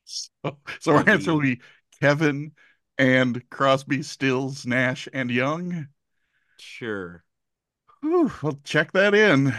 So, 0.04 0.58
so 0.80 0.94
our 0.94 1.08
answer 1.08 1.32
will 1.32 1.40
be 1.40 1.60
Kevin 2.00 2.52
and 2.98 3.48
Crosby, 3.50 4.02
Stills, 4.02 4.66
Nash, 4.66 5.08
and 5.12 5.30
Young. 5.30 5.88
Sure. 6.58 7.24
Whew, 8.00 8.30
we'll 8.42 8.60
check 8.64 8.92
that 8.92 9.14
in. 9.14 9.54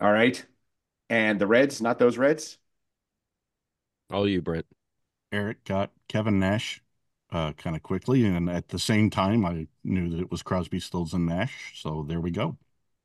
All 0.00 0.12
right. 0.12 0.44
And 1.08 1.38
the 1.40 1.46
Reds, 1.46 1.80
not 1.82 1.98
those 1.98 2.18
Reds. 2.18 2.58
All 4.10 4.28
you, 4.28 4.42
Brent. 4.42 4.66
Eric 5.30 5.64
got 5.64 5.90
Kevin 6.08 6.38
Nash 6.38 6.82
uh, 7.30 7.52
kind 7.52 7.76
of 7.76 7.82
quickly, 7.82 8.24
and 8.24 8.50
at 8.50 8.68
the 8.68 8.78
same 8.78 9.10
time, 9.10 9.44
I 9.44 9.66
knew 9.84 10.10
that 10.10 10.20
it 10.20 10.30
was 10.30 10.42
Crosby, 10.42 10.80
Stills, 10.80 11.14
and 11.14 11.26
Nash. 11.26 11.80
So 11.80 12.04
there 12.06 12.20
we 12.20 12.30
go. 12.30 12.56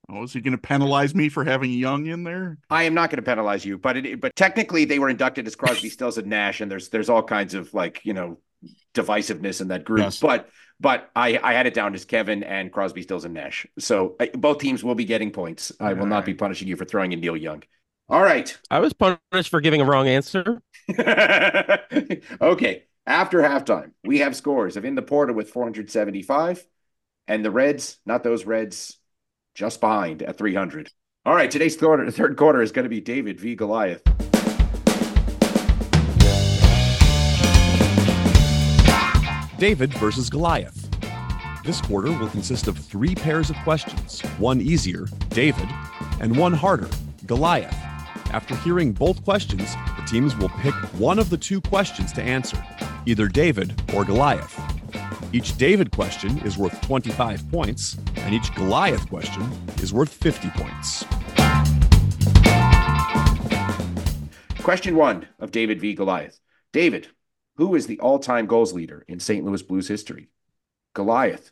Oh, 0.10 0.24
is 0.24 0.32
he 0.34 0.39
going 0.39 0.54
to 0.54 0.58
penalize 0.58 1.13
me 1.13 1.28
for 1.28 1.43
having 1.43 1.72
Young 1.72 2.06
in 2.06 2.24
there? 2.24 2.58
I 2.70 2.84
am 2.84 2.93
not 2.93 3.10
going 3.10 3.17
to 3.17 3.24
penalize 3.24 3.65
you, 3.65 3.78
but 3.78 3.98
it, 3.98 4.22
but 4.22 4.36
technically 4.36 4.86
they 4.86 5.00
were 5.00 5.10
inducted 5.10 5.46
as 5.48 5.56
Crosby, 5.56 5.89
Stills, 5.89 6.17
and 6.17 6.28
Nash, 6.28 6.62
and 6.62 6.72
there's 6.72 6.89
there's 6.89 7.10
all 7.10 7.24
kinds 7.24 7.54
of 7.54 7.74
like 7.74 8.06
you 8.06 8.13
know 8.13 8.38
divisiveness 8.93 9.60
in 9.60 9.67
that 9.67 9.84
group. 9.84 10.00
Yes. 10.00 10.20
But 10.20 10.50
but 10.80 11.10
I 11.13 11.38
I 11.43 11.54
had 11.54 11.67
it 11.67 11.74
down 11.74 11.93
as 11.93 12.06
Kevin 12.06 12.43
and 12.43 12.72
Crosby, 12.72 13.02
Stills, 13.02 13.26
and 13.26 13.34
Nash. 13.34 13.67
So 13.80 14.15
uh, 14.20 14.28
both 14.34 14.60
teams 14.60 14.82
will 14.82 14.96
be 14.96 15.06
getting 15.06 15.32
points. 15.32 15.74
I 15.80 15.93
will 15.93 16.06
not 16.06 16.24
be 16.26 16.34
punishing 16.34 16.70
you 16.70 16.78
for 16.78 16.86
throwing 16.86 17.12
in 17.12 17.20
Neil 17.20 17.36
Young. 17.36 17.63
All 18.10 18.22
right. 18.22 18.58
I 18.72 18.80
was 18.80 18.93
punished 18.93 19.50
for 19.50 19.60
giving 19.60 19.82
a 19.82 19.86
wrong 19.86 20.08
answer. 20.08 20.62
okay. 22.41 22.84
After 23.06 23.39
halftime, 23.39 23.91
we 24.04 24.20
have 24.20 24.36
scores 24.36 24.78
of 24.78 24.86
in 24.86 24.96
the 24.96 25.02
portal 25.02 25.36
with 25.36 25.50
475, 25.50 26.65
and 27.28 27.43
the 27.43 27.52
Reds, 27.52 27.98
not 28.06 28.24
those 28.24 28.46
Reds, 28.46 28.98
just 29.58 29.82
behind 29.82 30.22
at 30.22 30.38
300. 30.38 30.91
All 31.26 31.34
right, 31.34 31.50
today's 31.50 31.76
quarter, 31.76 32.10
third 32.12 32.38
quarter 32.38 32.62
is 32.62 32.72
going 32.72 32.84
to 32.84 32.89
be 32.89 33.02
David 33.02 33.39
v. 33.39 33.56
Goliath. 33.56 34.04
David 39.58 39.91
versus 39.96 40.30
Goliath. 40.30 40.88
This 41.65 41.82
quarter 41.82 42.12
will 42.12 42.30
consist 42.30 42.67
of 42.67 42.77
three 42.77 43.15
pairs 43.15 43.50
of 43.50 43.56
questions 43.63 44.21
one 44.38 44.62
easier, 44.62 45.08
David, 45.29 45.67
and 46.21 46.38
one 46.38 46.54
harder, 46.54 46.88
Goliath. 47.25 47.75
After 48.31 48.56
hearing 48.58 48.94
both 48.94 49.23
questions, 49.23 49.73
the 49.98 50.06
teams 50.06 50.38
will 50.38 50.50
pick 50.50 50.75
one 51.00 51.17
of 51.17 51.31
the 51.31 51.38
two 51.38 51.62
questions 51.62 52.13
to 52.13 52.21
answer, 52.21 52.63
either 53.08 53.27
David 53.27 53.81
or 53.96 54.06
Goliath. 54.06 54.56
Each 55.34 55.58
David 55.58 55.92
question 55.92 56.38
is 56.46 56.58
worth 56.58 56.80
25 56.82 57.52
points, 57.52 57.98
and 58.15 58.34
each 58.34 58.54
Goliath 58.56 59.10
question 59.10 59.44
is 59.82 59.92
worth 59.92 60.13
50 60.13 60.50
points. 60.52 61.04
Question 64.63 64.96
one 64.96 65.28
of 65.40 65.52
David 65.52 65.82
v. 65.82 65.94
Goliath. 65.94 66.40
David, 66.71 67.10
who 67.58 67.75
is 67.75 67.88
the 67.88 68.00
all 68.00 68.19
time 68.19 68.46
goals 68.46 68.71
leader 68.71 69.04
in 69.10 69.19
St. 69.19 69.44
Louis 69.44 69.62
Blues 69.62 69.90
history? 69.90 70.30
Goliath, 70.94 71.52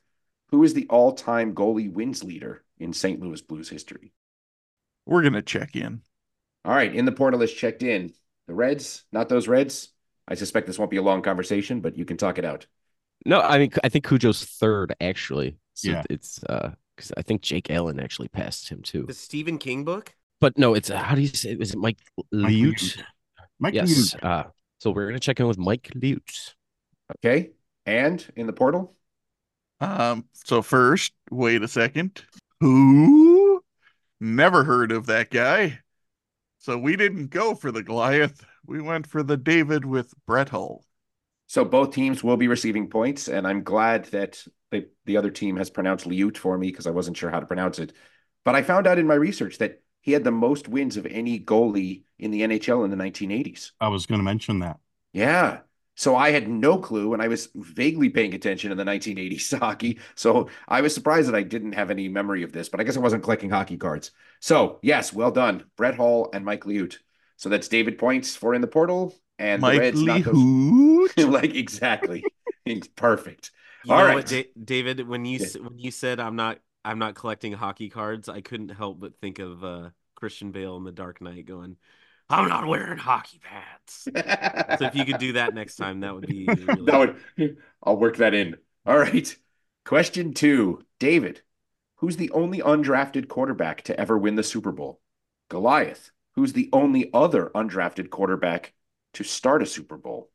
who 0.52 0.64
is 0.64 0.74
the 0.74 0.88
all 0.90 1.12
time 1.12 1.54
goalie 1.54 1.92
wins 1.92 2.24
leader 2.24 2.64
in 2.78 2.94
St. 2.94 3.20
Louis 3.20 3.42
Blues 3.42 3.68
history? 3.68 4.14
We're 5.06 5.22
going 5.22 5.34
to 5.34 5.42
check 5.42 5.76
in. 5.76 6.02
All 6.64 6.74
right, 6.74 6.96
in 6.96 7.04
the 7.04 7.12
portal 7.12 7.42
is 7.42 7.54
checked 7.54 7.84
in. 7.84 8.14
The 8.48 8.54
Reds, 8.54 9.04
not 9.12 9.28
those 9.28 9.50
Reds. 9.50 9.90
I 10.28 10.36
suspect 10.36 10.66
this 10.66 10.80
won't 10.80 10.92
be 10.92 10.98
a 10.98 11.04
long 11.04 11.22
conversation, 11.22 11.82
but 11.82 11.98
you 11.98 12.06
can 12.06 12.18
talk 12.18 12.38
it 12.38 12.46
out. 12.46 12.68
No, 13.26 13.42
I 13.42 13.58
mean 13.58 13.72
I 13.84 13.90
think 13.90 14.06
Cujo's 14.06 14.44
third 14.44 14.96
actually. 15.02 15.58
So 15.74 15.92
Yeah. 15.92 16.04
it's 16.10 16.44
uh 16.44 16.72
because 16.96 17.12
I 17.18 17.22
think 17.24 17.42
Jake 17.42 17.70
Allen 17.70 18.00
actually 18.00 18.30
passed 18.30 18.70
him 18.70 18.82
too. 18.82 19.04
The 19.08 19.14
Stephen 19.14 19.58
King 19.58 19.84
book? 19.84 20.14
But 20.40 20.58
no, 20.58 20.74
it's 20.74 20.90
uh, 20.90 20.98
how 20.98 21.16
do 21.16 21.22
you 21.22 21.28
say? 21.28 21.52
Is 21.60 21.72
it 21.74 21.78
Mike 21.78 21.98
Mike 22.32 22.52
Liut? 22.54 22.74
Liut. 22.76 23.02
Mike 23.60 23.74
Yes. 23.74 24.14
Liut. 24.16 24.24
Uh, 24.24 24.44
so 24.80 24.92
we're 24.92 25.08
gonna 25.08 25.20
check 25.20 25.40
in 25.40 25.48
with 25.48 25.58
Mike 25.58 25.92
Liut. 25.96 26.54
Okay. 27.18 27.52
And 27.86 28.26
in 28.36 28.48
the 28.48 28.54
portal? 28.54 28.96
Um, 29.82 30.26
so 30.34 30.62
first, 30.62 31.12
wait 31.32 31.62
a 31.64 31.68
second. 31.68 32.24
Who? 32.62 33.62
Never 34.22 34.64
heard 34.64 34.92
of 34.94 35.08
that 35.08 35.30
guy. 35.30 35.80
So 36.60 36.78
we 36.78 36.96
didn't 36.96 37.28
go 37.28 37.54
for 37.56 37.72
the 37.72 37.84
Goliath. 37.84 38.44
We 38.66 38.82
went 38.82 39.06
for 39.06 39.22
the 39.22 39.36
David 39.38 39.84
with 39.86 40.14
Brett 40.26 40.50
Hull. 40.50 40.85
So 41.48 41.64
both 41.64 41.94
teams 41.94 42.24
will 42.24 42.38
be 42.38 42.48
receiving 42.48 42.90
points, 42.90 43.28
and 43.28 43.48
I'm 43.48 43.64
glad 43.64 44.06
that 44.06 44.46
the, 44.72 44.90
the 45.06 45.18
other 45.18 45.30
team 45.30 45.58
has 45.58 45.70
pronounced 45.70 46.08
Liut 46.08 46.38
for 46.38 46.58
me 46.58 46.72
because 46.72 46.88
I 46.88 46.92
wasn't 46.92 47.18
sure 47.18 47.30
how 47.30 47.40
to 47.40 47.46
pronounce 47.46 47.80
it. 47.80 47.94
But 48.44 48.56
I 48.56 48.64
found 48.64 48.88
out 48.88 49.00
in 49.00 49.08
my 49.08 49.16
research 49.16 49.60
that 49.60 49.82
he 50.02 50.12
had 50.12 50.24
the 50.24 50.32
most 50.32 50.68
wins 50.68 50.98
of 50.98 51.06
any 51.06 51.40
goalie 51.40 52.04
in 52.20 52.32
the 52.32 52.42
NHL 52.42 52.86
in 52.86 52.92
the 52.92 52.98
1980s. 52.98 53.72
I 53.80 53.88
was 53.88 54.06
going 54.06 54.20
to 54.20 54.26
mention 54.26 54.60
that. 54.60 54.78
Yeah. 55.14 55.60
So 55.96 56.16
I 56.16 56.32
had 56.32 56.50
no 56.50 56.78
clue, 56.78 57.14
and 57.14 57.22
I 57.22 57.28
was 57.28 57.50
vaguely 57.56 58.10
paying 58.10 58.34
attention 58.34 58.72
in 58.72 58.78
the 58.78 58.84
1980s 58.84 59.58
hockey. 59.60 60.00
So 60.16 60.50
I 60.68 60.82
was 60.82 60.94
surprised 60.94 61.28
that 61.28 61.36
I 61.36 61.44
didn't 61.44 61.72
have 61.72 61.90
any 61.90 62.10
memory 62.10 62.44
of 62.44 62.52
this, 62.52 62.70
but 62.70 62.80
I 62.80 62.84
guess 62.84 62.98
I 62.98 63.02
wasn't 63.02 63.24
collecting 63.24 63.50
hockey 63.50 63.78
cards. 63.78 64.12
So 64.42 64.80
yes, 64.84 65.14
well 65.14 65.32
done, 65.32 65.64
Brett 65.78 65.96
Hull 65.96 66.30
and 66.34 66.44
Mike 66.44 66.66
Liut. 66.66 66.98
So 67.38 67.50
that's 67.50 67.68
David 67.68 67.98
points 67.98 68.36
for 68.36 68.54
in 68.54 68.62
the 68.62 68.68
portal, 68.68 69.16
and 69.40 69.62
the 69.62 69.68
Mike 69.68 69.80
Reds 69.80 70.02
Lee 70.02 70.06
not 70.22 70.24
those- 70.24 71.18
like 71.28 71.56
exactly, 71.56 72.24
It's 72.66 72.88
perfect. 72.88 73.52
You 73.84 73.94
All 73.94 74.00
know 74.00 74.06
right. 74.08 74.16
what, 74.16 74.26
da- 74.28 74.50
David? 74.64 75.08
When 75.08 75.26
you 75.26 75.40
Yeah. 75.40 75.62
when 75.62 75.78
you 75.78 75.92
said 75.92 76.20
I'm 76.20 76.36
not 76.36 76.60
I'm 76.84 77.00
not 77.00 77.16
collecting 77.16 77.54
hockey 77.54 77.90
cards, 77.90 78.30
I 78.30 78.42
couldn't 78.42 78.70
help 78.70 79.00
but 79.00 79.20
think 79.20 79.40
of 79.40 79.64
uh, 79.64 79.90
Christian 80.16 80.52
Bale 80.52 80.78
in 80.78 80.84
The 80.84 80.92
Dark 80.92 81.22
Knight 81.22 81.46
going, 81.46 81.78
"I'm 82.30 82.48
not 82.50 82.68
wearing 82.68 82.98
hockey 82.98 83.40
pads." 83.40 84.08
So 84.80 84.86
if 84.88 84.96
you 84.96 85.06
could 85.06 85.20
do 85.20 85.34
that 85.34 85.54
next 85.54 85.76
time, 85.76 86.00
that 86.02 86.14
would 86.16 86.28
be. 86.28 86.46
Really 86.48 86.86
that 86.86 87.18
would, 87.38 87.58
I'll 87.84 87.98
work 87.98 88.18
that 88.18 88.34
in. 88.34 88.58
All 88.86 88.98
right. 88.98 89.36
Question 89.84 90.34
two, 90.34 90.84
David, 91.00 91.42
who's 91.98 92.18
the 92.18 92.32
only 92.32 92.60
undrafted 92.60 93.28
quarterback 93.28 93.84
to 93.84 94.00
ever 94.00 94.18
win 94.18 94.34
the 94.36 94.44
Super 94.44 94.72
Bowl? 94.72 95.00
Goliath, 95.50 96.10
who's 96.36 96.54
the 96.54 96.70
only 96.74 97.12
other 97.14 97.52
undrafted 97.54 98.10
quarterback 98.10 98.74
to 99.16 99.24
start 99.24 99.62
a 99.62 99.66
Super 99.66 99.98
Bowl? 99.98 100.30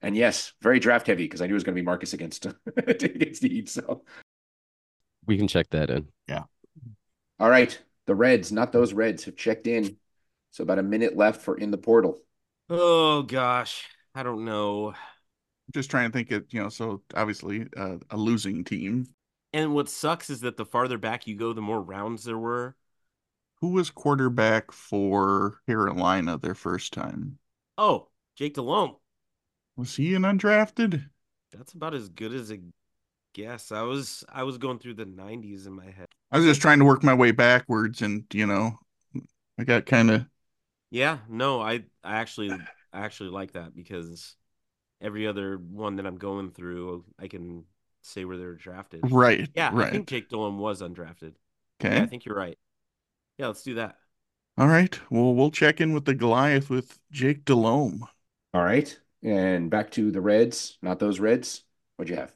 And 0.00 0.16
yes, 0.16 0.52
very 0.62 0.78
draft 0.78 1.06
heavy 1.06 1.24
because 1.24 1.40
I 1.40 1.46
knew 1.46 1.54
it 1.54 1.54
was 1.54 1.64
going 1.64 1.74
to 1.74 1.80
be 1.80 1.84
Markkus 1.84 2.12
against 2.12 2.46
against 2.76 3.42
the 3.42 3.48
Heat. 3.48 3.68
So, 3.68 4.04
We 5.26 5.36
can 5.36 5.48
check 5.48 5.68
that 5.70 5.90
in. 5.90 6.08
Yeah. 6.28 6.44
All 7.40 7.50
right, 7.50 7.76
the 8.06 8.14
Reds, 8.14 8.52
not 8.52 8.72
those 8.72 8.92
Reds, 8.92 9.24
have 9.24 9.36
checked 9.36 9.66
in. 9.66 9.96
So 10.50 10.62
about 10.62 10.78
a 10.78 10.82
minute 10.82 11.16
left 11.16 11.42
for 11.42 11.56
in 11.56 11.70
the 11.70 11.78
portal. 11.78 12.18
Oh 12.70 13.22
gosh, 13.22 13.86
I 14.14 14.22
don't 14.22 14.44
know. 14.44 14.94
Just 15.72 15.90
trying 15.90 16.10
to 16.10 16.16
think 16.16 16.32
it, 16.32 16.46
you 16.50 16.62
know, 16.62 16.68
so 16.68 17.02
obviously 17.14 17.66
uh, 17.76 17.96
a 18.10 18.16
losing 18.16 18.64
team. 18.64 19.06
And 19.52 19.74
what 19.74 19.88
sucks 19.88 20.30
is 20.30 20.40
that 20.40 20.56
the 20.56 20.64
farther 20.64 20.98
back 20.98 21.26
you 21.26 21.36
go, 21.36 21.52
the 21.52 21.60
more 21.60 21.80
rounds 21.80 22.24
there 22.24 22.38
were. 22.38 22.76
Who 23.60 23.70
was 23.70 23.90
quarterback 23.90 24.72
for 24.72 25.60
Carolina 25.66 26.38
their 26.38 26.54
first 26.54 26.92
time? 26.92 27.38
Oh, 27.78 28.08
Jake 28.36 28.52
Delhomme. 28.52 28.96
Was 29.76 29.96
he 29.96 30.14
an 30.14 30.24
undrafted? 30.24 31.08
That's 31.52 31.72
about 31.72 31.94
as 31.94 32.08
good 32.08 32.32
as 32.32 32.50
a 32.50 32.58
guess. 33.34 33.72
I 33.72 33.82
was 33.82 34.24
I 34.28 34.42
was 34.44 34.58
going 34.58 34.78
through 34.78 34.94
the 34.94 35.06
90s 35.06 35.66
in 35.66 35.72
my 35.72 35.90
head. 35.90 36.08
I 36.30 36.36
was 36.38 36.46
just 36.46 36.60
trying 36.60 36.78
to 36.78 36.84
work 36.84 37.02
my 37.02 37.14
way 37.14 37.30
backwards 37.30 38.02
and, 38.02 38.24
you 38.32 38.46
know, 38.46 38.78
I 39.58 39.64
got 39.64 39.86
kind 39.86 40.10
of 40.10 40.26
Yeah, 40.90 41.18
no, 41.28 41.60
I 41.60 41.84
I 42.02 42.16
actually 42.16 42.50
I 42.92 43.00
actually 43.00 43.30
like 43.30 43.52
that 43.52 43.74
because 43.74 44.36
every 45.00 45.26
other 45.26 45.58
one 45.58 45.96
that 45.96 46.06
I'm 46.06 46.18
going 46.18 46.50
through, 46.52 47.04
I 47.18 47.28
can 47.28 47.64
say 48.02 48.24
where 48.24 48.36
they're 48.38 48.54
drafted. 48.54 49.10
right. 49.10 49.48
Yeah, 49.54 49.72
right. 49.72 49.88
I 49.88 49.90
think 49.90 50.08
Jake 50.08 50.28
Delhomme 50.30 50.58
was 50.58 50.82
undrafted. 50.82 51.34
okay. 51.80 51.96
Yeah, 51.96 52.02
I 52.02 52.06
think 52.06 52.24
you're 52.24 52.36
right. 52.36 52.58
Yeah, 53.38 53.48
let's 53.48 53.62
do 53.62 53.74
that. 53.74 53.98
All 54.58 54.66
right. 54.66 54.98
Well, 55.10 55.34
we'll 55.34 55.50
check 55.50 55.80
in 55.80 55.92
with 55.92 56.04
the 56.04 56.14
Goliath 56.14 56.68
with 56.68 56.98
Jake 57.12 57.44
Delhomme. 57.44 58.04
All 58.52 58.62
right. 58.64 58.98
And 59.22 59.70
back 59.70 59.90
to 59.92 60.10
the 60.10 60.20
Reds, 60.20 60.78
not 60.82 60.98
those 60.98 61.20
Reds. 61.20 61.62
What'd 61.96 62.10
you 62.10 62.16
have? 62.16 62.32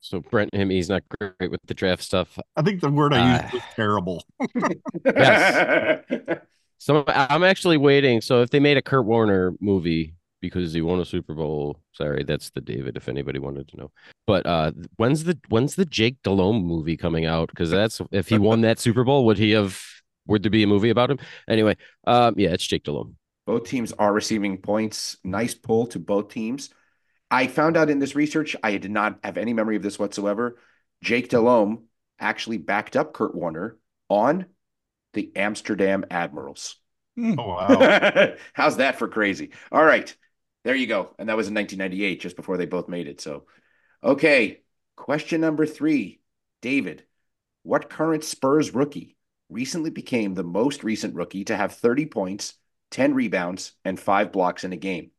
So 0.00 0.20
Brent, 0.20 0.54
him, 0.54 0.70
he's 0.70 0.88
not 0.88 1.02
great 1.20 1.50
with 1.50 1.60
the 1.66 1.74
draft 1.74 2.02
stuff. 2.02 2.38
I 2.56 2.62
think 2.62 2.80
the 2.80 2.90
word 2.90 3.12
I 3.12 3.32
used 3.32 3.44
Ah. 3.46 3.50
was 3.52 3.62
terrible. 3.74 4.24
Yes. 5.04 6.04
So 6.80 7.02
I'm 7.08 7.42
actually 7.42 7.76
waiting. 7.76 8.20
So 8.20 8.40
if 8.42 8.50
they 8.50 8.60
made 8.60 8.76
a 8.76 8.82
Kurt 8.82 9.04
Warner 9.04 9.52
movie 9.60 10.14
because 10.40 10.72
he 10.72 10.80
won 10.80 11.00
a 11.00 11.04
Super 11.04 11.34
Bowl, 11.34 11.80
sorry, 11.92 12.22
that's 12.22 12.50
the 12.50 12.60
David. 12.60 12.96
If 12.96 13.08
anybody 13.08 13.40
wanted 13.40 13.66
to 13.70 13.76
know, 13.78 13.90
but 14.28 14.46
uh, 14.46 14.70
when's 14.96 15.24
the 15.24 15.36
when's 15.48 15.74
the 15.74 15.84
Jake 15.84 16.22
Delhomme 16.22 16.62
movie 16.64 16.96
coming 16.96 17.26
out? 17.26 17.48
Because 17.50 17.70
that's 17.70 18.00
if 18.12 18.28
he 18.28 18.38
won 18.38 18.60
that 18.60 18.78
Super 18.78 19.02
Bowl, 19.02 19.26
would 19.26 19.38
he 19.38 19.50
have? 19.50 19.82
Would 20.28 20.42
there 20.42 20.50
be 20.50 20.62
a 20.62 20.68
movie 20.68 20.90
about 20.90 21.10
him? 21.10 21.18
Anyway, 21.48 21.76
um, 22.06 22.34
yeah, 22.36 22.50
it's 22.50 22.66
Jake 22.66 22.84
Delhomme. 22.84 23.16
Both 23.46 23.64
teams 23.64 23.92
are 23.92 24.12
receiving 24.12 24.58
points. 24.58 25.16
Nice 25.24 25.54
pull 25.54 25.86
to 25.88 25.98
both 25.98 26.28
teams. 26.28 26.70
I 27.30 27.46
found 27.46 27.76
out 27.76 27.90
in 27.90 27.98
this 27.98 28.14
research, 28.14 28.54
I 28.62 28.76
did 28.76 28.90
not 28.90 29.18
have 29.24 29.36
any 29.36 29.52
memory 29.52 29.76
of 29.76 29.82
this 29.82 29.98
whatsoever. 29.98 30.58
Jake 31.02 31.28
Delhomme 31.28 31.84
actually 32.18 32.58
backed 32.58 32.96
up 32.96 33.12
Kurt 33.12 33.34
Warner 33.34 33.78
on 34.08 34.46
the 35.14 35.32
Amsterdam 35.36 36.04
Admirals. 36.10 36.76
Oh 37.18 37.34
wow. 37.36 38.34
How's 38.52 38.76
that 38.76 38.98
for 38.98 39.08
crazy? 39.08 39.50
All 39.72 39.84
right. 39.84 40.14
There 40.64 40.74
you 40.74 40.86
go. 40.86 41.14
And 41.18 41.28
that 41.28 41.36
was 41.36 41.48
in 41.48 41.54
1998, 41.54 42.20
just 42.20 42.36
before 42.36 42.56
they 42.56 42.66
both 42.66 42.88
made 42.88 43.08
it. 43.08 43.20
So, 43.20 43.44
okay. 44.02 44.60
Question 44.96 45.40
number 45.40 45.64
three 45.64 46.20
David, 46.60 47.04
what 47.62 47.88
current 47.88 48.24
Spurs 48.24 48.74
rookie 48.74 49.16
recently 49.48 49.90
became 49.90 50.34
the 50.34 50.44
most 50.44 50.84
recent 50.84 51.14
rookie 51.14 51.44
to 51.44 51.56
have 51.56 51.74
30 51.74 52.06
points, 52.06 52.54
10 52.90 53.14
rebounds, 53.14 53.72
and 53.84 53.98
five 53.98 54.32
blocks 54.32 54.64
in 54.64 54.72
a 54.72 54.76
game? 54.76 55.10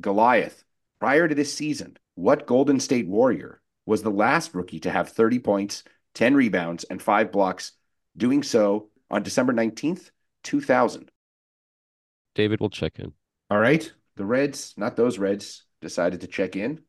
Goliath, 0.00 0.64
prior 1.00 1.26
to 1.28 1.34
this 1.34 1.52
season, 1.54 1.96
what 2.14 2.46
Golden 2.46 2.80
State 2.80 3.08
Warrior 3.08 3.60
was 3.86 4.02
the 4.02 4.10
last 4.10 4.54
rookie 4.54 4.80
to 4.80 4.90
have 4.90 5.10
30 5.10 5.38
points, 5.38 5.84
10 6.14 6.34
rebounds, 6.34 6.84
and 6.84 7.00
five 7.00 7.32
blocks, 7.32 7.72
doing 8.16 8.42
so 8.42 8.88
on 9.10 9.22
December 9.22 9.52
19th, 9.52 10.10
2000? 10.42 11.10
David 12.34 12.60
will 12.60 12.70
check 12.70 12.98
in. 12.98 13.12
All 13.50 13.58
right. 13.58 13.90
The 14.16 14.24
Reds, 14.24 14.74
not 14.76 14.96
those 14.96 15.18
Reds, 15.18 15.64
decided 15.80 16.20
to 16.20 16.26
check 16.26 16.56
in 16.56 16.80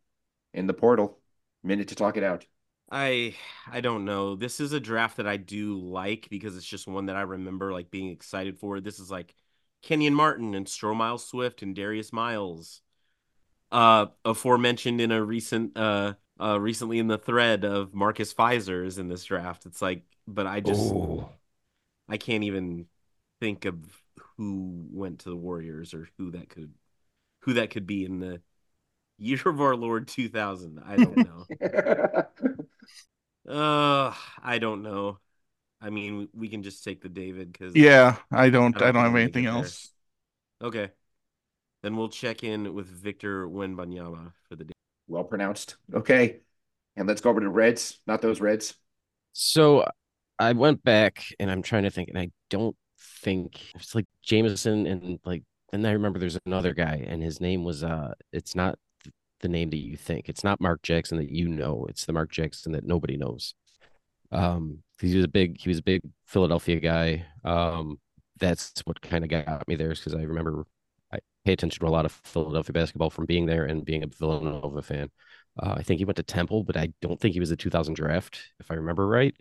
in 0.53 0.67
the 0.67 0.73
portal. 0.73 1.19
Minute 1.63 1.89
to 1.89 1.95
talk 1.95 2.17
it 2.17 2.23
out. 2.23 2.45
I 2.91 3.35
I 3.71 3.81
don't 3.81 4.05
know. 4.05 4.35
This 4.35 4.59
is 4.59 4.73
a 4.73 4.79
draft 4.79 5.17
that 5.17 5.27
I 5.27 5.37
do 5.37 5.77
like 5.79 6.27
because 6.29 6.57
it's 6.57 6.65
just 6.65 6.87
one 6.87 7.05
that 7.07 7.15
I 7.15 7.21
remember 7.21 7.71
like 7.71 7.91
being 7.91 8.09
excited 8.09 8.57
for. 8.57 8.79
This 8.79 8.99
is 8.99 9.11
like 9.11 9.35
Kenyon 9.83 10.13
Martin 10.13 10.55
and 10.55 10.65
Stromile 10.65 11.19
Swift 11.19 11.61
and 11.61 11.75
Darius 11.75 12.11
Miles. 12.11 12.81
Uh 13.71 14.07
aforementioned 14.25 14.99
in 14.99 15.11
a 15.11 15.23
recent 15.23 15.77
uh 15.77 16.15
uh 16.41 16.59
recently 16.59 16.97
in 16.97 17.07
the 17.07 17.19
thread 17.19 17.63
of 17.63 17.93
Marcus 17.93 18.33
Fizer 18.33 18.85
is 18.85 18.97
in 18.97 19.07
this 19.07 19.25
draft. 19.25 19.65
It's 19.67 19.81
like 19.81 20.03
but 20.27 20.47
I 20.47 20.59
just 20.59 20.95
I 22.07 22.17
can't 22.17 22.43
even 22.43 22.87
think 23.39 23.65
of 23.65 23.77
who 24.37 24.87
went 24.91 25.19
to 25.19 25.29
the 25.29 25.35
Warriors 25.35 25.93
or 25.93 26.09
who 26.17 26.31
that 26.31 26.49
could 26.49 26.73
who 27.41 27.53
that 27.53 27.69
could 27.69 27.87
be 27.87 28.05
in 28.05 28.19
the 28.19 28.41
year 29.17 29.41
of 29.45 29.61
our 29.61 29.75
Lord 29.75 30.07
2000. 30.07 30.79
I 30.85 30.97
don't 30.97 31.23
know. 31.23 31.47
Uh, 33.49 34.13
I 34.41 34.59
don't 34.59 34.83
know. 34.83 35.19
I 35.81 35.89
mean, 35.91 36.29
we 36.33 36.49
can 36.49 36.63
just 36.63 36.83
take 36.83 37.01
the 37.01 37.09
David 37.09 37.51
because 37.53 37.75
Yeah, 37.75 38.17
I 38.31 38.49
don't 38.49 38.81
I 38.81 38.81
I 38.81 38.91
don't 38.91 39.03
don't, 39.03 39.05
have 39.05 39.15
anything 39.15 39.45
get 39.45 39.51
there. 39.51 39.73
else. 39.73 39.91
Okay. 40.61 40.91
Then 41.83 41.97
we'll 41.97 42.09
check 42.09 42.43
in 42.43 42.73
with 42.75 42.87
Victor 42.87 43.47
Wembanyama 43.47 44.33
for 44.49 44.55
the 44.55 44.65
day. 44.65 44.73
well 45.07 45.23
pronounced. 45.25 45.77
Okay. 45.93 46.41
And 46.97 47.07
let's 47.07 47.21
go 47.21 47.29
over 47.31 47.41
to 47.41 47.49
Reds, 47.49 47.99
not 48.07 48.21
those 48.21 48.41
Reds. 48.41 48.75
So 49.33 49.85
I 50.39 50.53
went 50.53 50.83
back 50.83 51.25
and 51.39 51.49
I'm 51.51 51.61
trying 51.61 51.83
to 51.83 51.89
think, 51.91 52.09
and 52.09 52.17
I 52.17 52.31
don't 52.49 52.75
think 53.23 53.71
it's 53.75 53.95
like 53.95 54.05
Jamison 54.23 54.85
and 54.87 55.19
like, 55.25 55.43
and 55.73 55.85
I 55.87 55.91
remember 55.91 56.19
there's 56.19 56.39
another 56.45 56.73
guy, 56.73 57.05
and 57.07 57.21
his 57.23 57.39
name 57.41 57.63
was 57.63 57.83
uh, 57.83 58.13
it's 58.33 58.55
not 58.55 58.71
th- 58.73 58.79
the 59.41 59.47
name 59.47 59.69
that 59.71 59.77
you 59.77 59.97
think. 59.97 60.29
It's 60.29 60.43
not 60.43 60.61
Mark 60.61 60.81
Jackson 60.81 61.17
that 61.17 61.31
you 61.31 61.47
know. 61.47 61.85
It's 61.89 62.05
the 62.05 62.13
Mark 62.13 62.31
Jackson 62.31 62.73
that 62.73 62.85
nobody 62.85 63.17
knows. 63.17 63.53
Um, 64.31 64.79
he 65.01 65.15
was 65.15 65.25
a 65.25 65.29
big, 65.29 65.59
he 65.59 65.69
was 65.69 65.79
a 65.79 65.83
big 65.83 66.01
Philadelphia 66.25 66.79
guy. 66.79 67.25
Um, 67.43 67.99
that's 68.39 68.73
what 68.85 69.01
kind 69.01 69.23
of 69.23 69.29
got 69.29 69.67
me 69.67 69.75
there, 69.75 69.89
because 69.89 70.15
I 70.15 70.21
remember 70.21 70.65
I 71.11 71.19
pay 71.45 71.53
attention 71.53 71.79
to 71.79 71.89
a 71.89 71.91
lot 71.91 72.05
of 72.05 72.11
Philadelphia 72.11 72.73
basketball 72.73 73.09
from 73.09 73.25
being 73.25 73.45
there 73.45 73.65
and 73.65 73.85
being 73.85 74.03
a 74.03 74.07
Villanova 74.07 74.81
fan. 74.81 75.09
Uh, 75.61 75.73
I 75.77 75.83
think 75.83 75.97
he 75.99 76.05
went 76.05 76.17
to 76.17 76.23
Temple, 76.23 76.63
but 76.63 76.77
I 76.77 76.93
don't 77.01 77.19
think 77.19 77.33
he 77.33 77.39
was 77.39 77.51
a 77.51 77.57
2000 77.57 77.95
draft, 77.95 78.39
if 78.59 78.71
I 78.71 78.75
remember 78.75 79.07
right. 79.07 79.35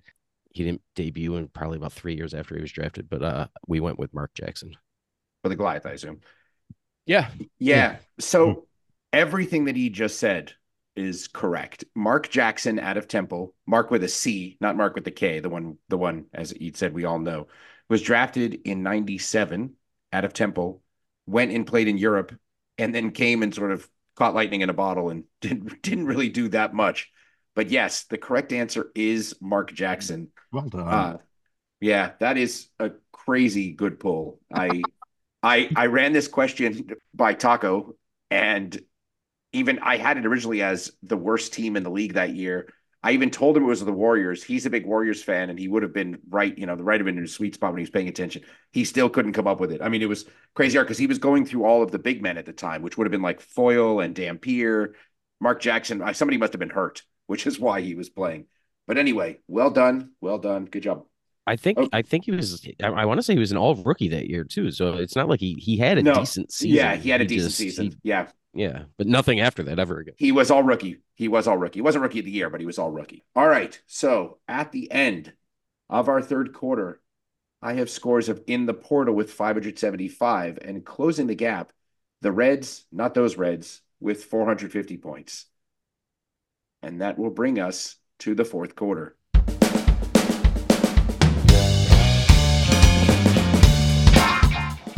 He 0.53 0.65
didn't 0.65 0.83
debut 0.97 1.37
in 1.37 1.49
probably 1.49 1.77
about 1.77 1.93
three 1.93 2.17
years 2.17 2.35
after 2.35 2.55
he 2.55 2.61
was 2.61 2.73
drafted, 2.73 3.09
but 3.09 3.23
uh, 3.23 3.47
we 3.67 3.81
went 3.81 3.99
with 3.99 4.15
Mark 4.15 4.33
Jackson. 4.35 4.73
For 5.43 5.49
the 5.49 5.57
Goliath, 5.57 5.87
I 5.87 5.91
assume. 5.91 6.21
Yeah. 7.07 7.31
Yeah. 7.39 7.47
Yeah. 7.59 7.97
So 8.19 8.68
everything 9.13 9.65
that 9.67 9.77
he 9.77 9.91
just 9.91 10.19
said 10.19 10.53
is 10.97 11.29
correct. 11.29 11.85
Mark 11.95 12.29
Jackson 12.29 12.79
out 12.79 12.97
of 12.97 13.09
Temple, 13.09 13.55
Mark 13.67 13.91
with 13.91 14.03
a 14.03 14.09
C, 14.09 14.57
not 14.61 14.77
Mark 14.77 14.95
with 14.95 15.05
the 15.05 15.11
K, 15.11 15.41
the 15.41 15.49
one, 15.49 15.79
the 15.89 15.99
one, 15.99 16.27
as 16.35 16.51
he 16.51 16.73
said, 16.75 16.93
we 16.93 17.05
all 17.05 17.19
know, 17.19 17.47
was 17.89 18.03
drafted 18.03 18.61
in 18.65 18.83
97 18.83 19.75
out 20.13 20.25
of 20.25 20.33
Temple, 20.33 20.83
went 21.27 21.53
and 21.53 21.67
played 21.67 21.89
in 21.89 21.99
Europe, 21.99 22.35
and 22.77 22.95
then 22.95 23.11
came 23.11 23.43
and 23.43 23.55
sort 23.55 23.73
of 23.73 23.89
caught 24.17 24.35
lightning 24.35 24.63
in 24.63 24.71
a 24.71 24.75
bottle 24.75 25.11
and 25.11 25.25
didn't 25.41 25.81
didn't 25.83 26.07
really 26.07 26.29
do 26.29 26.49
that 26.49 26.75
much. 26.75 27.11
But 27.55 27.71
yes, 27.71 28.05
the 28.05 28.19
correct 28.19 28.53
answer 28.53 28.91
is 28.95 29.35
Mark 29.41 29.73
Jackson. 29.73 30.29
Well 30.53 30.69
done. 30.69 30.89
Uh, 30.89 31.19
yeah, 31.81 32.13
that 32.21 32.37
is 32.37 32.69
a 32.79 32.93
crazy 33.13 33.73
good 33.73 34.01
pull. 34.01 34.41
I 34.53 34.83
I 35.43 35.69
I 35.75 35.87
ran 35.87 36.13
this 36.13 36.29
question 36.29 36.91
by 37.15 37.35
Taco, 37.35 37.95
and 38.31 38.79
even 39.53 39.79
I 39.81 39.97
had 39.97 40.17
it 40.19 40.27
originally 40.27 40.63
as 40.63 40.93
the 41.03 41.17
worst 41.17 41.53
team 41.53 41.77
in 41.77 41.83
the 41.83 41.91
league 41.91 42.15
that 42.15 42.35
year. 42.35 42.69
I 43.03 43.13
even 43.13 43.31
told 43.31 43.57
him 43.57 43.63
it 43.63 43.67
was 43.67 43.85
the 43.85 43.93
Warriors. 43.93 44.43
He's 44.43 44.67
a 44.67 44.71
big 44.71 44.85
Warriors 44.85 45.23
fan, 45.23 45.51
and 45.51 45.59
he 45.59 45.69
would 45.69 45.85
have 45.85 45.93
been 45.93 46.19
right, 46.29 46.57
you 46.59 46.67
know, 46.67 46.75
the 46.75 46.83
right 46.83 46.99
have 47.01 47.05
been 47.07 47.17
in 47.17 47.23
his 47.23 47.33
sweet 47.33 47.55
spot 47.55 47.71
when 47.71 47.79
he 47.79 47.83
was 47.85 47.91
paying 47.91 48.09
attention. 48.09 48.43
He 48.73 48.85
still 48.85 49.09
couldn't 49.09 49.35
come 49.35 49.47
up 49.47 49.61
with 49.61 49.71
it. 49.71 49.81
I 49.81 49.89
mean, 49.89 50.03
it 50.03 50.09
was 50.09 50.25
crazy 50.57 50.77
hard 50.77 50.89
because 50.89 50.99
he 50.99 51.07
was 51.07 51.19
going 51.19 51.47
through 51.47 51.65
all 51.65 51.83
of 51.83 51.93
the 51.93 51.99
big 52.01 52.23
men 52.23 52.37
at 52.39 52.45
the 52.45 52.53
time, 52.53 52.83
which 52.83 52.99
would 52.99 53.07
have 53.07 53.13
been 53.13 53.23
like 53.23 53.41
Foyle 53.41 54.01
and 54.01 54.17
Dampier, 54.17 54.95
Mark 55.41 55.61
Jackson. 55.61 56.03
Somebody 56.13 56.39
must 56.39 56.53
have 56.55 56.59
been 56.61 56.71
hurt, 56.71 57.03
which 57.29 57.47
is 57.47 57.61
why 57.61 57.83
he 57.83 57.95
was 57.95 58.09
playing. 58.11 58.47
But 58.89 58.99
anyway, 58.99 59.39
well 59.47 59.71
done, 59.71 60.11
well 60.21 60.39
done, 60.39 60.65
good 60.65 60.83
job. 60.83 61.05
I 61.47 61.55
think 61.57 61.79
Oh. 61.79 61.89
I 61.93 62.03
think 62.03 62.25
he 62.25 62.33
was 62.33 62.67
I, 62.83 62.89
I 62.89 63.05
want 63.05 63.19
to 63.19 63.23
say 63.23 63.33
he 63.35 63.39
was 63.39 63.53
an 63.53 63.59
all 63.59 63.77
rookie 63.77 64.09
that 64.09 64.29
year 64.29 64.43
too. 64.45 64.71
So 64.73 64.95
it's 64.95 65.15
not 65.15 65.29
like 65.29 65.41
he 65.41 65.55
he 65.55 65.77
had 65.79 65.99
a 65.99 66.03
No. 66.03 66.15
decent 66.15 66.51
season. 66.53 66.77
Yeah, 66.77 66.97
he 66.97 67.11
had 67.11 67.21
a 67.21 67.25
decent 67.25 67.49
just- 67.51 67.59
season. 67.59 67.87
he- 67.87 67.97
yeah, 68.03 68.27
yeah, 68.59 68.83
but 68.97 69.07
nothing 69.07 69.39
after 69.39 69.63
that 69.63 69.79
ever 69.79 70.01
again. 70.01 70.15
He 70.19 70.33
was 70.33 70.51
all 70.51 70.65
rookie. 70.65 70.99
He 71.15 71.29
was 71.29 71.47
all 71.47 71.57
rookie. 71.57 71.79
He 71.79 71.83
wasn't 71.83 72.03
rookie 72.03 72.19
of 72.19 72.25
the 72.25 72.33
year, 72.33 72.51
but 72.51 72.59
he 72.59 72.67
was 72.67 72.77
all 72.77 72.91
rookie. 72.91 73.25
All 73.37 73.47
right. 73.47 73.81
So 73.87 74.39
at 74.49 74.73
the 74.73 74.91
end 74.91 75.33
of 75.89 76.09
our 76.09 76.21
third 76.21 76.53
quarter, 76.53 77.01
I 77.63 77.75
have 77.75 77.89
scores 77.89 78.29
of 78.29 78.43
in 78.49 78.67
the 78.67 78.75
portal 78.75 79.15
with 79.15 79.33
575 79.33 80.59
and 80.61 80.85
closing 80.85 81.29
the 81.29 81.37
gap, 81.37 81.73
the 82.21 82.33
Reds, 82.33 82.85
not 82.91 83.15
those 83.15 83.37
Reds, 83.37 83.81
with 84.01 84.25
450 84.25 84.97
points. 84.97 85.47
And 86.83 87.01
that 87.01 87.17
will 87.17 87.31
bring 87.31 87.61
us 87.61 87.95
to 88.21 88.35
the 88.35 88.45
fourth 88.45 88.75
quarter. 88.75 89.15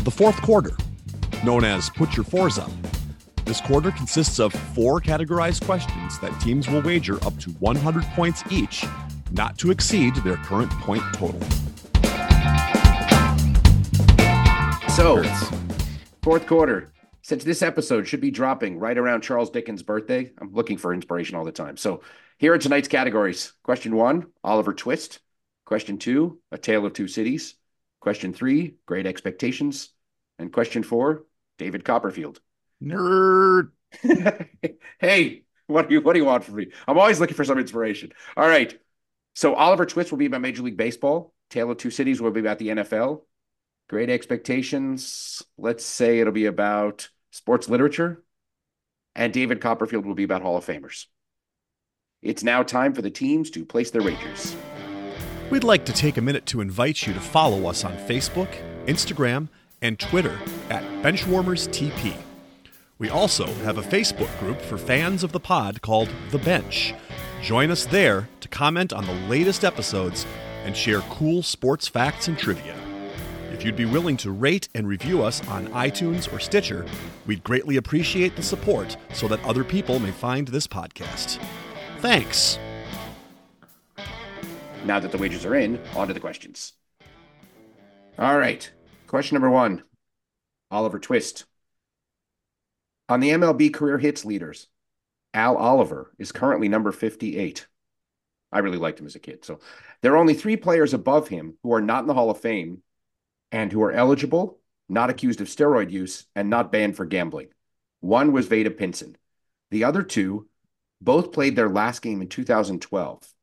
The 0.04 0.11
fourth 0.11 0.40
quarter, 0.40 0.72
known 1.44 1.64
as 1.64 1.90
Put 1.90 2.16
Your 2.16 2.24
Fours 2.24 2.58
Up. 2.58 2.70
This 3.51 3.61
quarter 3.61 3.90
consists 3.90 4.38
of 4.38 4.53
four 4.53 5.01
categorized 5.01 5.66
questions 5.66 6.20
that 6.20 6.40
teams 6.40 6.68
will 6.68 6.82
wager 6.82 7.16
up 7.24 7.36
to 7.40 7.51
100 7.55 8.05
points 8.14 8.44
each, 8.48 8.84
not 9.32 9.59
to 9.59 9.72
exceed 9.72 10.14
their 10.14 10.36
current 10.36 10.70
point 10.70 11.03
total. 11.14 11.40
So, 14.90 15.24
fourth 16.22 16.46
quarter. 16.46 16.92
Since 17.22 17.42
this 17.42 17.61
episode 17.61 18.07
should 18.07 18.20
be 18.20 18.30
dropping 18.30 18.78
right 18.78 18.96
around 18.96 19.22
Charles 19.22 19.51
Dickens' 19.51 19.82
birthday, 19.82 20.30
I'm 20.40 20.53
looking 20.53 20.78
for 20.78 20.94
inspiration 20.94 21.34
all 21.34 21.44
the 21.44 21.51
time. 21.51 21.76
So, 21.76 22.03
here 22.38 22.55
are 22.55 22.59
tonight's 22.59 22.86
categories. 22.86 23.53
Question 23.64 23.96
one, 23.96 24.26
Oliver 24.44 24.74
Twist. 24.74 25.18
Question 25.64 25.98
two, 25.98 26.38
A 26.53 26.59
Tale 26.59 26.86
of 26.86 26.92
Two 26.92 27.09
Cities. 27.09 27.57
Question 27.98 28.32
three, 28.32 28.76
Great 28.86 29.07
Expectations. 29.09 29.88
And 30.38 30.53
question 30.53 30.84
four, 30.84 31.24
David 31.59 31.84
Copperfield. 31.84 32.40
Nerd. 32.82 33.70
hey, 34.98 35.42
what 35.66 35.88
do 35.88 35.94
you 35.94 36.00
what 36.00 36.12
do 36.12 36.18
you 36.18 36.24
want 36.24 36.44
from 36.44 36.56
me? 36.56 36.68
I'm 36.86 36.98
always 36.98 37.20
looking 37.20 37.36
for 37.36 37.44
some 37.44 37.58
inspiration. 37.58 38.12
All 38.36 38.48
right. 38.48 38.78
So 39.34 39.54
Oliver 39.54 39.86
Twist 39.86 40.10
will 40.10 40.18
be 40.18 40.26
about 40.26 40.40
Major 40.40 40.62
League 40.62 40.76
Baseball. 40.76 41.32
Tale 41.50 41.70
of 41.70 41.78
Two 41.78 41.90
Cities 41.90 42.20
will 42.20 42.30
be 42.30 42.40
about 42.40 42.58
the 42.58 42.68
NFL. 42.68 43.22
Great 43.88 44.10
Expectations. 44.10 45.42
Let's 45.58 45.84
say 45.84 46.20
it'll 46.20 46.32
be 46.32 46.46
about 46.46 47.08
sports 47.30 47.68
literature. 47.68 48.22
And 49.14 49.32
David 49.32 49.60
Copperfield 49.60 50.06
will 50.06 50.14
be 50.14 50.22
about 50.22 50.42
Hall 50.42 50.56
of 50.56 50.64
Famers. 50.64 51.06
It's 52.22 52.44
now 52.44 52.62
time 52.62 52.92
for 52.92 53.02
the 53.02 53.10
teams 53.10 53.50
to 53.50 53.64
place 53.64 53.90
their 53.90 54.02
wagers. 54.02 54.54
We'd 55.50 55.64
like 55.64 55.84
to 55.86 55.92
take 55.92 56.16
a 56.16 56.22
minute 56.22 56.46
to 56.46 56.60
invite 56.60 57.06
you 57.06 57.12
to 57.12 57.20
follow 57.20 57.66
us 57.66 57.84
on 57.84 57.96
Facebook, 57.96 58.48
Instagram, 58.86 59.48
and 59.82 59.98
Twitter 59.98 60.38
at 60.68 60.84
Benchwarmers 61.02 61.68
TP. 61.70 62.14
We 63.01 63.09
also 63.09 63.46
have 63.64 63.78
a 63.78 63.82
Facebook 63.82 64.38
group 64.38 64.61
for 64.61 64.76
fans 64.76 65.24
of 65.24 65.32
the 65.32 65.40
pod 65.40 65.80
called 65.80 66.11
The 66.30 66.38
Bench. 66.38 66.92
Join 67.42 67.70
us 67.70 67.86
there 67.86 68.28
to 68.40 68.48
comment 68.48 68.92
on 68.92 69.07
the 69.07 69.14
latest 69.26 69.64
episodes 69.64 70.26
and 70.64 70.76
share 70.76 71.01
cool 71.09 71.42
sports 71.42 71.88
facts 71.88 72.28
and 72.28 72.38
trivia. 72.38 72.76
If 73.53 73.64
you'd 73.64 73.74
be 73.74 73.86
willing 73.86 74.18
to 74.18 74.30
rate 74.30 74.68
and 74.74 74.86
review 74.86 75.22
us 75.22 75.40
on 75.48 75.68
iTunes 75.68 76.30
or 76.30 76.38
Stitcher, 76.38 76.84
we'd 77.26 77.42
greatly 77.42 77.78
appreciate 77.78 78.36
the 78.36 78.42
support 78.42 78.98
so 79.14 79.26
that 79.28 79.42
other 79.44 79.64
people 79.64 79.98
may 79.98 80.11
find 80.11 80.48
this 80.48 80.66
podcast. 80.66 81.42
Thanks. 82.01 82.59
Now 84.84 85.01
that 85.01 85.11
the 85.11 85.18
wagers 85.18 85.46
are 85.46 85.55
in, 85.55 85.80
on 85.96 86.07
to 86.09 86.12
the 86.12 86.20
questions. 86.20 86.74
All 88.18 88.38
right. 88.38 88.70
Question 89.07 89.36
number 89.36 89.48
one 89.48 89.84
Oliver 90.70 90.98
Twist. 90.98 91.46
On 93.11 93.18
the 93.18 93.30
MLB 93.30 93.74
career 93.74 93.98
hits 93.98 94.24
leaders, 94.24 94.68
Al 95.34 95.56
Oliver 95.56 96.14
is 96.16 96.30
currently 96.30 96.68
number 96.68 96.92
58. 96.92 97.66
I 98.52 98.61
really 98.61 98.78
liked 98.78 99.00
him 99.00 99.06
as 99.06 99.16
a 99.16 99.20
kid. 99.20 99.44
So 99.44 99.58
there 100.00 100.12
are 100.12 100.16
only 100.16 100.34
three 100.34 100.56
players 100.56 100.94
above 100.94 101.26
him 101.26 101.58
who 101.64 101.72
are 101.72 101.80
not 101.80 102.02
in 102.02 102.06
the 102.06 102.14
Hall 102.14 102.30
of 102.30 102.40
Fame 102.40 102.82
and 103.50 103.72
who 103.72 103.82
are 103.82 103.90
eligible, 103.90 104.61
not 104.88 105.11
accused 105.11 105.40
of 105.40 105.48
steroid 105.48 105.90
use, 105.90 106.24
and 106.36 106.48
not 106.48 106.70
banned 106.70 106.96
for 106.96 107.04
gambling. 107.04 107.48
One 107.98 108.30
was 108.30 108.46
Vada 108.46 108.70
Pinson. 108.70 109.16
The 109.72 109.84
other 109.84 110.04
two 110.04 110.48
both 111.00 111.32
played 111.32 111.56
their 111.56 111.68
last 111.68 112.02
game 112.02 112.22
in 112.22 112.28
2012. 112.28 113.34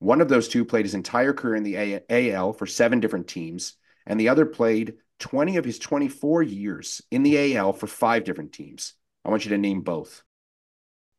One 0.00 0.20
of 0.20 0.28
those 0.28 0.48
two 0.48 0.66
played 0.66 0.84
his 0.84 0.94
entire 0.94 1.32
career 1.32 1.56
in 1.56 1.62
the 1.62 2.02
AL 2.10 2.52
for 2.52 2.66
seven 2.66 3.00
different 3.00 3.26
teams, 3.26 3.74
and 4.06 4.20
the 4.20 4.28
other 4.28 4.44
played 4.44 4.96
20 5.18 5.56
of 5.56 5.64
his 5.64 5.78
24 5.78 6.42
years 6.42 7.02
in 7.10 7.22
the 7.22 7.56
AL 7.56 7.72
for 7.72 7.86
five 7.86 8.24
different 8.24 8.52
teams. 8.52 8.94
I 9.24 9.30
want 9.30 9.44
you 9.44 9.50
to 9.50 9.58
name 9.58 9.82
both. 9.82 10.22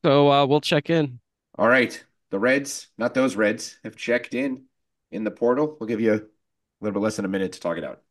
So 0.03 0.31
uh, 0.31 0.45
we'll 0.45 0.61
check 0.61 0.89
in. 0.89 1.19
All 1.57 1.67
right. 1.67 2.03
The 2.31 2.39
Reds, 2.39 2.87
not 2.97 3.13
those 3.13 3.35
Reds, 3.35 3.77
have 3.83 3.95
checked 3.95 4.33
in 4.33 4.63
in 5.11 5.23
the 5.23 5.31
portal. 5.31 5.77
We'll 5.79 5.87
give 5.87 6.01
you 6.01 6.13
a 6.13 6.21
little 6.81 6.99
bit 6.99 7.03
less 7.03 7.15
than 7.15 7.25
a 7.25 7.29
minute 7.29 7.53
to 7.53 7.59
talk 7.59 7.77
it 7.77 7.83
out. 7.83 8.01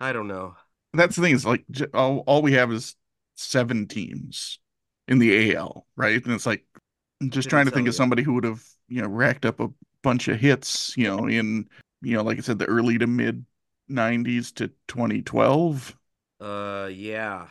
I 0.00 0.12
don't 0.12 0.28
know. 0.28 0.54
That's 0.94 1.16
the 1.16 1.22
thing 1.22 1.34
is 1.34 1.44
like 1.44 1.64
all, 1.92 2.18
all 2.26 2.42
we 2.42 2.52
have 2.52 2.72
is 2.72 2.94
seven 3.34 3.86
teams 3.86 4.58
in 5.08 5.18
the 5.18 5.54
AL, 5.54 5.86
right? 5.96 6.24
And 6.24 6.32
it's 6.32 6.46
like 6.46 6.64
I'm 7.20 7.30
just 7.30 7.50
trying 7.50 7.66
to 7.66 7.70
think 7.70 7.86
of 7.86 7.92
good. 7.92 7.96
somebody 7.96 8.22
who 8.22 8.34
would 8.34 8.44
have, 8.44 8.64
you 8.88 9.02
know, 9.02 9.08
racked 9.08 9.44
up 9.44 9.60
a 9.60 9.68
bunch 10.02 10.28
of 10.28 10.38
hits, 10.38 10.94
you 10.96 11.04
know, 11.04 11.26
in, 11.26 11.68
you 12.02 12.14
know, 12.14 12.22
like 12.22 12.38
I 12.38 12.40
said, 12.40 12.58
the 12.58 12.66
early 12.66 12.98
to 12.98 13.06
mid 13.06 13.44
90s 13.88 14.52
to 14.52 14.70
2012. 14.88 15.96
Uh, 16.40 16.88
yeah. 16.92 17.48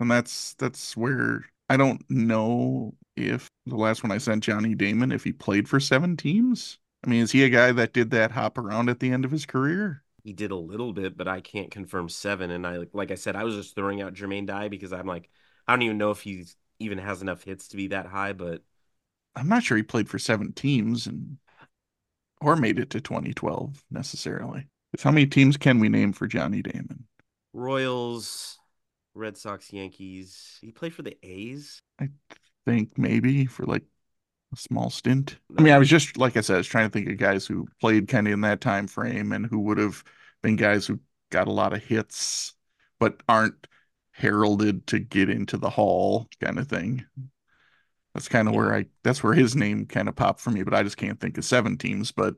And 0.00 0.10
that's 0.10 0.54
that's 0.54 0.96
where 0.96 1.44
I 1.68 1.76
don't 1.76 2.08
know 2.08 2.94
if 3.16 3.50
the 3.66 3.76
last 3.76 4.02
one 4.02 4.12
I 4.12 4.18
sent 4.18 4.44
Johnny 4.44 4.74
Damon 4.74 5.12
if 5.12 5.24
he 5.24 5.32
played 5.32 5.68
for 5.68 5.80
seven 5.80 6.16
teams. 6.16 6.78
I 7.04 7.10
mean, 7.10 7.22
is 7.22 7.32
he 7.32 7.44
a 7.44 7.48
guy 7.48 7.72
that 7.72 7.92
did 7.92 8.10
that 8.10 8.32
hop 8.32 8.58
around 8.58 8.88
at 8.88 9.00
the 9.00 9.12
end 9.12 9.24
of 9.24 9.30
his 9.30 9.46
career? 9.46 10.02
He 10.24 10.32
did 10.32 10.50
a 10.50 10.56
little 10.56 10.92
bit, 10.92 11.16
but 11.16 11.28
I 11.28 11.40
can't 11.40 11.70
confirm 11.70 12.08
seven. 12.08 12.50
And 12.50 12.66
I 12.66 12.86
like 12.92 13.10
I 13.10 13.14
said, 13.14 13.36
I 13.36 13.44
was 13.44 13.54
just 13.54 13.74
throwing 13.74 14.02
out 14.02 14.14
Jermaine 14.14 14.46
Dye 14.46 14.68
because 14.68 14.92
I'm 14.92 15.06
like, 15.06 15.30
I 15.66 15.72
don't 15.74 15.82
even 15.82 15.98
know 15.98 16.10
if 16.10 16.20
he 16.20 16.44
even 16.80 16.98
has 16.98 17.22
enough 17.22 17.42
hits 17.42 17.68
to 17.68 17.76
be 17.76 17.88
that 17.88 18.06
high, 18.06 18.32
but 18.32 18.62
I'm 19.34 19.48
not 19.48 19.62
sure 19.62 19.76
he 19.76 19.82
played 19.82 20.08
for 20.08 20.18
seven 20.18 20.52
teams 20.52 21.06
and 21.06 21.38
or 22.40 22.56
made 22.56 22.78
it 22.78 22.90
to 22.90 23.00
2012 23.00 23.84
necessarily. 23.90 24.66
How 25.02 25.10
many 25.10 25.26
teams 25.26 25.56
can 25.56 25.78
we 25.80 25.88
name 25.88 26.12
for 26.12 26.26
Johnny 26.26 26.62
Damon? 26.62 27.06
Royals, 27.52 28.58
Red 29.14 29.36
Sox, 29.36 29.72
Yankees. 29.72 30.58
He 30.60 30.72
played 30.72 30.94
for 30.94 31.02
the 31.02 31.16
A's. 31.22 31.82
I 31.98 32.08
think 32.66 32.98
maybe 32.98 33.46
for 33.46 33.64
like 33.66 33.84
a 34.52 34.56
small 34.56 34.90
stint. 34.90 35.38
I 35.58 35.62
mean, 35.62 35.72
I 35.74 35.78
was 35.78 35.88
just 35.88 36.16
like 36.16 36.36
I 36.36 36.42
said, 36.42 36.56
I 36.56 36.58
was 36.58 36.66
trying 36.68 36.88
to 36.90 36.92
think 36.92 37.08
of 37.10 37.18
guys 37.18 37.46
who 37.46 37.68
played 37.80 38.08
kind 38.08 38.26
of 38.26 38.32
in 38.34 38.42
that 38.42 38.60
time 38.60 38.86
frame 38.88 39.32
and 39.32 39.46
who 39.46 39.60
would 39.60 39.78
have 39.78 40.04
been 40.42 40.56
guys 40.56 40.86
who 40.86 41.00
got 41.30 41.48
a 41.48 41.52
lot 41.52 41.72
of 41.72 41.82
hits, 41.84 42.54
but 43.00 43.22
aren't 43.28 43.66
heralded 44.12 44.86
to 44.88 44.98
get 45.00 45.30
into 45.30 45.56
the 45.58 45.70
hall 45.70 46.28
kind 46.40 46.58
of 46.58 46.68
thing. 46.68 47.06
That's 48.14 48.28
kind 48.28 48.48
of 48.48 48.54
Yeah. 48.54 48.54
where 48.54 48.74
I 48.74 48.86
that's 49.04 49.22
where 49.22 49.34
his 49.34 49.54
name 49.54 49.86
kind 49.86 50.08
of 50.08 50.16
popped 50.16 50.40
for 50.40 50.50
me, 50.50 50.62
but 50.62 50.74
I 50.74 50.82
just 50.82 50.96
can't 50.96 51.20
think 51.20 51.38
of 51.38 51.44
seven 51.44 51.76
teams. 51.78 52.10
But 52.12 52.34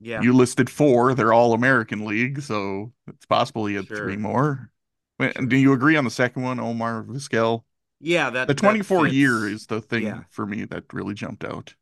Yeah. 0.00 0.22
you 0.22 0.32
listed 0.32 0.70
four, 0.70 1.14
they're 1.14 1.32
all 1.32 1.52
American 1.52 2.04
League, 2.06 2.40
so 2.42 2.92
it's 3.06 3.26
possible 3.26 3.66
he 3.66 3.74
had 3.74 3.86
Sure. 3.86 3.96
three 3.98 4.16
more. 4.16 4.70
Wait, 5.18 5.36
Sure. 5.36 5.46
Do 5.46 5.56
you 5.56 5.72
agree 5.72 5.96
on 5.96 6.04
the 6.04 6.10
second 6.10 6.42
one, 6.42 6.58
Omar 6.58 7.02
Vizquel? 7.04 7.64
yeah, 8.00 8.30
that 8.30 8.48
The 8.48 8.54
that 8.54 8.60
24 8.60 9.06
year 9.08 9.46
is 9.48 9.66
the 9.66 9.80
thing 9.82 10.04
Yeah. 10.04 10.22
for 10.30 10.46
me 10.46 10.64
that 10.64 10.92
really 10.92 11.12
jumped 11.14 11.44
out. 11.44 11.74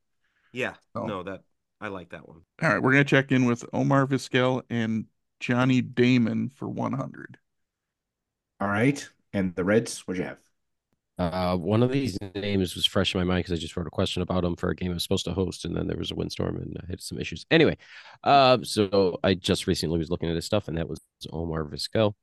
Yeah. 0.52 0.74
Oh. 0.94 1.06
No, 1.06 1.22
that 1.22 1.44
I 1.80 1.88
like 1.88 2.10
that 2.10 2.26
one. 2.26 2.40
All 2.60 2.68
right, 2.68 2.82
we're 2.82 2.90
gonna 2.92 3.04
check 3.04 3.30
in 3.30 3.44
with 3.44 3.64
Omar 3.72 4.06
Vizquel 4.06 4.62
and 4.68 5.06
Johnny 5.38 5.80
Damon 5.80 6.48
for 6.48 6.68
100. 6.68 7.38
All 8.60 8.66
right. 8.68 9.08
And 9.32 9.54
the 9.54 9.62
Reds, 9.62 10.00
what'd 10.08 10.20
you 10.20 10.26
have? 10.28 10.38
Uh, 11.18 11.56
one 11.56 11.82
of 11.82 11.90
these 11.90 12.16
names 12.36 12.76
was 12.76 12.86
fresh 12.86 13.12
in 13.14 13.20
my 13.20 13.24
mind 13.24 13.40
because 13.40 13.58
I 13.58 13.60
just 13.60 13.76
wrote 13.76 13.88
a 13.88 13.90
question 13.90 14.22
about 14.22 14.44
him 14.44 14.54
for 14.54 14.70
a 14.70 14.74
game 14.76 14.92
I 14.92 14.94
was 14.94 15.02
supposed 15.02 15.24
to 15.24 15.32
host, 15.32 15.64
and 15.64 15.76
then 15.76 15.88
there 15.88 15.96
was 15.96 16.12
a 16.12 16.14
windstorm 16.14 16.56
and 16.56 16.76
I 16.80 16.86
had 16.88 17.00
some 17.00 17.18
issues. 17.18 17.44
Anyway, 17.50 17.76
uh, 18.22 18.58
so 18.62 19.18
I 19.24 19.34
just 19.34 19.66
recently 19.66 19.98
was 19.98 20.10
looking 20.10 20.28
at 20.28 20.36
his 20.36 20.46
stuff, 20.46 20.68
and 20.68 20.76
that 20.78 20.88
was 20.88 21.00
Omar 21.32 21.64
Vizquel. 21.64 22.14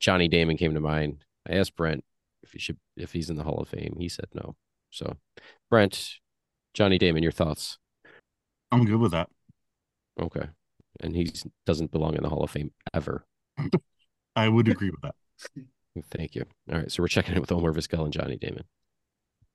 Johnny 0.00 0.28
Damon 0.28 0.56
came 0.56 0.72
to 0.72 0.80
mind. 0.80 1.24
I 1.46 1.54
asked 1.54 1.76
Brent 1.76 2.02
if 2.42 2.52
he 2.52 2.58
should 2.58 2.78
if 2.96 3.12
he's 3.12 3.28
in 3.28 3.36
the 3.36 3.44
Hall 3.44 3.58
of 3.58 3.68
Fame. 3.68 3.96
He 3.98 4.08
said 4.08 4.28
no. 4.32 4.56
So, 4.90 5.16
Brent, 5.68 6.14
Johnny 6.72 6.96
Damon, 6.96 7.22
your 7.22 7.32
thoughts? 7.32 7.78
I'm 8.72 8.86
good 8.86 9.00
with 9.00 9.12
that. 9.12 9.28
Okay, 10.18 10.46
and 11.00 11.14
he 11.14 11.30
doesn't 11.66 11.90
belong 11.90 12.14
in 12.14 12.22
the 12.22 12.30
Hall 12.30 12.42
of 12.42 12.50
Fame 12.50 12.72
ever. 12.94 13.26
I 14.36 14.48
would 14.48 14.68
agree 14.68 14.90
with 14.90 15.02
that. 15.02 15.14
Thank 16.10 16.34
you. 16.34 16.44
All 16.70 16.78
right, 16.78 16.90
so 16.90 17.02
we're 17.02 17.08
checking 17.08 17.34
in 17.34 17.40
with 17.40 17.52
Omar 17.52 17.72
Vizquel 17.72 18.04
and 18.04 18.12
Johnny 18.12 18.36
Damon 18.36 18.64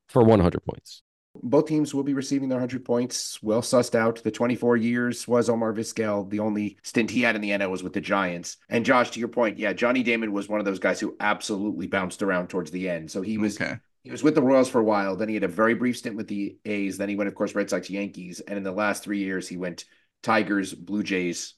for 0.08 0.24
100 0.24 0.64
points. 0.64 1.02
Both 1.36 1.68
teams 1.68 1.94
will 1.94 2.04
be 2.04 2.16
receiving 2.16 2.50
their 2.50 2.58
100 2.58 2.84
points. 2.84 3.42
Well 3.44 3.62
sussed 3.62 3.94
out. 3.94 4.24
The 4.24 4.32
24 4.32 4.78
years 4.78 5.28
was 5.28 5.48
Omar 5.48 5.74
Vizquel. 5.74 6.30
The 6.30 6.40
only 6.40 6.78
stint 6.84 7.12
he 7.12 7.22
had 7.22 7.36
in 7.36 7.42
the 7.42 7.52
NL 7.52 7.70
was 7.70 7.84
with 7.84 7.94
the 7.94 8.02
Giants. 8.02 8.58
And 8.68 8.86
Josh, 8.86 9.12
to 9.12 9.20
your 9.20 9.30
point, 9.30 9.60
yeah, 9.60 9.74
Johnny 9.74 10.02
Damon 10.02 10.32
was 10.34 10.50
one 10.50 10.60
of 10.60 10.66
those 10.66 10.80
guys 10.80 11.00
who 11.00 11.16
absolutely 11.20 11.88
bounced 11.88 12.24
around 12.24 12.48
towards 12.50 12.72
the 12.72 12.90
end. 12.90 13.12
So 13.12 13.22
he 13.22 13.38
was 13.38 13.62
okay. 13.62 13.76
he 14.04 14.12
was 14.12 14.24
with 14.24 14.34
the 14.34 14.42
Royals 14.42 14.70
for 14.70 14.80
a 14.80 14.84
while. 14.84 15.16
Then 15.16 15.28
he 15.30 15.36
had 15.36 15.44
a 15.44 15.50
very 15.50 15.76
brief 15.76 15.98
stint 15.98 16.16
with 16.16 16.28
the 16.28 16.58
A's. 16.66 16.98
Then 16.98 17.10
he 17.10 17.16
went, 17.16 17.28
of 17.28 17.36
course, 17.36 17.54
Red 17.54 17.70
Sox, 17.70 17.90
Yankees. 17.90 18.40
And 18.40 18.58
in 18.58 18.64
the 18.64 18.72
last 18.72 19.04
three 19.04 19.20
years, 19.20 19.48
he 19.48 19.56
went 19.58 19.86
Tigers, 20.24 20.74
Blue 20.74 21.04
Jays, 21.04 21.54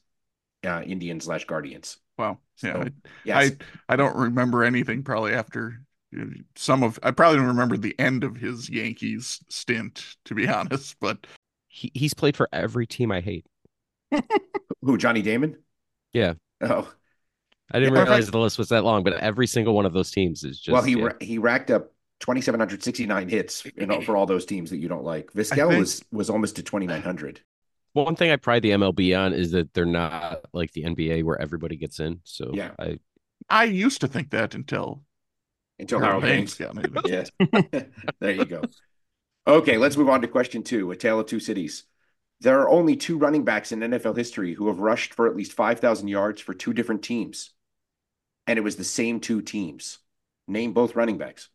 uh, 0.64 0.82
Indians 0.82 1.24
slash 1.24 1.46
Guardians. 1.46 1.96
Wow. 2.18 2.38
Yeah. 2.62 2.72
So, 2.74 2.80
I, 2.82 2.90
Yes. 3.24 3.52
I 3.88 3.92
I 3.94 3.96
don't 3.96 4.16
remember 4.16 4.64
anything 4.64 5.02
probably 5.02 5.32
after 5.32 5.80
uh, 6.18 6.24
some 6.56 6.82
of 6.82 6.98
I 7.02 7.10
probably 7.10 7.38
don't 7.38 7.46
remember 7.48 7.76
the 7.76 7.98
end 7.98 8.22
of 8.24 8.36
his 8.36 8.68
Yankees 8.70 9.40
stint 9.48 10.16
to 10.26 10.34
be 10.34 10.46
honest, 10.48 10.96
but 11.00 11.26
He 11.68 11.90
he's 11.94 12.14
played 12.14 12.36
for 12.36 12.48
every 12.52 12.86
team 12.86 13.10
I 13.12 13.20
hate. 13.20 13.46
Who? 14.82 14.98
Johnny 14.98 15.22
Damon? 15.22 15.56
Yeah. 16.12 16.34
Oh, 16.60 16.92
I 17.72 17.78
didn't 17.80 17.94
Yeah, 17.94 18.02
realize 18.02 18.30
the 18.30 18.38
list 18.38 18.58
was 18.58 18.68
that 18.68 18.84
long, 18.84 19.02
but 19.04 19.14
every 19.14 19.46
single 19.46 19.74
one 19.74 19.86
of 19.86 19.92
those 19.94 20.10
teams 20.10 20.44
is 20.44 20.60
just 20.60 20.72
well, 20.72 20.82
he 20.82 20.92
yeah. 20.98 21.04
ra- 21.04 21.12
he 21.20 21.38
racked 21.38 21.70
up 21.70 21.92
2,769 22.20 23.28
hits 23.28 23.64
you 23.76 23.86
know, 23.86 24.00
for 24.02 24.16
all 24.16 24.26
those 24.26 24.44
teams 24.44 24.70
that 24.70 24.76
you 24.78 24.88
don't 24.88 25.04
like. 25.04 25.32
Vizquel 25.32 25.68
think- 25.70 25.80
was 25.80 26.02
was 26.12 26.28
almost 26.30 26.56
to 26.56 26.62
2,900. 26.62 27.40
One 27.94 28.16
thing 28.16 28.30
I 28.30 28.36
pride 28.36 28.62
the 28.62 28.70
MLB 28.70 29.18
on 29.18 29.32
is 29.34 29.50
that 29.52 29.74
they're 29.74 29.84
not 29.84 30.40
like 30.52 30.72
the 30.72 30.84
NBA 30.84 31.24
where 31.24 31.40
everybody 31.40 31.76
gets 31.76 32.00
in. 32.00 32.20
So 32.24 32.50
Yeah. 32.54 32.72
I 32.78 32.98
I 33.48 33.64
used 33.64 34.00
to 34.00 34.08
think 34.08 34.30
that 34.30 34.54
until 34.54 35.02
Until 35.78 36.00
Harold 36.00 36.22
Baines. 36.22 36.54
got 36.54 36.74
me. 36.74 36.84
Yeah. 37.06 37.24
there 38.20 38.30
you 38.32 38.44
go. 38.44 38.62
Okay, 39.46 39.76
let's 39.76 39.96
move 39.96 40.08
on 40.08 40.22
to 40.22 40.28
question 40.28 40.62
two 40.62 40.90
A 40.92 40.96
Tale 40.96 41.20
of 41.20 41.26
Two 41.26 41.40
Cities. 41.40 41.84
There 42.40 42.60
are 42.60 42.68
only 42.68 42.96
two 42.96 43.18
running 43.18 43.44
backs 43.44 43.72
in 43.72 43.80
NFL 43.80 44.16
history 44.16 44.54
who 44.54 44.68
have 44.68 44.80
rushed 44.80 45.14
for 45.14 45.28
at 45.28 45.36
least 45.36 45.52
5,000 45.52 46.08
yards 46.08 46.40
for 46.40 46.54
two 46.54 46.72
different 46.72 47.02
teams. 47.02 47.50
And 48.46 48.58
it 48.58 48.62
was 48.62 48.74
the 48.76 48.84
same 48.84 49.20
two 49.20 49.42
teams. 49.42 49.98
Name 50.48 50.72
both 50.72 50.96
running 50.96 51.18
backs. 51.18 51.48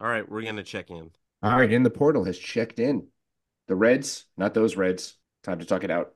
All 0.00 0.08
right, 0.08 0.28
we're 0.28 0.42
gonna 0.42 0.64
check 0.64 0.90
in. 0.90 1.10
All 1.42 1.56
right, 1.56 1.70
in 1.72 1.82
the 1.84 1.90
portal 1.90 2.24
has 2.24 2.38
checked 2.38 2.78
in. 2.78 3.08
The 3.68 3.76
Reds, 3.76 4.24
not 4.36 4.54
those 4.54 4.76
Reds. 4.76 5.16
Time 5.44 5.58
to 5.60 5.64
talk 5.64 5.84
it 5.84 5.90
out. 5.90 6.14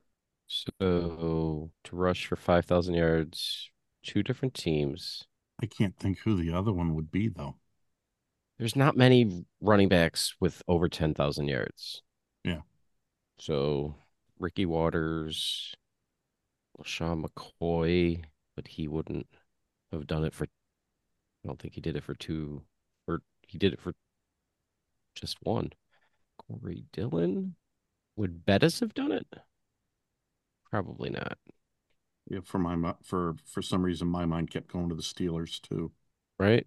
so 0.49 1.71
to 1.85 1.97
rush 1.97 2.27
for 2.27 2.37
five 2.37 2.65
thousand 2.65 2.95
yards, 2.95 3.71
two 4.03 4.23
different 4.23 4.55
teams. 4.55 5.25
I 5.63 5.67
can't 5.67 5.97
think 5.97 6.19
who 6.21 6.35
the 6.37 6.53
other 6.53 6.73
one 6.73 6.95
would 6.95 7.11
be 7.11 7.29
though. 7.29 7.57
There's 8.59 8.77
not 8.77 8.97
many 8.97 9.45
running 9.61 9.89
backs 9.89 10.35
with 10.41 10.63
over 10.69 10.89
ten 10.89 11.15
thousand 11.15 11.49
yards. 11.49 12.03
Yeah. 12.45 12.63
So 13.39 13.95
Ricky 14.39 14.67
Watters, 14.67 15.75
Sean 16.85 17.25
McCoy, 17.25 18.25
but 18.57 18.69
he 18.69 18.89
wouldn't 18.89 19.29
have 19.93 20.07
done 20.07 20.25
it 20.25 20.35
for. 20.35 20.45
I 20.45 21.49
don't 21.49 21.59
think 21.61 21.75
he 21.75 21.81
did 21.81 21.97
it 21.97 22.05
for 22.05 22.15
two, 22.15 22.63
or 23.07 23.23
he 23.47 23.59
did 23.59 23.73
it 23.73 23.81
for 23.81 23.95
just 25.15 25.39
one. 25.43 25.71
Corey 26.39 26.85
Dillon, 26.93 27.57
would 28.19 28.45
Bettis 28.45 28.81
have 28.81 28.93
done 28.95 29.13
it? 29.13 29.27
Probably 30.71 31.11
not. 31.11 31.39
Yeah, 32.27 32.41
for 32.45 32.59
my 32.59 32.95
for 33.03 33.37
for 33.45 33.63
some 33.63 33.83
reason 33.83 34.07
my 34.09 34.25
mind 34.27 34.51
kept 34.51 34.69
going 34.73 34.89
to 34.91 34.95
the 34.95 35.03
Steelers 35.03 35.61
too. 35.61 35.93
right? 36.39 36.67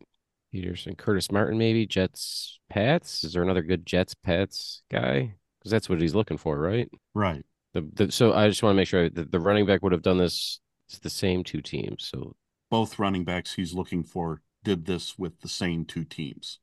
Peterson, 0.52 0.96
Curtis 0.96 1.32
Martin, 1.32 1.58
maybe 1.58 1.86
Jets, 1.86 2.60
Pats. 2.70 3.24
Is 3.24 3.34
there 3.34 3.44
another 3.44 3.62
good 3.62 3.86
Jets, 3.86 4.14
Pats 4.16 4.84
guy? 4.92 5.36
Because 5.60 5.72
that's 5.72 5.90
what 5.90 6.02
he's 6.02 6.16
looking 6.16 6.38
for, 6.38 6.60
right? 6.60 6.90
Right. 7.14 7.46
The, 7.74 7.82
the 7.94 8.12
so 8.12 8.34
I 8.34 8.48
just 8.50 8.64
want 8.64 8.74
to 8.74 8.78
make 8.78 8.88
sure 8.88 9.10
that 9.10 9.32
the 9.32 9.40
running 9.40 9.66
back 9.66 9.82
would 9.84 9.92
have 9.94 10.02
done 10.02 10.18
this. 10.18 10.60
It's 10.90 11.00
the 11.00 11.10
same 11.10 11.44
two 11.44 11.62
teams. 11.62 12.06
So 12.08 12.36
Both 12.72 12.98
running 12.98 13.24
backs 13.24 13.54
he's 13.54 13.76
looking 13.76 14.04
for 14.04 14.42
did 14.64 14.86
this 14.86 15.16
with 15.20 15.42
the 15.42 15.48
same 15.48 15.86
two 15.86 16.04
teams. 16.04 16.60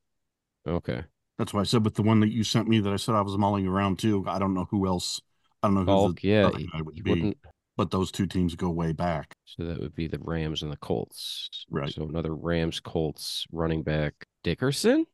okay, 0.67 1.03
That's 1.39 1.53
why 1.53 1.61
I 1.61 1.63
said 1.63 1.83
with 1.85 1.95
the 1.95 2.03
one 2.03 2.19
that 2.19 2.29
you 2.29 2.43
sent 2.43 2.67
me 2.67 2.81
that 2.81 2.93
I 2.93 2.97
said 2.97 3.15
I 3.15 3.21
was 3.21 3.37
mulling 3.37 3.65
around 3.65 3.97
too. 3.97 4.23
I 4.27 4.37
don't 4.37 4.53
know 4.53 4.67
who 4.69 4.85
else. 4.85 5.19
I 5.63 5.67
don't 5.67 5.73
know 5.75 5.81
who 5.81 5.85
Faulk, 5.87 6.21
the 6.21 6.27
yeah, 6.27 6.47
other 6.47 6.59
guy 6.59 6.81
would 6.81 7.03
be, 7.03 7.09
wouldn't. 7.09 7.37
but 7.77 7.89
those 7.91 8.11
two 8.11 8.27
teams 8.27 8.55
go 8.55 8.69
way 8.69 8.91
back. 8.91 9.33
So 9.45 9.63
that 9.63 9.79
would 9.79 9.95
be 9.95 10.07
the 10.07 10.19
Rams 10.19 10.61
and 10.61 10.71
the 10.71 10.77
Colts. 10.77 11.49
Right. 11.71 11.91
So 11.91 12.03
another 12.03 12.35
Rams 12.35 12.79
Colts 12.79 13.47
running 13.51 13.83
back 13.83 14.13
Dickerson. 14.43 15.05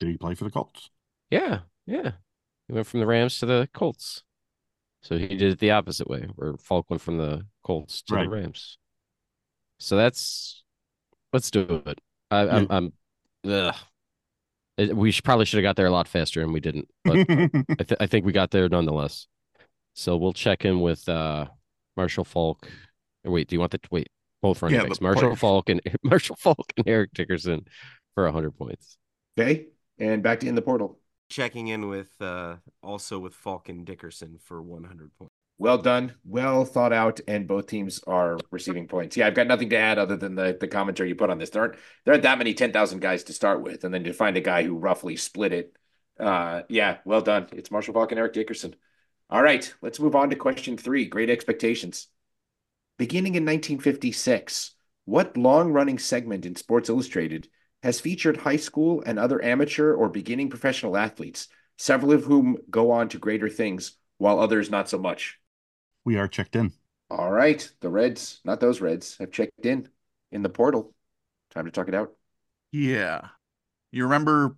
Did 0.00 0.08
he 0.08 0.16
play 0.16 0.34
for 0.34 0.44
the 0.44 0.50
Colts? 0.50 0.88
Yeah, 1.30 1.60
yeah. 1.86 2.12
He 2.68 2.74
went 2.74 2.86
from 2.86 3.00
the 3.00 3.06
Rams 3.06 3.38
to 3.40 3.46
the 3.46 3.68
Colts. 3.74 4.22
So 5.02 5.18
he 5.18 5.26
did 5.26 5.42
it 5.52 5.58
the 5.58 5.72
opposite 5.72 6.08
way, 6.08 6.28
where 6.36 6.56
Faulk 6.56 6.88
went 6.88 7.02
from 7.02 7.18
the 7.18 7.44
Colts 7.64 8.02
to 8.02 8.14
Right. 8.14 8.24
the 8.24 8.36
Rams. 8.36 8.78
So 9.78 9.96
that's 9.96 10.62
let's 11.32 11.50
do 11.50 11.82
it. 11.86 12.00
I, 12.30 12.48
I'm, 12.48 12.66
I'm, 12.70 12.92
ugh. 13.44 13.74
It- 13.74 13.76
we 14.78 15.10
should, 15.10 15.24
probably 15.24 15.44
should 15.44 15.58
have 15.58 15.62
got 15.68 15.76
there 15.76 15.86
a 15.86 15.90
lot 15.90 16.08
faster, 16.08 16.42
and 16.42 16.52
we 16.52 16.60
didn't. 16.60 16.88
But 17.04 17.18
I, 17.28 17.84
th- 17.84 18.00
I 18.00 18.06
think 18.06 18.24
we 18.24 18.32
got 18.32 18.50
there 18.50 18.68
nonetheless. 18.68 19.26
So 19.94 20.16
we'll 20.16 20.32
check 20.32 20.64
in 20.64 20.80
with 20.80 21.08
uh, 21.08 21.46
Marshall 21.96 22.24
Faulk. 22.24 22.68
Wait, 23.24 23.48
do 23.48 23.54
you 23.56 23.60
want 23.60 23.72
the 23.72 23.80
wait 23.90 24.08
both 24.40 24.62
running 24.62 24.80
Yeah, 24.80 24.84
backs? 24.84 25.00
Marshall 25.00 25.20
players. 25.28 25.38
Faulk 25.38 25.68
and 25.68 25.80
Marshall 26.02 26.36
Faulk 26.36 26.72
and 26.76 26.88
Eric 26.88 27.10
Dickerson 27.12 27.66
for 28.14 28.30
hundred 28.30 28.52
points. 28.56 28.96
Okay. 29.38 29.66
And 29.98 30.22
back 30.22 30.40
to 30.40 30.48
in 30.48 30.54
the 30.54 30.62
portal. 30.62 30.98
Checking 31.28 31.68
in 31.68 31.88
with 31.88 32.10
uh 32.20 32.56
also 32.82 33.18
with 33.18 33.34
Falcon 33.34 33.84
Dickerson 33.84 34.38
for 34.44 34.60
100 34.60 35.10
points. 35.18 35.32
Well 35.62 35.78
done, 35.78 36.14
well 36.24 36.64
thought 36.64 36.92
out, 36.92 37.20
and 37.28 37.46
both 37.46 37.68
teams 37.68 38.02
are 38.08 38.36
receiving 38.50 38.88
points. 38.88 39.16
Yeah, 39.16 39.28
I've 39.28 39.36
got 39.36 39.46
nothing 39.46 39.70
to 39.70 39.76
add 39.76 39.96
other 39.96 40.16
than 40.16 40.34
the, 40.34 40.56
the 40.58 40.66
commentary 40.66 41.08
you 41.08 41.14
put 41.14 41.30
on 41.30 41.38
this. 41.38 41.50
There 41.50 41.62
aren't 41.62 41.76
there 42.04 42.14
aren't 42.14 42.24
that 42.24 42.38
many 42.38 42.52
ten 42.52 42.72
thousand 42.72 42.98
guys 42.98 43.22
to 43.24 43.32
start 43.32 43.62
with, 43.62 43.84
and 43.84 43.94
then 43.94 44.02
to 44.02 44.12
find 44.12 44.36
a 44.36 44.40
guy 44.40 44.64
who 44.64 44.76
roughly 44.76 45.14
split 45.14 45.52
it. 45.52 45.76
Uh, 46.18 46.62
yeah, 46.68 46.96
well 47.04 47.20
done. 47.20 47.46
It's 47.52 47.70
Marshall 47.70 47.94
Faulk 47.94 48.10
and 48.10 48.18
Eric 48.18 48.32
Dickerson. 48.32 48.74
All 49.30 49.40
right, 49.40 49.72
let's 49.82 50.00
move 50.00 50.16
on 50.16 50.30
to 50.30 50.34
question 50.34 50.76
three. 50.76 51.06
Great 51.06 51.30
expectations. 51.30 52.08
Beginning 52.98 53.36
in 53.36 53.44
1956, 53.44 54.72
what 55.04 55.36
long-running 55.36 56.00
segment 56.00 56.44
in 56.44 56.56
Sports 56.56 56.88
Illustrated 56.88 57.46
has 57.84 58.00
featured 58.00 58.38
high 58.38 58.56
school 58.56 59.00
and 59.06 59.16
other 59.16 59.40
amateur 59.40 59.94
or 59.94 60.08
beginning 60.08 60.50
professional 60.50 60.96
athletes, 60.96 61.46
several 61.78 62.10
of 62.10 62.24
whom 62.24 62.56
go 62.68 62.90
on 62.90 63.08
to 63.10 63.18
greater 63.18 63.48
things, 63.48 63.92
while 64.18 64.40
others 64.40 64.68
not 64.68 64.88
so 64.88 64.98
much? 64.98 65.38
We 66.04 66.16
are 66.16 66.28
checked 66.28 66.56
in. 66.56 66.72
All 67.10 67.30
right. 67.30 67.70
The 67.80 67.88
Reds, 67.88 68.40
not 68.44 68.60
those 68.60 68.80
Reds, 68.80 69.16
have 69.18 69.30
checked 69.30 69.66
in 69.66 69.88
in 70.30 70.42
the 70.42 70.48
portal. 70.48 70.94
Time 71.50 71.66
to 71.66 71.70
talk 71.70 71.88
it 71.88 71.94
out. 71.94 72.12
Yeah. 72.72 73.28
You 73.90 74.04
remember, 74.04 74.56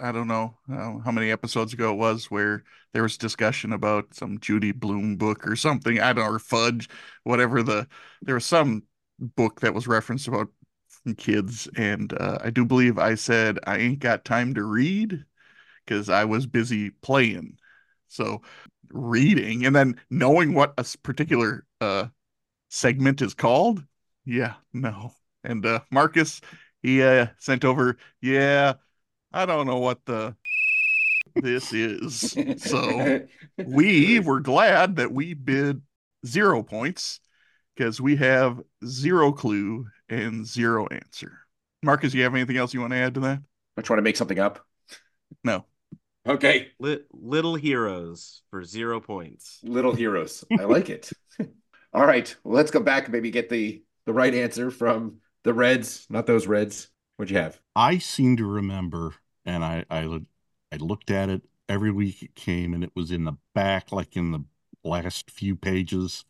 I 0.00 0.12
don't 0.12 0.28
know 0.28 0.56
uh, 0.72 0.98
how 0.98 1.10
many 1.10 1.30
episodes 1.30 1.72
ago 1.72 1.92
it 1.92 1.96
was 1.98 2.30
where 2.30 2.62
there 2.92 3.02
was 3.02 3.18
discussion 3.18 3.72
about 3.72 4.14
some 4.14 4.38
Judy 4.38 4.72
Blume 4.72 5.16
book 5.16 5.46
or 5.46 5.56
something. 5.56 6.00
I 6.00 6.12
don't 6.12 6.24
know, 6.24 6.30
or 6.30 6.38
Fudge, 6.38 6.88
whatever 7.24 7.62
the, 7.62 7.88
there 8.22 8.36
was 8.36 8.46
some 8.46 8.84
book 9.18 9.60
that 9.60 9.74
was 9.74 9.88
referenced 9.88 10.28
about 10.28 10.48
kids, 11.16 11.68
and 11.76 12.12
uh, 12.12 12.38
I 12.42 12.50
do 12.50 12.64
believe 12.64 12.98
I 12.98 13.14
said 13.14 13.58
I 13.66 13.78
ain't 13.78 13.98
got 13.98 14.24
time 14.24 14.54
to 14.54 14.62
read 14.62 15.24
because 15.84 16.08
I 16.08 16.24
was 16.24 16.46
busy 16.46 16.90
playing. 16.90 17.58
So 18.08 18.42
reading 18.90 19.66
and 19.66 19.74
then 19.74 20.00
knowing 20.10 20.54
what 20.54 20.74
a 20.78 20.84
particular 21.02 21.64
uh, 21.80 22.06
segment 22.68 23.22
is 23.22 23.34
called, 23.34 23.84
yeah, 24.24 24.54
no. 24.72 25.14
And 25.44 25.64
uh, 25.64 25.80
Markkus, 25.92 26.40
he 26.82 27.02
uh, 27.02 27.26
sent 27.38 27.64
over, 27.64 27.96
yeah, 28.20 28.74
I 29.32 29.46
don't 29.46 29.66
know 29.66 29.78
what 29.78 30.04
the 30.04 30.34
this 31.34 31.72
is. 31.72 32.36
So 32.58 33.20
we 33.64 34.20
were 34.20 34.40
glad 34.40 34.96
that 34.96 35.12
we 35.12 35.34
bid 35.34 35.82
zero 36.26 36.62
points 36.62 37.20
because 37.76 38.00
we 38.00 38.16
have 38.16 38.60
zero 38.84 39.32
clue 39.32 39.86
and 40.08 40.46
zero 40.46 40.86
answer. 40.88 41.38
Markkus, 41.84 42.12
you 42.14 42.22
have 42.24 42.34
anything 42.34 42.56
else 42.56 42.74
you 42.74 42.80
want 42.80 42.92
to 42.92 42.98
add 42.98 43.14
to 43.14 43.20
that? 43.20 43.40
I 43.76 43.82
try 43.82 43.96
to 43.96 44.02
make 44.02 44.16
something 44.16 44.38
up. 44.38 44.66
No. 45.44 45.64
Okay. 46.28 46.68
little 46.78 47.54
heroes 47.54 48.42
for 48.50 48.62
zero 48.62 49.00
points. 49.00 49.60
Little 49.62 49.94
heroes. 49.94 50.44
I 50.58 50.64
like 50.64 50.90
it. 50.90 51.10
All 51.94 52.06
right. 52.06 52.34
Well, 52.44 52.54
let's 52.54 52.70
go 52.70 52.80
back 52.80 53.04
and 53.04 53.12
maybe 53.12 53.30
get 53.30 53.48
the 53.48 53.82
the 54.04 54.12
right 54.12 54.34
answer 54.34 54.70
from 54.70 55.16
the 55.44 55.54
Reds, 55.54 56.06
not 56.10 56.26
those 56.26 56.46
Reds. 56.46 56.88
What'd 57.16 57.30
you 57.30 57.38
have? 57.38 57.60
I 57.74 57.98
seem 57.98 58.36
to 58.36 58.46
remember, 58.46 59.14
and 59.46 59.64
I 59.64 59.84
I, 59.90 60.20
I 60.70 60.76
looked 60.76 61.10
at 61.10 61.30
it 61.30 61.42
every 61.68 61.90
week 61.90 62.22
it 62.22 62.34
came, 62.34 62.74
and 62.74 62.84
it 62.84 62.92
was 62.94 63.10
in 63.10 63.24
the 63.24 63.36
back, 63.54 63.90
like 63.90 64.16
in 64.16 64.32
the 64.32 64.44
last 64.84 65.30
few 65.30 65.56
pages, 65.56 66.24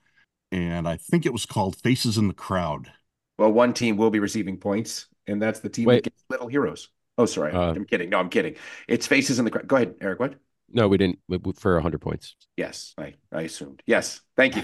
and 0.53 0.89
I 0.89 0.97
think 0.97 1.27
it 1.27 1.33
was 1.33 1.47
called 1.47 1.77
Faces 1.77 2.17
in 2.17 2.29
the 2.29 2.35
Crowd. 2.35 2.93
Well, 3.39 3.53
one 3.53 3.73
team 3.73 3.97
will 3.97 4.11
be 4.11 4.19
receiving 4.19 4.59
points, 4.59 5.07
and 5.27 5.41
that's 5.41 5.61
the 5.61 5.69
team 5.69 5.87
Wait. 5.87 6.05
that 6.05 6.11
gets 6.11 6.25
Little 6.31 6.49
Heroes. 6.49 6.89
Oh, 7.19 7.27
sorry, 7.27 7.53
Uh, 7.53 7.73
I'm 7.75 7.85
kidding. 7.85 8.11
No, 8.11 8.19
I'm 8.19 8.29
kidding. 8.31 8.55
It's 8.87 9.07
Faces 9.07 9.39
in 9.39 9.45
the 9.45 9.51
Crowd. 9.51 9.67
Go 9.67 9.77
ahead, 9.77 9.97
Eric. 10.01 10.21
What? 10.21 10.37
No, 10.71 10.87
we 10.89 10.97
didn't 10.99 11.19
we- 11.29 11.39
we- 11.39 11.53
for 11.53 11.75
100 11.75 12.01
points. 12.01 12.37
Yes, 12.57 12.95
I, 12.97 13.15
I 13.33 13.43
assumed. 13.43 13.83
Yes, 13.87 14.21
thank 14.37 14.57
you. 14.57 14.63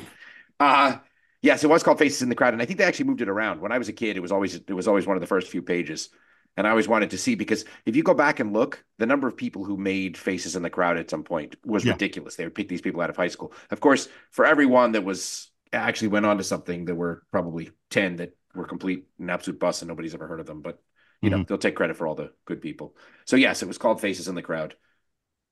Uh 0.60 0.98
yes, 1.42 1.64
it 1.64 1.66
was 1.68 1.82
called 1.82 1.98
Faces 1.98 2.22
in 2.22 2.28
the 2.28 2.34
Crowd, 2.34 2.52
and 2.52 2.62
I 2.62 2.64
think 2.64 2.78
they 2.78 2.84
actually 2.84 3.06
moved 3.06 3.22
it 3.22 3.28
around. 3.28 3.60
When 3.60 3.72
I 3.72 3.78
was 3.78 3.88
a 3.88 3.92
kid, 3.92 4.16
it 4.16 4.20
was 4.20 4.30
always 4.32 4.54
it 4.54 4.72
was 4.72 4.86
always 4.86 5.06
one 5.06 5.16
of 5.16 5.20
the 5.20 5.26
first 5.26 5.48
few 5.48 5.62
pages, 5.62 6.10
and 6.56 6.66
I 6.66 6.70
always 6.70 6.86
wanted 6.88 7.10
to 7.10 7.18
see 7.18 7.34
because 7.34 7.64
if 7.86 7.96
you 7.96 8.02
go 8.02 8.14
back 8.14 8.38
and 8.38 8.52
look, 8.52 8.84
the 8.98 9.06
number 9.06 9.26
of 9.26 9.36
people 9.36 9.64
who 9.64 9.76
made 9.76 10.16
Faces 10.16 10.54
in 10.56 10.62
the 10.62 10.70
Crowd 10.70 10.96
at 10.96 11.10
some 11.10 11.24
point 11.24 11.56
was 11.64 11.84
Yeah. 11.84 11.92
ridiculous. 11.92 12.36
They 12.36 12.44
would 12.44 12.54
pick 12.54 12.68
these 12.68 12.80
people 12.82 13.00
out 13.00 13.10
of 13.10 13.16
high 13.16 13.28
school. 13.28 13.52
Of 13.70 13.80
course, 13.80 14.08
for 14.30 14.44
everyone 14.46 14.92
that 14.92 15.02
was 15.04 15.50
actually 15.72 16.08
went 16.08 16.24
on 16.26 16.38
to 16.38 16.44
something, 16.44 16.84
there 16.84 16.94
were 16.94 17.22
probably 17.32 17.70
ten 17.90 18.16
that 18.16 18.36
were 18.54 18.66
complete 18.66 19.06
and 19.18 19.30
absolute 19.30 19.58
bust, 19.58 19.82
and 19.82 19.88
nobody's 19.88 20.14
ever 20.14 20.28
heard 20.28 20.40
of 20.40 20.46
them. 20.46 20.60
But 20.62 20.78
you 21.24 21.30
know, 21.30 21.44
they'll 21.44 21.58
take 21.58 21.76
credit 21.76 21.96
for 21.96 22.06
all 22.06 22.14
the 22.14 22.32
good 22.44 22.60
people. 22.60 22.96
So 23.24 23.36
yes, 23.36 23.62
it 23.62 23.68
was 23.68 23.78
called 23.78 24.00
Faces 24.00 24.28
in 24.28 24.34
the 24.34 24.42
Crowd. 24.42 24.74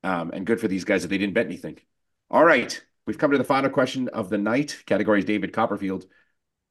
Um, 0.04 0.30
and 0.32 0.46
good 0.46 0.60
for 0.60 0.68
these 0.68 0.84
guys 0.84 1.02
that 1.02 1.08
they 1.08 1.18
didn't 1.18 1.34
bet 1.34 1.46
anything. 1.46 1.78
All 2.30 2.44
right. 2.44 2.82
We've 3.06 3.18
come 3.18 3.32
to 3.32 3.38
the 3.38 3.44
final 3.44 3.70
question 3.70 4.08
of 4.08 4.30
the 4.30 4.38
night. 4.38 4.82
Category 4.86 5.20
is 5.20 5.24
David 5.24 5.52
Copperfield. 5.52 6.06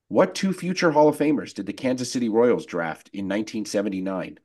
What 0.08 0.36
two 0.36 0.54
future 0.54 0.92
Hall 0.92 1.08
of 1.08 1.18
Famers 1.18 1.54
did 1.54 1.66
the 1.66 1.74
Kansas 1.74 2.12
City 2.12 2.30
Royals 2.30 2.66
draft 2.66 3.10
in 3.14 3.26
1979? 3.26 4.40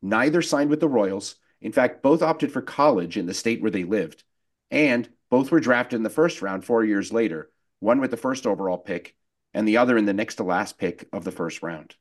Neither 0.00 0.42
signed 0.42 0.70
with 0.70 0.80
the 0.80 0.88
Royals. 0.88 1.36
In 1.60 1.72
fact, 1.72 2.02
both 2.02 2.22
opted 2.22 2.52
for 2.52 2.62
college 2.62 3.16
in 3.16 3.26
the 3.26 3.34
state 3.34 3.62
where 3.62 3.70
they 3.70 3.84
lived. 3.84 4.24
And 4.70 5.08
both 5.30 5.50
were 5.50 5.60
drafted 5.60 5.96
in 5.96 6.02
the 6.02 6.10
first 6.10 6.42
round 6.42 6.64
four 6.64 6.84
years 6.84 7.12
later, 7.12 7.50
one 7.80 8.00
with 8.00 8.10
the 8.10 8.16
first 8.16 8.46
overall 8.46 8.78
pick 8.78 9.14
and 9.54 9.68
the 9.68 9.76
other 9.76 9.96
in 9.96 10.06
the 10.06 10.12
next 10.12 10.36
to 10.36 10.44
last 10.44 10.78
pick 10.78 11.08
of 11.12 11.24
the 11.24 11.30
first 11.30 11.62
round. 11.62 11.94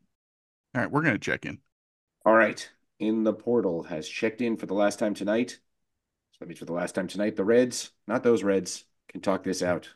All 0.74 0.82
right, 0.82 0.91
we're 0.91 1.02
going 1.02 1.16
to 1.16 1.20
check 1.20 1.45
in. 1.45 1.60
All 2.26 2.34
right. 2.34 2.69
In 2.99 3.24
the 3.24 3.34
portal 3.34 3.84
has 3.84 4.07
checked 4.07 4.41
in 4.41 4.57
for 4.57 4.65
the 4.65 4.74
last 4.74 4.99
time 4.99 5.13
tonight. 5.13 5.59
So 6.32 6.38
that 6.41 6.47
means 6.47 6.59
for 6.59 6.65
the 6.65 6.74
last 6.74 6.93
time 6.95 7.07
tonight, 7.07 7.36
the 7.36 7.43
Reds, 7.43 7.91
not 8.07 8.24
those 8.24 8.43
Reds, 8.43 8.86
can 9.09 9.22
talk 9.22 9.43
this 9.43 9.63
out. 9.63 9.89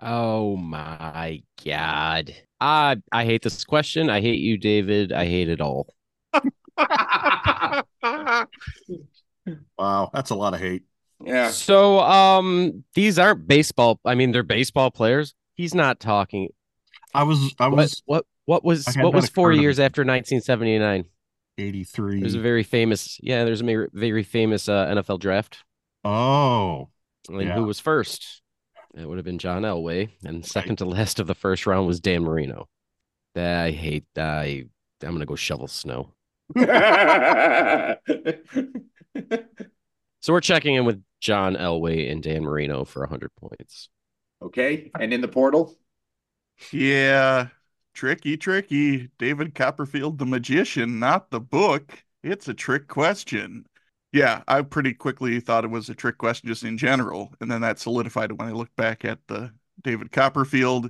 Oh 0.00 0.56
my 0.56 1.42
god. 1.64 2.34
I 2.60 2.96
I 3.10 3.24
hate 3.24 3.42
this 3.42 3.64
question. 3.64 4.10
I 4.10 4.20
hate 4.20 4.40
you, 4.40 4.56
David. 4.56 5.12
I 5.12 5.26
hate 5.26 5.48
it 5.48 5.60
all. 5.60 5.94
Wow, 9.78 10.10
that's 10.12 10.30
a 10.30 10.34
lot 10.34 10.54
of 10.54 10.60
hate. 10.60 10.84
Yeah. 11.24 11.50
So 11.50 12.00
um 12.00 12.84
these 12.94 13.18
aren't 13.18 13.46
baseball. 13.46 14.00
I 14.04 14.14
mean, 14.14 14.32
they're 14.32 14.42
baseball 14.42 14.90
players. 14.90 15.34
He's 15.54 15.74
not 15.74 16.00
talking. 16.00 16.48
I 17.14 17.24
was 17.24 17.54
I 17.58 17.68
was 17.68 18.02
what 18.06 18.24
what 18.44 18.64
was 18.64 18.94
what 18.96 19.14
was 19.14 19.28
four 19.28 19.52
years 19.52 19.78
after 19.78 20.04
1979? 20.04 21.04
83. 21.58 22.20
There's 22.20 22.34
a 22.34 22.40
very 22.40 22.62
famous 22.62 23.18
yeah, 23.22 23.44
there's 23.44 23.60
a 23.60 23.64
very, 23.64 23.88
very 23.92 24.22
famous 24.22 24.68
uh, 24.68 24.86
NFL 24.86 25.20
draft. 25.20 25.58
oh, 26.04 26.88
And 27.28 27.40
Yeah. 27.42 27.54
who 27.54 27.64
was 27.64 27.78
first? 27.80 28.42
It 28.94 29.08
would 29.08 29.16
have 29.18 29.24
been 29.24 29.38
John 29.38 29.62
Elway, 29.62 30.10
and 30.24 30.44
second 30.44 30.76
to 30.76 30.84
last 30.84 31.18
of 31.18 31.26
the 31.26 31.34
first 31.34 31.66
round 31.66 31.86
was 31.86 32.00
Dan 32.00 32.24
Marino. 32.24 32.68
I 33.36 33.70
hate 33.70 34.04
I 34.16 34.66
I'm 35.02 35.12
gonna 35.12 35.26
go 35.26 35.36
shovel 35.36 35.68
snow. 35.68 36.12
So 40.20 40.32
we're 40.32 40.40
checking 40.40 40.76
in 40.76 40.84
with 40.84 41.02
John 41.20 41.56
Elway 41.56 42.10
and 42.10 42.22
Dan 42.22 42.44
Marino 42.44 42.84
for 42.84 43.00
100 43.00 43.30
points. 43.36 43.88
okay. 44.40 44.90
And 44.98 45.12
in 45.12 45.20
the 45.20 45.28
portal? 45.28 45.76
Yeah, 46.70 47.48
tricky, 47.94 48.36
tricky. 48.36 49.08
David 49.18 49.54
Copperfield, 49.54 50.18
the 50.18 50.26
magician, 50.26 50.98
not 50.98 51.30
the 51.30 51.40
book. 51.40 52.04
It's 52.22 52.48
a 52.48 52.54
trick 52.54 52.88
question. 52.88 53.66
Yeah, 54.12 54.42
I 54.46 54.62
pretty 54.62 54.92
quickly 54.94 55.40
thought 55.40 55.64
it 55.64 55.70
was 55.70 55.88
a 55.88 55.94
trick 55.94 56.18
question 56.18 56.48
just 56.48 56.64
in 56.64 56.76
general. 56.76 57.32
And 57.40 57.50
then 57.50 57.62
that 57.62 57.78
solidified 57.78 58.30
it 58.30 58.38
when 58.38 58.48
I 58.48 58.52
looked 58.52 58.76
back 58.76 59.04
at 59.04 59.18
the 59.26 59.52
David 59.82 60.12
Copperfield. 60.12 60.86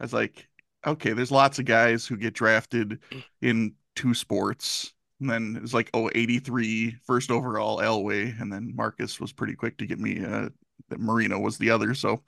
I 0.00 0.04
was 0.04 0.12
like, 0.12 0.48
okay, 0.86 1.12
there's 1.12 1.30
lots 1.30 1.58
of 1.58 1.64
guys 1.64 2.06
who 2.06 2.16
get 2.16 2.34
drafted 2.34 3.00
in 3.40 3.74
two 3.94 4.14
sports. 4.14 4.94
And 5.20 5.30
then 5.30 5.54
it 5.56 5.62
was 5.62 5.74
like, 5.74 5.90
oh, 5.94 6.10
83, 6.14 6.96
first 7.04 7.30
overall, 7.30 7.78
Elway. 7.78 8.40
And 8.40 8.52
then 8.52 8.72
Markkus 8.74 9.20
was 9.20 9.32
pretty 9.32 9.54
quick 9.54 9.78
to 9.78 9.86
get 9.86 10.00
me 10.00 10.24
uh, 10.24 10.48
that 10.88 10.98
Marino 10.98 11.38
was 11.38 11.58
the 11.58 11.70
other. 11.70 11.94
So 11.94 12.22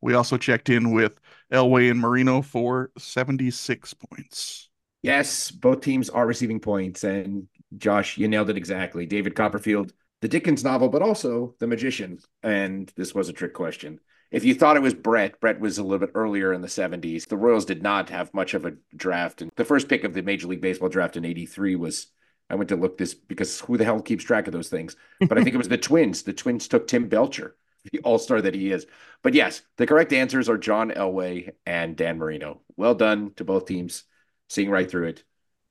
we 0.00 0.14
also 0.14 0.36
checked 0.36 0.68
in 0.68 0.92
with 0.92 1.12
Elway 1.52 1.90
and 1.90 2.00
Marino 2.00 2.42
for 2.42 2.90
76 2.98 3.94
points. 3.94 4.68
Yes, 5.02 5.50
both 5.50 5.80
teams 5.80 6.10
are 6.10 6.26
receiving 6.26 6.60
points. 6.60 7.04
And 7.04 7.48
Josh, 7.76 8.18
you 8.18 8.28
nailed 8.28 8.50
it 8.50 8.56
exactly. 8.56 9.06
David 9.06 9.34
Copperfield, 9.34 9.92
the 10.20 10.28
Dickens 10.28 10.64
novel, 10.64 10.88
but 10.88 11.02
also 11.02 11.54
The 11.60 11.66
Magician. 11.66 12.18
And 12.42 12.92
this 12.96 13.14
was 13.14 13.28
a 13.28 13.32
trick 13.32 13.54
question. 13.54 14.00
If 14.30 14.44
you 14.44 14.54
thought 14.54 14.76
it 14.76 14.82
was 14.82 14.94
Brett, 14.94 15.40
Brett 15.40 15.60
was 15.60 15.78
a 15.78 15.82
little 15.82 16.06
bit 16.06 16.14
earlier 16.14 16.52
in 16.52 16.60
the 16.60 16.68
70s. 16.68 17.26
The 17.28 17.36
Royals 17.36 17.64
did 17.64 17.82
not 17.82 18.10
have 18.10 18.34
much 18.34 18.54
of 18.54 18.66
a 18.66 18.74
draft. 18.94 19.40
And 19.40 19.50
the 19.56 19.64
first 19.64 19.88
pick 19.88 20.04
of 20.04 20.12
the 20.12 20.22
Major 20.22 20.48
League 20.48 20.60
Baseball 20.60 20.90
draft 20.90 21.16
in 21.16 21.24
83 21.24 21.76
was, 21.76 22.08
I 22.50 22.56
went 22.56 22.68
to 22.68 22.76
look 22.76 22.98
this 22.98 23.14
because 23.14 23.60
who 23.60 23.78
the 23.78 23.84
hell 23.84 24.02
keeps 24.02 24.24
track 24.24 24.46
of 24.46 24.52
those 24.52 24.68
things? 24.68 24.96
But 25.20 25.38
I 25.38 25.42
think 25.42 25.54
it 25.54 25.58
was 25.58 25.68
the 25.68 25.78
Twins. 25.78 26.24
The 26.24 26.34
Twins 26.34 26.68
took 26.68 26.86
Tim 26.86 27.08
Belcher, 27.08 27.56
the 27.92 28.00
all 28.00 28.18
star 28.18 28.40
that 28.40 28.54
he 28.54 28.70
is. 28.72 28.86
But 29.22 29.34
yes, 29.34 29.62
the 29.76 29.86
correct 29.86 30.12
answers 30.12 30.48
are 30.48 30.58
John 30.58 30.90
Elway 30.90 31.52
and 31.66 31.96
Dan 31.96 32.18
Marino. 32.18 32.60
Well 32.76 32.94
done 32.94 33.32
to 33.36 33.44
both 33.44 33.66
teams, 33.66 34.04
seeing 34.48 34.70
right 34.70 34.90
through 34.90 35.08
it, 35.08 35.24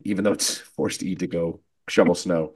even 0.04 0.24
though 0.24 0.34
it's 0.34 0.58
forced 0.76 1.04
E 1.04 1.16
to 1.16 1.28
go 1.28 1.62
shovel 1.90 2.16
snow. 2.16 2.56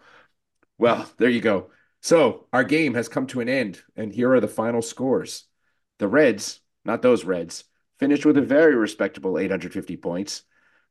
Well, 0.78 1.10
there 1.18 1.30
you 1.30 1.41
go. 1.41 1.72
So 2.02 2.47
our 2.52 2.64
game 2.64 2.95
has 2.95 3.08
come 3.08 3.28
to 3.28 3.41
an 3.41 3.49
end, 3.49 3.82
and 3.95 4.12
here 4.12 4.34
are 4.34 4.39
the 4.39 4.47
final 4.47 4.82
scores. 4.82 5.45
The 5.99 6.08
Reds, 6.08 6.60
not 6.84 7.04
those 7.04 7.24
Reds, 7.24 7.64
finished 7.99 8.26
with 8.26 8.38
a 8.38 8.41
very 8.41 8.76
respectable 8.76 9.38
850 9.38 9.97
points, 9.97 10.41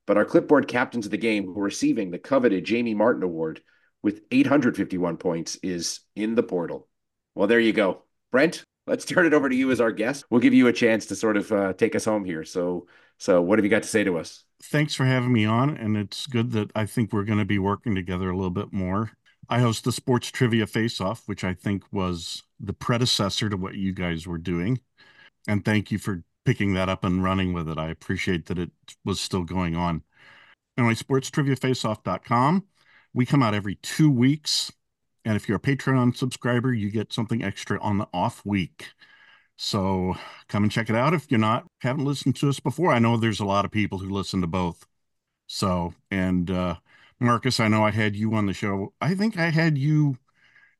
but 0.07 0.17
our 0.17 0.25
clipboard 0.25 0.69
captains 0.69 1.07
of 1.07 1.11
the 1.11 1.17
game, 1.17 1.47
who 1.47 1.59
are 1.61 1.65
receiving 1.65 2.11
the 2.11 2.19
coveted 2.19 2.65
Jamie 2.65 2.95
Martin 2.95 3.25
Award 3.25 3.61
with 4.03 4.23
851 4.31 5.17
points, 5.17 5.57
is 5.63 6.01
in 6.15 6.37
the 6.37 6.43
portal. 6.45 6.89
Well, 7.35 7.49
there 7.49 7.61
you 7.61 7.73
go. 7.73 8.05
Brent, 8.31 8.65
let's 8.87 9.05
turn 9.05 9.27
it 9.27 9.35
over 9.35 9.49
to 9.49 9.55
you 9.55 9.71
as 9.71 9.81
our 9.81 9.93
guest. 9.93 10.25
We'll 10.31 10.41
give 10.41 10.55
you 10.55 10.67
a 10.69 10.73
chance 10.73 11.07
to 11.07 11.17
sort 11.17 11.37
of 11.37 11.53
uh, 11.53 11.73
take 11.75 11.95
us 11.95 12.05
home 12.05 12.25
here. 12.25 12.45
So, 12.45 12.87
so 13.19 13.43
what 13.43 13.59
have 13.59 13.65
you 13.65 13.71
got 13.71 13.83
to 13.83 13.89
say 13.89 14.05
to 14.05 14.19
us? 14.19 14.45
thanks 14.63 14.95
for 14.95 15.05
having 15.05 15.33
me 15.33 15.45
on. 15.45 15.77
And 15.77 15.97
it's 15.97 16.27
good 16.27 16.53
that 16.53 16.71
I 16.75 16.87
think 16.87 17.13
we're 17.13 17.25
going 17.25 17.39
to 17.39 17.45
be 17.45 17.59
working 17.59 17.95
together 17.95 18.31
a 18.31 18.37
little 18.37 18.51
bit 18.51 18.73
more. 18.73 19.13
I 19.49 19.61
host 19.61 19.85
the 19.85 19.93
Sports 19.93 20.31
Trivia 20.31 20.67
Face 20.67 21.01
Off, 21.01 21.27
which 21.27 21.43
I 21.43 21.55
think 21.55 21.85
was 21.91 22.43
the 22.61 22.73
predecessor 22.73 23.49
to 23.49 23.57
what 23.57 23.75
you 23.75 23.93
guys 23.93 24.27
were 24.27 24.39
doing. 24.39 24.81
And 25.49 25.65
thank 25.65 25.91
you 25.91 25.99
for 25.99 26.23
picking 26.45 26.75
that 26.75 26.89
up 26.89 27.05
and 27.05 27.25
running 27.25 27.53
with 27.53 27.69
it. 27.69 27.79
I 27.79 27.89
appreciate 27.89 28.47
that 28.47 28.59
it 28.59 28.71
was 29.05 29.21
still 29.21 29.45
going 29.45 29.77
on. 29.77 30.03
Anyway, 30.79 30.95
sportstriviafaceoff.com. 30.95 32.65
We 33.13 33.27
come 33.27 33.43
out 33.43 33.55
every 33.55 33.75
two 33.77 34.11
weeks. 34.11 34.71
And 35.25 35.37
if 35.37 35.49
you're 35.49 35.59
a 35.59 35.61
Patreon 35.61 36.17
subscriber, 36.17 36.73
you 36.73 36.91
get 36.91 37.13
something 37.13 37.43
extra 37.43 37.81
on 37.81 37.99
the 37.99 38.09
off 38.13 38.45
week. 38.45 38.89
So 39.57 40.15
come 40.49 40.65
and 40.65 40.73
check 40.73 40.91
it 40.91 40.97
out 40.97 41.15
if 41.15 41.31
you're 41.31 41.41
not 41.41 41.67
haven't 41.81 42.05
listened 42.05 42.37
to 42.37 42.49
us 42.49 42.61
before. 42.61 42.93
I 42.93 42.99
know 42.99 43.17
there's 43.17 43.41
a 43.41 43.45
lot 43.47 43.65
of 43.65 43.71
people 43.71 43.99
who 43.99 44.11
listen 44.11 44.41
to 44.43 44.47
both. 44.47 44.87
So, 45.47 45.95
and 46.11 46.51
uh, 46.51 46.77
Markkus, 47.21 47.61
I 47.61 47.69
know 47.69 47.85
I 47.85 47.91
had 47.91 48.17
you 48.17 48.35
on 48.35 48.47
the 48.47 48.55
show. 48.55 48.95
I 49.01 49.15
think 49.15 49.39
I 49.39 49.51
had 49.51 49.79
you. 49.79 50.17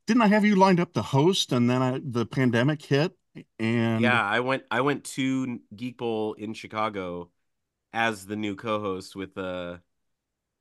Didn't 0.07 0.23
I 0.23 0.29
have 0.29 0.45
you 0.45 0.57
lined 0.57 0.81
up 0.81 0.93
to 0.95 1.03
host, 1.03 1.53
and 1.53 1.69
then 1.71 1.83
I, 1.83 2.01
the 2.05 2.27
pandemic 2.27 2.83
hit? 2.83 3.13
And 3.59 4.03
Yeah, 4.03 4.23
I 4.23 4.41
went 4.41 4.65
I 4.71 4.81
went 4.81 5.05
to 5.17 5.61
Geek 5.75 5.99
Bowl 5.99 6.35
in 6.35 6.55
Chicago 6.55 7.31
as 7.93 8.27
the 8.27 8.37
new 8.37 8.57
co-host 8.57 9.17
with 9.17 9.37
uh 9.39 9.79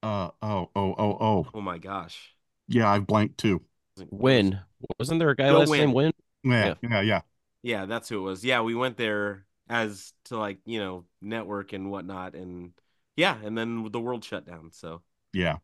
uh 0.03 0.30
oh 0.41 0.69
oh 0.75 0.95
oh 0.97 1.17
oh 1.19 1.47
oh 1.53 1.61
my 1.61 1.77
gosh. 1.77 2.36
yeah, 2.67 2.89
I've 2.89 3.07
blanked 3.07 3.38
too. 3.38 3.61
Win. 4.10 4.60
Wasn't 5.00 5.20
there 5.20 5.30
a 5.30 5.36
guy 5.36 5.50
Go 5.50 5.60
last 5.60 5.70
Win. 5.70 5.80
name 5.80 5.93
Win? 5.93 6.14
Yeah, 6.43 6.76
yeah, 6.82 7.02
yeah. 7.02 7.22
Yeah, 7.62 7.86
that's 7.86 8.08
who 8.10 8.20
it 8.20 8.22
was. 8.22 8.45
Yeah, 8.45 8.62
we 8.62 8.76
went 8.76 8.97
there 8.97 9.45
as 9.70 10.14
to 10.26 10.38
like, 10.38 10.60
you 10.66 10.80
know, 10.80 11.06
network 11.22 11.74
and 11.74 11.91
whatnot 11.91 12.36
and 12.36 12.72
yeah, 13.16 13.38
and 13.43 13.58
then 13.58 13.89
the 13.91 14.00
world 14.00 14.24
shut 14.24 14.45
down. 14.45 14.72
So 14.72 15.02
yeah. 15.34 15.58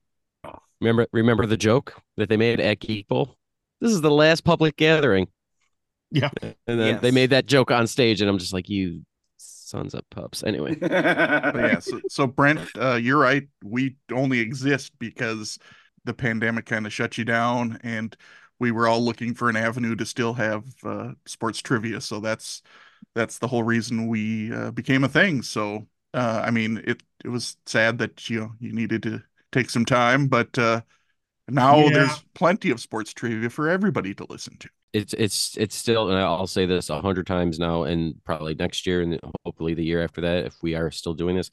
Remember 0.81 1.07
remember 1.13 1.45
the 1.45 1.57
joke 1.57 1.95
that 2.17 2.29
they 2.29 2.37
made 2.37 2.59
at 2.59 2.79
Geek 2.79 3.07
Bowl? 3.07 3.37
This 3.79 3.91
is 3.91 4.01
the 4.01 4.11
last 4.11 4.43
public 4.43 4.75
gathering. 4.75 5.27
Yeah. 6.11 6.29
And 6.67 6.79
then 6.79 6.99
they 7.01 7.11
made 7.11 7.29
that 7.29 7.45
joke 7.45 7.71
on 7.71 7.87
stage, 7.87 8.21
and 8.21 8.29
I'm 8.29 8.37
just 8.37 8.53
like, 8.53 8.69
you 8.69 9.03
sons 9.37 9.93
of 9.93 10.09
pups. 10.09 10.43
Anyway, 10.43 10.75
But 10.79 10.91
yeah, 10.91 11.79
so, 11.79 11.99
so 12.09 12.27
Brent, 12.27 12.61
uh, 12.79 12.95
you're 12.95 13.17
right. 13.19 13.47
We 13.63 13.95
only 14.11 14.39
exist 14.39 14.93
because 14.99 15.59
the 16.05 16.13
pandemic 16.13 16.65
kind 16.65 16.85
of 16.85 16.93
shut 16.93 17.17
you 17.17 17.25
down, 17.25 17.79
and 17.83 18.15
we 18.59 18.71
were 18.71 18.87
all 18.87 19.01
looking 19.03 19.33
for 19.33 19.49
an 19.49 19.55
avenue 19.57 19.95
to 19.95 20.05
still 20.05 20.33
have 20.33 20.63
uh, 20.83 21.11
sports 21.25 21.59
trivia. 21.61 22.01
So 22.01 22.19
that's 22.19 22.61
that's 23.15 23.39
the 23.39 23.47
whole 23.47 23.63
reason 23.63 24.07
we 24.07 24.53
uh, 24.53 24.71
became 24.71 25.03
a 25.03 25.09
thing. 25.09 25.41
So 25.43 25.87
uh, 26.13 26.43
I 26.45 26.51
mean, 26.51 26.81
it 26.85 27.03
it 27.23 27.29
was 27.29 27.57
sad 27.65 27.97
that 27.99 28.29
you 28.29 28.39
know 28.41 28.51
you 28.59 28.73
needed 28.73 29.03
to 29.03 29.23
take 29.51 29.69
some 29.69 29.85
time, 29.85 30.27
but 30.27 30.57
uh, 30.57 30.81
now 31.49 31.89
Yeah. 31.89 31.89
there's 31.89 32.25
plenty 32.35 32.71
of 32.71 32.81
sports 32.81 33.13
trivia 33.13 33.49
for 33.49 33.69
everybody 33.69 34.13
to 34.15 34.25
listen 34.29 34.57
to. 34.59 34.69
it's 34.93 35.13
it's 35.13 35.57
it's 35.57 35.75
still, 35.75 36.09
and 36.09 36.17
I'll 36.17 36.47
say 36.47 36.65
this 36.65 36.89
a 36.89 37.01
hundred 37.01 37.27
times 37.27 37.59
now, 37.59 37.83
and 37.83 38.15
probably 38.23 38.55
next 38.55 38.87
year, 38.87 39.01
and 39.01 39.19
hopefully 39.45 39.73
the 39.73 39.83
year 39.83 40.01
after 40.03 40.21
that, 40.21 40.45
if 40.45 40.55
we 40.63 40.73
are 40.75 40.89
still 40.89 41.13
doing 41.13 41.35
this, 41.35 41.51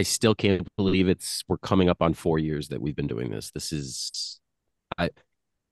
I 0.00 0.02
still 0.02 0.34
can't 0.34 0.66
believe 0.78 1.10
it's 1.10 1.44
we're 1.46 1.58
coming 1.58 1.90
up 1.90 2.00
on 2.00 2.14
four 2.14 2.38
years 2.38 2.68
that 2.68 2.80
we've 2.80 2.96
been 2.96 3.06
doing 3.06 3.30
this. 3.30 3.50
This 3.50 3.70
is, 3.70 4.40
I, 4.96 5.10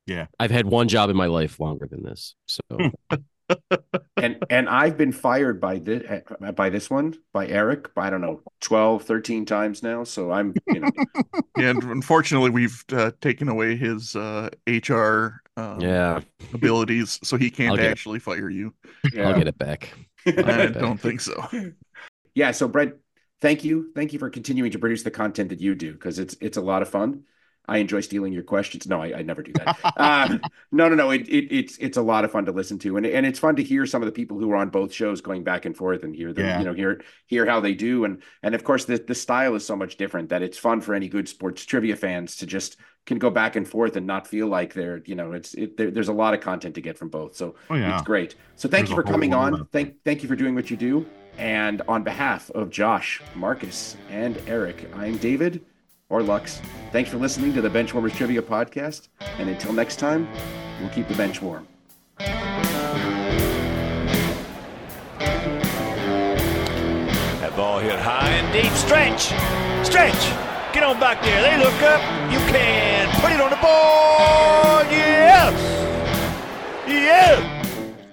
Yeah. 0.07 0.27
I've 0.39 0.51
had 0.51 0.67
one 0.67 0.87
job 0.87 1.09
in 1.09 1.17
my 1.17 1.29
life 1.29 1.59
longer 1.59 1.87
than 1.91 2.03
this, 2.03 2.35
so 2.47 2.61
and 4.19 4.37
and 4.51 4.69
I've 4.69 4.99
been 4.99 5.13
fired 5.13 5.63
by 5.63 5.79
this 5.79 6.23
by 6.55 6.69
this 6.69 6.91
one 6.91 7.15
by 7.33 7.47
Eric 7.47 7.95
by 7.95 8.09
I 8.09 8.11
don't 8.11 8.21
know 8.21 8.43
12 8.61 9.05
13 9.05 9.47
times 9.47 9.83
now 9.83 10.05
so 10.05 10.31
I'm 10.31 10.53
you 10.67 10.81
know 10.81 10.91
And 11.57 11.83
unfortunately, 11.85 12.51
we've 12.51 12.85
uh, 12.93 13.13
taken 13.23 13.49
away 13.49 13.77
his 13.77 14.15
uh, 14.15 14.51
HR 14.67 15.41
um, 15.57 15.81
yeah, 15.81 16.21
abilities, 16.53 17.19
so 17.23 17.39
he 17.39 17.51
can't 17.51 17.77
get 17.77 17.87
it. 17.87 17.91
actually 17.91 18.19
fire 18.19 18.51
you. 18.51 18.75
yeah. 19.15 19.29
I'll 19.31 19.39
get 19.39 19.49
it 19.49 19.57
back. 19.57 19.89
I 20.27 20.33
bet. 20.33 20.75
don't 20.75 21.01
think 21.01 21.23
so. 21.23 21.49
yeah 22.35 22.51
so 22.51 22.69
Brent 22.69 22.95
thank 23.41 23.65
you 23.65 23.91
thank 23.95 24.13
you 24.13 24.19
for 24.19 24.31
continuing 24.31 24.71
to 24.73 24.79
produce 24.79 25.03
the 25.03 25.11
content 25.11 25.49
that 25.51 25.61
you 25.61 25.75
do 25.75 25.93
because 25.93 26.19
it's 26.19 26.37
it's 26.41 26.57
a 26.57 26.63
lot 26.63 26.83
of 26.83 26.89
fun 26.89 27.23
I 27.71 27.79
enjoy 27.79 28.01
stealing 28.01 28.33
your 28.33 28.45
questions 28.45 28.87
no 28.89 29.03
I, 29.03 29.19
I 29.19 29.23
never 29.23 29.43
do 29.43 29.53
that 29.55 29.77
uh, 29.97 30.39
no 30.73 30.89
no 30.89 30.95
no 30.95 31.11
it, 31.11 31.29
it 31.29 31.55
it's 31.55 31.77
it's 31.79 31.97
a 31.99 32.03
lot 32.03 32.25
of 32.25 32.33
fun 32.33 32.47
to 32.47 32.53
listen 32.53 32.79
to 32.81 32.97
and 32.97 33.05
and 33.07 33.27
it's 33.27 33.39
fun 33.39 33.57
to 33.57 33.63
hear 33.63 33.85
some 33.87 34.01
of 34.03 34.07
the 34.07 34.13
people 34.13 34.39
who 34.39 34.51
are 34.53 34.57
on 34.57 34.71
both 34.71 34.93
shows 34.93 35.21
going 35.21 35.45
back 35.45 35.67
and 35.67 35.77
forth 35.77 36.03
and 36.03 36.15
hear 36.17 36.33
them 36.33 36.47
Yeah. 36.47 36.59
you 36.61 36.65
know 36.65 36.73
hear 36.73 37.03
hear 37.27 37.45
how 37.47 37.61
they 37.61 37.75
do 37.75 38.05
and 38.05 38.23
and 38.43 38.55
of 38.55 38.65
course 38.65 38.87
the 38.87 38.97
the 38.99 39.15
style 39.15 39.55
is 39.55 39.67
so 39.67 39.77
much 39.77 39.97
different 39.99 40.31
that 40.31 40.43
it's 40.43 40.57
fun 40.59 40.81
for 40.81 40.95
any 40.95 41.09
good 41.09 41.29
sports 41.29 41.65
trivia 41.65 41.95
fans 41.97 42.37
to 42.37 42.47
just 42.47 42.79
can 43.05 43.19
go 43.19 43.31
back 43.31 43.57
and 43.57 43.67
forth 43.69 43.97
and 43.97 44.07
not 44.07 44.27
feel 44.27 44.47
like 44.49 44.73
they're 44.75 45.03
you 45.07 45.15
know 45.15 45.33
it's 45.33 45.53
it 45.55 45.77
there, 45.77 45.91
there's 45.91 46.09
a 46.09 46.13
lot 46.13 46.35
of 46.35 46.41
content 46.41 46.75
to 46.75 46.81
get 46.81 46.97
from 46.99 47.09
both 47.11 47.37
so 47.37 47.55
Oh 47.71 47.75
yeah. 47.75 47.95
it's 47.99 48.03
great. 48.07 48.35
So 48.57 48.69
thank 48.69 48.87
There's 48.87 48.91
you 48.91 48.97
for 48.97 49.03
coming 49.03 49.35
on. 49.35 49.67
Thank 49.73 50.03
thank 50.05 50.23
you 50.23 50.29
for 50.29 50.37
doing 50.37 50.55
what 50.55 50.71
you 50.71 50.77
do. 50.77 51.07
And 51.39 51.83
on 51.89 52.03
behalf 52.03 52.51
of 52.51 52.69
Josh, 52.71 53.23
Markkus, 53.37 53.97
and 54.11 54.43
Eric, 54.49 54.91
I'm 54.95 55.17
David 55.19 55.65
or 56.09 56.21
Luks. 56.23 56.61
Thanks 56.91 57.11
for 57.11 57.17
listening 57.19 57.55
to 57.55 57.61
the 57.61 57.69
Benchwarmers 57.69 58.13
Trivia 58.15 58.43
Podcast. 58.43 59.09
And 59.39 59.49
until 59.49 59.73
next 59.73 59.97
time, 60.01 60.29
we'll 60.81 60.91
keep 60.91 61.07
the 61.07 61.15
bench 61.15 61.41
warm. 61.41 61.69
That 67.41 67.55
ball 67.57 67.79
hit 67.79 67.99
high 68.01 68.31
and 68.31 68.53
deep. 68.53 68.73
Stretch! 68.73 69.27
Stretch! 69.87 70.75
Get 70.75 70.83
on 70.83 70.99
back 70.99 71.23
there. 71.23 71.41
They 71.41 71.57
look 71.57 71.81
up. 71.83 72.01
You 72.33 72.39
can 72.51 73.09
put 73.21 73.31
it 73.33 73.41
on 73.41 73.51
the 73.51 73.57
board. 73.57 74.87
Yes! 74.91 75.55
Yes! 76.89 77.55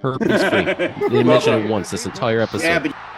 Herpes 0.00 0.44
free. 0.44 1.08
They 1.10 1.24
mentioned 1.24 1.64
it 1.64 1.68
once 1.70 1.90
this 1.90 2.06
entire 2.06 2.40
episode. 2.40 2.66
Yeah, 2.66 2.78
but 2.78 2.94